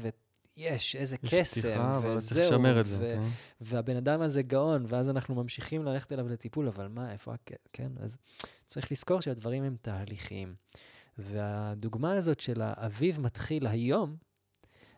ויש, 0.57 0.95
איזה 0.95 1.17
קסם, 1.17 1.27
וזהו. 1.27 1.39
יש 1.41 1.49
פתיחה, 1.59 1.97
אבל 1.97 2.19
צריך 2.19 2.45
לשמר 2.45 2.79
את 2.79 2.85
זה, 2.85 2.97
כן. 2.97 3.21
והבן 3.61 3.95
אדם 3.95 4.21
הזה 4.21 4.41
גאון, 4.41 4.85
ואז 4.87 5.09
אנחנו 5.09 5.35
ממשיכים 5.35 5.85
ללכת 5.85 6.11
אליו 6.11 6.27
לטיפול, 6.27 6.67
אבל 6.67 6.87
מה, 6.87 7.11
איפה, 7.11 7.33
כן? 7.73 7.91
אז 7.99 8.17
צריך 8.65 8.91
לזכור 8.91 9.21
שהדברים 9.21 9.63
הם 9.63 9.75
תהליכיים. 9.81 10.55
והדוגמה 11.17 12.13
הזאת 12.13 12.39
של 12.39 12.61
האביב 12.61 13.19
מתחיל 13.19 13.67
היום, 13.67 14.15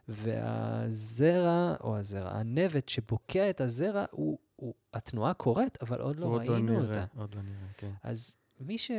והזרע, 0.08 1.76
או 1.82 1.98
הזרע, 1.98 2.32
הנבט 2.32 2.90
שבוקע 2.90 3.50
את 3.50 3.62
הזרע, 3.62 4.06
הוא, 4.12 4.40
הוא, 4.56 4.74
התנועה 4.94 5.34
קורית, 5.34 5.78
אבל 5.82 6.02
עוד 6.02 6.20
לא 6.20 6.38
ראינו 6.38 6.52
עוד 6.52 6.60
לא 6.60 6.60
נראה, 6.60 7.04
אותה. 7.04 7.20
עוד 7.20 7.36
לא 7.36 7.42
נראה, 7.42 7.68
כן. 7.78 7.92
אז 8.04 8.36
מי 8.60 8.78
ש... 8.78 8.92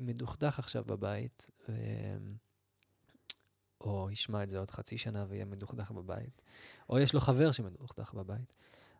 מדוכדך 0.00 0.58
עכשיו 0.58 0.84
בבית, 0.84 1.50
ו... 1.68 1.72
או 3.80 4.10
ישמע 4.10 4.42
את 4.42 4.50
זה 4.50 4.58
עוד 4.58 4.70
חצי 4.70 4.98
שנה 4.98 5.26
ויהיה 5.28 5.44
מדוכדך 5.44 5.90
בבית, 5.90 6.42
או 6.88 6.98
יש 6.98 7.14
לו 7.14 7.20
חבר 7.20 7.52
שמדוכדך 7.52 8.14
בבית, 8.14 8.52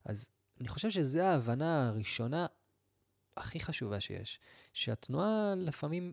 אז 0.04 0.30
אני 0.60 0.68
חושב 0.68 0.90
שזו 0.90 1.20
ההבנה 1.20 1.88
הראשונה 1.88 2.46
הכי 3.36 3.60
חשובה 3.60 4.00
שיש, 4.00 4.40
שהתנועה 4.72 5.54
לפעמים, 5.56 6.12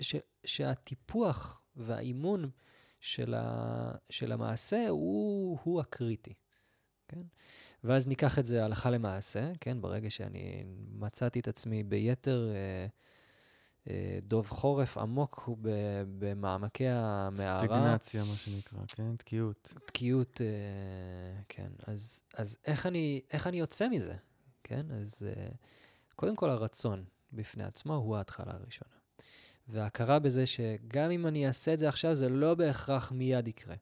ש, 0.00 0.16
שהטיפוח 0.44 1.62
והאימון 1.76 2.50
של, 3.00 3.34
ה, 3.34 3.92
של 4.10 4.32
המעשה 4.32 4.88
הוא, 4.88 5.58
הוא 5.62 5.80
הקריטי, 5.80 6.34
כן? 7.08 7.22
ואז 7.84 8.06
ניקח 8.06 8.38
את 8.38 8.46
זה 8.46 8.64
הלכה 8.64 8.90
למעשה, 8.90 9.52
כן? 9.60 9.80
ברגע 9.80 10.10
שאני 10.10 10.64
מצאתי 10.92 11.40
את 11.40 11.48
עצמי 11.48 11.82
ביתר 11.82 12.50
אה, 12.54 12.86
אה, 13.90 14.18
דוב 14.22 14.48
חורף 14.48 14.98
עמוק 14.98 15.48
ב, 15.60 15.68
במעמקי 16.18 16.88
המערה. 16.88 17.58
סטגנציה, 17.58 18.24
מה 18.24 18.36
שנקרא, 18.36 18.78
כן? 18.88 19.16
תקיעות. 19.16 19.74
תקיעות, 19.86 20.40
אה, 20.40 21.42
כן. 21.48 21.70
אז, 21.86 22.22
אז 22.34 22.58
איך, 22.64 22.86
אני, 22.86 23.20
איך 23.32 23.46
אני 23.46 23.58
יוצא 23.58 23.88
מזה, 23.88 24.14
כן? 24.64 24.86
אז 24.90 25.26
אה, 25.28 25.48
קודם 26.16 26.36
כל 26.36 26.50
הרצון 26.50 27.04
בפני 27.32 27.64
עצמו 27.64 27.94
הוא 27.94 28.16
ההתחלה 28.16 28.52
הראשונה. 28.52 28.97
וההכרה 29.68 30.18
בזה 30.18 30.46
שגם 30.46 31.10
אם 31.10 31.26
אני 31.26 31.46
אעשה 31.46 31.74
את 31.74 31.78
זה 31.78 31.88
עכשיו, 31.88 32.14
זה 32.14 32.28
לא 32.28 32.54
בהכרח 32.54 33.12
מיד 33.12 33.48
יקרה. 33.48 33.74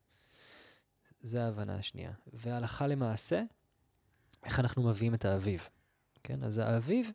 זה 1.21 1.45
ההבנה 1.45 1.75
השנייה. 1.75 2.13
והלכה 2.33 2.87
למעשה, 2.87 3.43
איך 4.45 4.61
אנחנו 4.61 4.83
מביאים 4.83 5.15
את 5.15 5.25
האביב, 5.25 5.69
כן? 6.23 6.43
אז 6.43 6.59
האביב, 6.59 7.11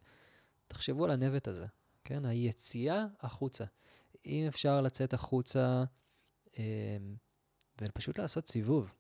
תחשבו 0.68 1.06
על 1.06 1.12
הנבט 1.12 1.48
הזה, 1.48 1.66
כן? 2.04 2.26
היציאה 2.26 3.06
החוצה. 3.20 3.66
אם 4.26 4.46
אפשר 4.48 4.82
לצאת 4.82 5.14
החוצה 5.14 5.84
אה, 6.60 6.98
ופשוט 7.82 8.20
לעשות 8.20 8.48
סיבוב, 8.48 8.94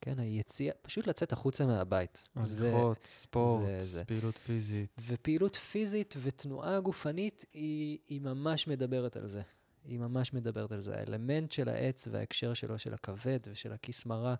כן? 0.00 0.18
היציאה, 0.18 0.74
פשוט 0.82 1.06
לצאת 1.06 1.32
החוצה 1.32 1.66
מהבית. 1.66 2.24
הליכות, 2.36 3.04
ספורט, 3.04 3.60
זה, 3.60 3.80
זה. 3.80 4.04
פעילות 4.04 4.38
פיזית. 4.38 5.00
ופעילות 5.08 5.56
פיזית 5.56 6.14
ותנועה 6.22 6.80
גופנית 6.80 7.44
היא, 7.52 7.98
היא 8.08 8.20
ממש 8.20 8.68
מדברת 8.68 9.16
על 9.16 9.26
זה. 9.26 9.42
היא 9.84 9.98
ממש 9.98 10.34
מדברת 10.34 10.72
על 10.72 10.80
זה. 10.80 10.96
האלמנט 10.96 11.52
של 11.52 11.68
העץ 11.68 12.08
וההקשר 12.10 12.54
שלו, 12.54 12.78
של 12.78 12.94
הכבד 12.94 13.38
ושל 13.46 13.72
הכיסמרה, 13.72 14.34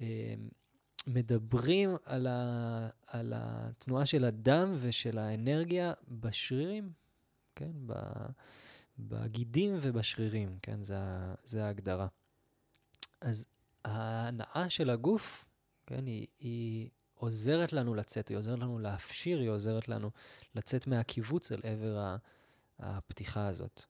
אה, 0.00 0.34
מדברים 1.06 1.90
על, 2.04 2.26
ה, 2.26 2.88
על 3.06 3.32
התנועה 3.36 4.06
של 4.06 4.24
הדם 4.24 4.74
ושל 4.78 5.18
האנרגיה 5.18 5.92
בשרירים, 6.08 6.92
כן? 7.54 7.70
בגידים 8.98 9.76
ובשרירים, 9.80 10.58
כן? 10.62 10.82
זה, 10.82 10.96
זה 11.44 11.64
ההגדרה. 11.64 12.06
אז 13.20 13.46
ההנאה 13.84 14.68
של 14.68 14.90
הגוף, 14.90 15.44
כן, 15.86 16.06
היא, 16.06 16.26
היא 16.38 16.88
עוזרת 17.14 17.72
לנו 17.72 17.94
לצאת, 17.94 18.28
היא 18.28 18.36
עוזרת 18.36 18.58
לנו 18.58 18.78
להפשיר, 18.78 19.38
היא 19.38 19.48
עוזרת 19.48 19.88
לנו 19.88 20.10
לצאת 20.54 20.86
מהקיבוץ 20.86 21.52
אל 21.52 21.60
עבר 21.64 22.16
הפתיחה 22.78 23.46
הזאת. 23.46 23.84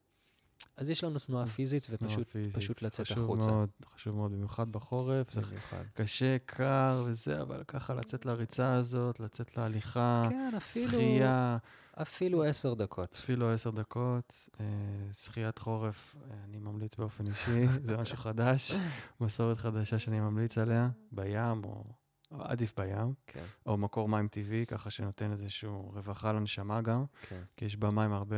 אז 0.76 0.90
יש 0.90 1.04
לנו 1.04 1.18
תנועה 1.18 1.46
פיזית 1.46 1.86
ופשוט 1.90 2.28
פיזית. 2.28 2.56
פשוט 2.56 2.82
לצאת 2.82 3.06
חשוב 3.06 3.24
החוצה. 3.24 3.50
מאוד, 3.50 3.68
חשוב 3.94 4.16
מאוד, 4.16 4.32
במיוחד 4.32 4.70
בחורף. 4.70 5.38
במיוחד. 5.38 5.82
זה 5.82 6.02
קשה, 6.02 6.36
קר 6.46 7.04
וזה, 7.06 7.42
אבל 7.42 7.64
ככה 7.68 7.94
לצאת 7.94 8.26
לריצה 8.26 8.74
הזאת, 8.74 9.20
לצאת 9.20 9.56
להליכה, 9.56 10.26
כן, 10.28 10.50
אפילו, 10.56 10.88
שחייה. 10.88 11.56
אפילו 12.02 12.44
עשר 12.44 12.74
דקות. 12.74 13.14
אפילו 13.14 13.52
עשר 13.52 13.70
דקות. 13.70 14.48
אה, 14.60 14.66
שחיית 15.12 15.58
חורף, 15.58 16.16
אה, 16.16 16.36
אני 16.44 16.58
ממליץ 16.58 16.96
באופן 16.96 17.26
אישי, 17.26 17.66
זה 17.86 17.96
משהו 17.96 18.16
חדש, 18.16 18.74
מסורת 19.20 19.56
חדשה 19.56 19.98
שאני 19.98 20.20
ממליץ 20.20 20.58
עליה, 20.58 20.88
בים 21.12 21.64
או... 21.64 21.84
עדיף 22.30 22.72
בים, 22.76 23.14
כן. 23.26 23.44
או 23.66 23.76
מקור 23.76 24.08
מים 24.08 24.28
טבעי, 24.28 24.66
ככה 24.66 24.90
שנותן 24.90 25.30
איזושהי 25.30 25.68
רווחה 25.68 26.32
לנשמה 26.32 26.82
גם, 26.82 27.04
כן. 27.28 27.42
כי 27.56 27.64
יש 27.64 27.76
במים 27.76 28.12
הרבה. 28.12 28.36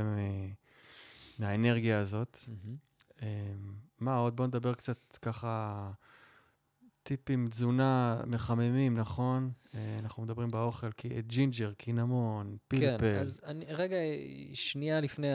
מהאנרגיה 1.41 1.99
הזאת. 1.99 2.39
Mm-hmm. 2.47 3.25
מה 4.01 4.17
עוד? 4.17 4.37
בואו 4.37 4.49
נדבר 4.49 4.75
קצת 4.75 5.19
ככה 5.23 5.91
טיפים, 7.03 7.49
תזונה, 7.49 8.21
מחממים, 8.27 8.99
נכון? 8.99 9.51
אה, 9.75 9.99
אנחנו 9.99 10.23
מדברים 10.23 10.51
באוכל, 10.51 10.93
כי 10.93 11.23
ג'ינג'ר, 11.23 11.73
קינמון, 11.73 12.57
פלפל. 12.69 12.99
כן, 12.99 13.15
אז 13.21 13.41
אני, 13.45 13.65
רגע, 13.69 13.97
שנייה 14.55 15.01
לפני 15.01 15.29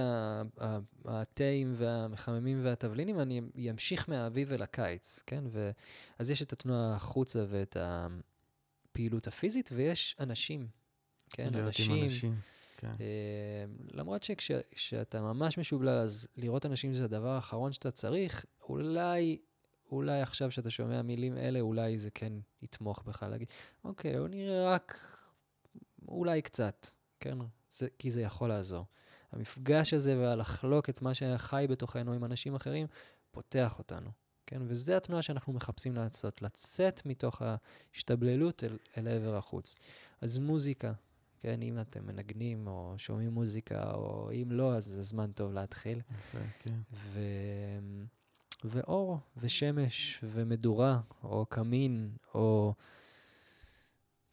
הטיים 1.06 1.74
והמחממים 1.76 2.60
והתבלינים, 2.64 3.20
אני 3.20 3.72
אמשיך 3.72 4.10
מהאביב 4.10 4.53
אל 4.53 4.62
הקיץ, 4.62 5.24
כן? 5.26 5.43
ו, 5.47 5.72
אז 6.20 6.32
יש 6.32 6.41
את 6.41 6.53
התנועה 6.53 6.95
החוצה 6.95 7.45
ואת 7.47 7.78
הפעילות 7.80 9.28
הפיזית, 9.28 9.70
ויש 9.76 10.16
אנשים, 10.20 10.68
כן? 11.30 11.56
אנשים. 11.56 12.03
אנשים. 12.03 12.36
כן. 12.78 12.92
Uh, 12.98 13.94
למרות 13.94 14.24
שכשאתה 14.24 15.22
ממש 15.22 15.58
משובלל, 15.58 15.90
אז 15.90 16.28
לראות 16.38 16.66
אנשים 16.66 16.94
זה 16.94 17.04
הדבר 17.04 17.30
האחרון 17.30 17.72
שאתה 17.72 17.92
צריך, 17.92 18.46
אולי, 18.70 19.38
אולי 19.92 20.22
עכשיו 20.22 20.52
שאתה 20.52 20.70
שומע 20.70 21.02
מילים 21.02 21.38
אלה, 21.38 21.60
אולי 21.60 21.98
זה 21.98 22.12
כן 22.12 22.34
יתמוך 22.62 23.04
בך, 23.04 23.24
להגיד, 23.24 23.48
אוקיי, 23.84 24.16
הוא 24.16 24.28
נראה 24.28 24.70
רק, 24.70 25.00
אולי 26.08 26.42
קצת, 26.42 26.88
כן? 27.20 27.38
זה, 27.70 27.88
כי 28.00 28.10
זה 28.10 28.22
יכול 28.22 28.50
לעזור. 28.50 28.86
המפגש 29.32 29.94
הזה 29.94 30.20
והלחלוק 30.20 30.90
את 30.90 31.02
מה 31.02 31.14
שחי 31.14 31.66
בתוכנו 31.70 32.14
עם 32.14 32.26
אנשים 32.26 32.56
אחרים, 32.56 32.88
פותח 33.32 33.80
אותנו, 33.80 34.10
כן? 34.46 34.62
וזו 34.68 34.94
התנועה 34.94 35.22
שאנחנו 35.22 35.54
מחפשים 35.54 35.96
לעשות, 35.96 36.42
לצאת 36.42 37.06
מתוך 37.06 37.42
ההשתבללות 37.42 38.64
אל, 38.64 38.78
אל 38.98 39.08
עבר 39.08 39.36
החוץ. 39.36 39.76
אז 40.22 40.40
מוזיקה, 40.40 40.94
כן, 41.40 41.62
אם 41.62 41.80
אתם 41.80 42.06
מנגנים 42.08 42.68
או 42.68 42.94
שומעים 42.98 43.32
מוזיקה, 43.32 43.92
או 43.94 44.32
אם 44.32 44.52
לא, 44.52 44.76
אז 44.76 44.86
זה 44.86 45.02
זמן 45.02 45.32
טוב 45.32 45.54
להתחיל. 45.54 46.02
יפה, 46.20 46.38
כן. 46.60 46.80
ו... 46.94 47.20
ואור, 48.64 49.20
ושמש, 49.38 50.20
ומדורה, 50.24 51.00
או 51.24 51.46
קמין, 51.46 52.12
או 52.34 52.74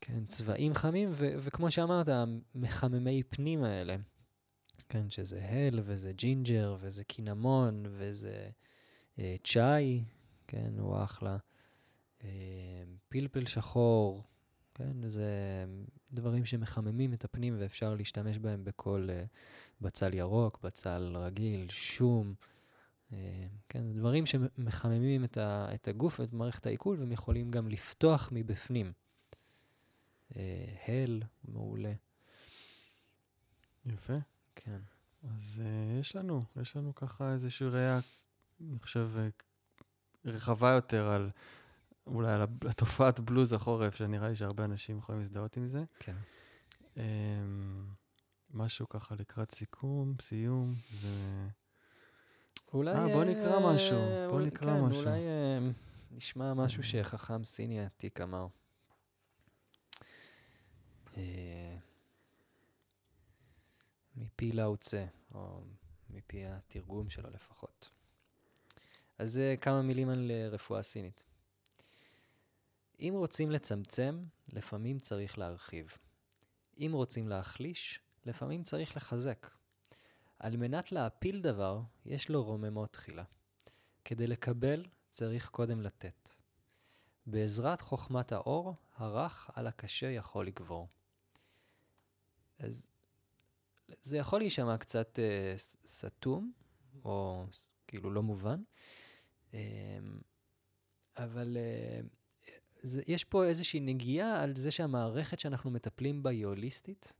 כן, 0.00 0.24
צבעים 0.24 0.74
חמים, 0.74 1.09
ו- 1.12 1.34
וכמו 1.38 1.70
שאמרת, 1.70 2.09
המחממי 2.09 3.22
פנים 3.22 3.64
האלה, 3.64 3.96
כן, 4.88 5.11
שזה 5.11 5.44
הל, 5.44 5.80
וזה 5.82 6.12
ג'ינג'ר, 6.12 6.76
וזה 6.80 7.05
קינמון, 7.05 7.84
וזה 7.88 8.48
אה, 9.18 9.36
צ'אי, 9.44 10.05
כן, 10.46 10.72
הוא 10.78 11.03
אחלה. 11.03 11.36
אה, 12.24 12.28
פלפל 13.09 13.46
שחור, 13.46 14.24
כן, 14.82 15.08
זה 15.08 15.26
דברים 16.12 16.44
שמחממים 16.44 17.14
את 17.14 17.24
הפנים 17.24 17.56
ואפשר 17.58 17.94
להשתמש 17.94 18.38
בהם 18.38 18.64
בכל 18.64 19.08
אה, 19.08 19.28
בצל 19.80 20.14
ירוק, 20.14 20.58
בצל 20.62 21.16
רגיל, 21.16 21.66
שום. 21.70 22.34
אה, 23.10 23.14
כן, 23.68 23.86
זה 23.86 23.94
דברים 23.94 24.26
שמחממים 24.26 25.24
את, 25.24 25.36
ה, 25.36 25.74
את 25.74 25.88
הגוף 25.88 26.20
ואת 26.20 26.32
מערכת 26.32 26.66
העיכול 26.66 26.96
והם 26.98 27.12
יכולים 27.12 27.50
גם 27.50 27.68
לפתוח 27.68 28.28
מבפנים. 28.32 28.92
Uh, 30.30 30.36
הל, 30.88 31.22
מעולה. 31.44 31.92
יפה. 33.86 34.16
כן. 34.54 34.80
אז 35.34 35.62
uh, 35.64 36.00
יש 36.00 36.16
לנו, 36.16 36.42
יש 36.60 36.76
לנו 36.76 36.94
ככה 36.94 37.32
איזושהי 37.32 37.68
ראייה, 37.68 38.00
אני 38.60 38.78
חושב, 38.78 39.10
רחבה 40.24 40.70
יותר 40.70 41.08
על 41.08 41.30
אולי 42.07 42.32
על 42.32 42.42
התופעת 42.42 43.20
בלוז 43.20 43.53
החורף, 43.53 43.94
שנראה 43.94 44.28
לי 44.28 44.36
שהרבה 44.36 44.64
אנשים 44.64 44.98
יכולים 44.98 45.20
להזדהות 45.20 45.57
עם 45.57 45.66
זה. 45.66 45.84
כן. 45.98 46.16
Um, 46.94 46.98
משהו 48.50 48.88
ככה 48.88 49.14
לקראת 49.14 49.50
סיכום, 49.50 50.14
סיום, 50.20 50.74
זה... 50.90 51.09
אולי... 52.72 52.94
אה, 52.94 53.07
בוא 53.07 53.24
נקרא 53.24 53.55
אה, 53.55 53.74
משהו, 53.74 53.96
בוא 53.96 54.32
אולי, 54.32 54.46
נקרא 54.46 54.74
כן, 54.74 54.80
משהו. 54.80 55.00
אולי 55.00 55.20
אה, 55.20 55.59
נשמע 56.11 56.55
משהו 56.55 56.82
שחכם 56.82 57.44
סיני 57.44 57.84
עתיק 57.84 58.20
אמר. 58.20 58.46
אה, 61.16 61.76
מפי 64.16 64.53
לאוצה, 64.53 65.05
או 65.34 65.64
מפי 66.11 66.44
התרגום 66.46 67.09
שלו 67.09 67.30
לפחות. 67.30 67.90
אז 69.18 69.42
כמה 69.61 69.82
מילים 69.82 70.09
על 70.09 70.30
אה, 70.30 70.48
רפואה 70.48 70.82
סינית. 70.82 71.24
אם 73.03 73.12
רוצים 73.16 73.50
לצמצם, 73.50 74.24
לפעמים 74.53 74.98
צריך 74.98 75.38
להרחיב. 75.38 75.96
אם 76.78 76.90
רוצים 76.94 77.28
להחליש, 77.28 78.00
לפעמים 78.26 78.62
צריך 78.62 78.96
לחזק. 78.96 79.50
על 80.38 80.57
מנת 80.57 80.92
להפיל 80.92 81.40
דבר, 81.40 81.80
יש 82.05 82.28
לו 82.28 82.44
רוממות 82.44 82.92
תחילה. 82.92 83.24
כדי 84.05 84.26
לקבל, 84.26 84.84
צריך 85.09 85.48
קודם 85.48 85.80
לתת. 85.80 86.28
בעזרת 87.26 87.80
חוכמת 87.80 88.32
האור, 88.32 88.74
הרך 88.96 89.50
על 89.55 89.66
הקשה 89.66 90.07
יכול 90.07 90.46
לגבור. 90.46 90.88
אז 92.59 92.90
זה 94.03 94.18
יכול 94.18 94.40
להישמע 94.40 94.78
קצת 94.78 95.18
אה, 95.18 95.55
סתום, 95.86 96.53
או 97.05 97.44
כאילו 97.86 98.11
לא 98.11 98.22
מובן, 98.22 98.62
אה, 99.55 99.61
אבל 101.16 101.57
אה, 101.57 102.00
זה, 102.82 103.02
יש 103.06 103.24
פה 103.24 103.44
איזושהי 103.44 103.80
נגיעה 103.80 104.42
על 104.42 104.56
זה 104.56 104.70
שהמערכת 104.70 105.38
שאנחנו 105.38 105.70
מטפלים 105.70 106.22
בה 106.22 106.30
היא 106.30 106.46
הוליסטית, 106.46 107.12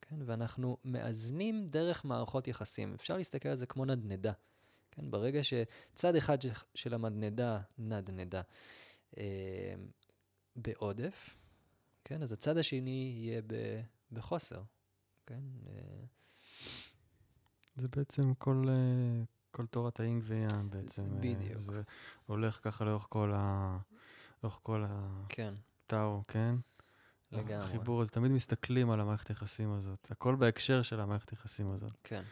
כן? 0.00 0.16
ואנחנו 0.26 0.76
מאזנים 0.84 1.66
דרך 1.66 2.04
מערכות 2.04 2.48
יחסים. 2.48 2.94
אפשר 2.94 3.16
להסתכל 3.16 3.48
על 3.48 3.54
זה 3.54 3.66
כמו 3.66 3.84
נדנדה. 3.84 4.32
כן? 4.90 5.10
ברגע 5.10 5.40
שצד 5.42 6.16
אחד 6.16 6.38
של 6.74 6.94
המדנדה, 6.94 7.60
נדנדה, 7.78 8.42
אה, 9.18 9.74
בעודף, 10.56 11.36
כן? 12.04 12.22
אז 12.22 12.32
הצד 12.32 12.56
השני 12.56 13.14
יהיה 13.16 13.42
ב, 13.46 13.80
בחוסר, 14.12 14.62
כן? 15.26 15.40
אה, 15.66 16.04
זה 17.76 17.88
בעצם 17.88 18.34
כל, 18.34 18.64
אה, 18.68 19.22
כל 19.50 19.66
תורת 19.66 20.00
האינג 20.00 20.22
ויאן 20.26 20.70
בעצם. 20.70 21.04
אה, 21.04 21.20
בדיוק. 21.20 21.58
זה 21.58 21.82
הולך 22.26 22.60
ככה 22.62 22.84
לאורך 22.84 23.06
כל 23.08 23.32
ה... 23.34 23.78
לאורך 24.42 24.60
כל 24.62 24.84
כן, 25.28 25.54
הטאו, 25.86 26.22
כן? 26.28 26.54
לגמרי. 27.32 27.54
החיבור 27.54 28.02
הזה, 28.02 28.10
תמיד 28.10 28.30
מסתכלים 28.30 28.90
על 28.90 29.00
המערכת 29.00 29.28
היחסים 29.28 29.72
הזאת. 29.72 30.10
הכל 30.10 30.34
בהקשר 30.34 30.82
של 30.82 31.00
המערכת 31.00 31.30
היחסים 31.30 31.72
הזאת. 31.72 31.92
כן, 32.04 32.22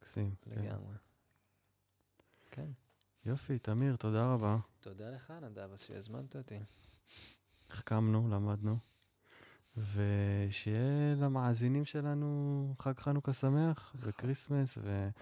מקסים. 0.00 0.34
כן. 0.42 0.50
לגמרי. 0.50 0.94
כן. 2.50 2.66
יופי, 3.24 3.58
תמיר, 3.58 3.96
תודה 3.96 4.26
רבה. 4.26 4.56
תודה 4.80 5.10
לך, 5.10 5.30
נדב, 5.42 5.76
שהזמנת 5.76 6.36
אותי. 6.36 6.58
החכמנו, 7.70 8.28
למדנו. 8.28 8.78
ושיהיה 9.76 11.14
למאזינים 11.16 11.84
שלנו 11.84 12.74
חג 12.78 12.98
חנוכה 12.98 13.32
שמח 13.32 13.94
וכריסמס, 14.00 14.78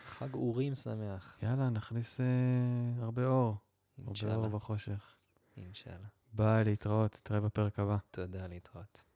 חג 0.06 0.34
אורים 0.34 0.74
שמח, 0.74 1.38
ויאללה, 1.42 1.70
נכניס 1.70 2.20
אה, 2.20 2.26
הרבה 3.04 3.26
אור, 3.26 3.56
הרבה. 4.06 4.34
אור 4.34 4.48
בחושך. 4.48 5.13
אינשאללה. 5.56 6.08
ביי, 6.32 6.64
להתראות, 6.64 7.20
תראה 7.24 7.40
בפרק 7.40 7.78
הבא. 7.78 7.96
תודה, 8.10 8.46
להתראות. 8.46 9.13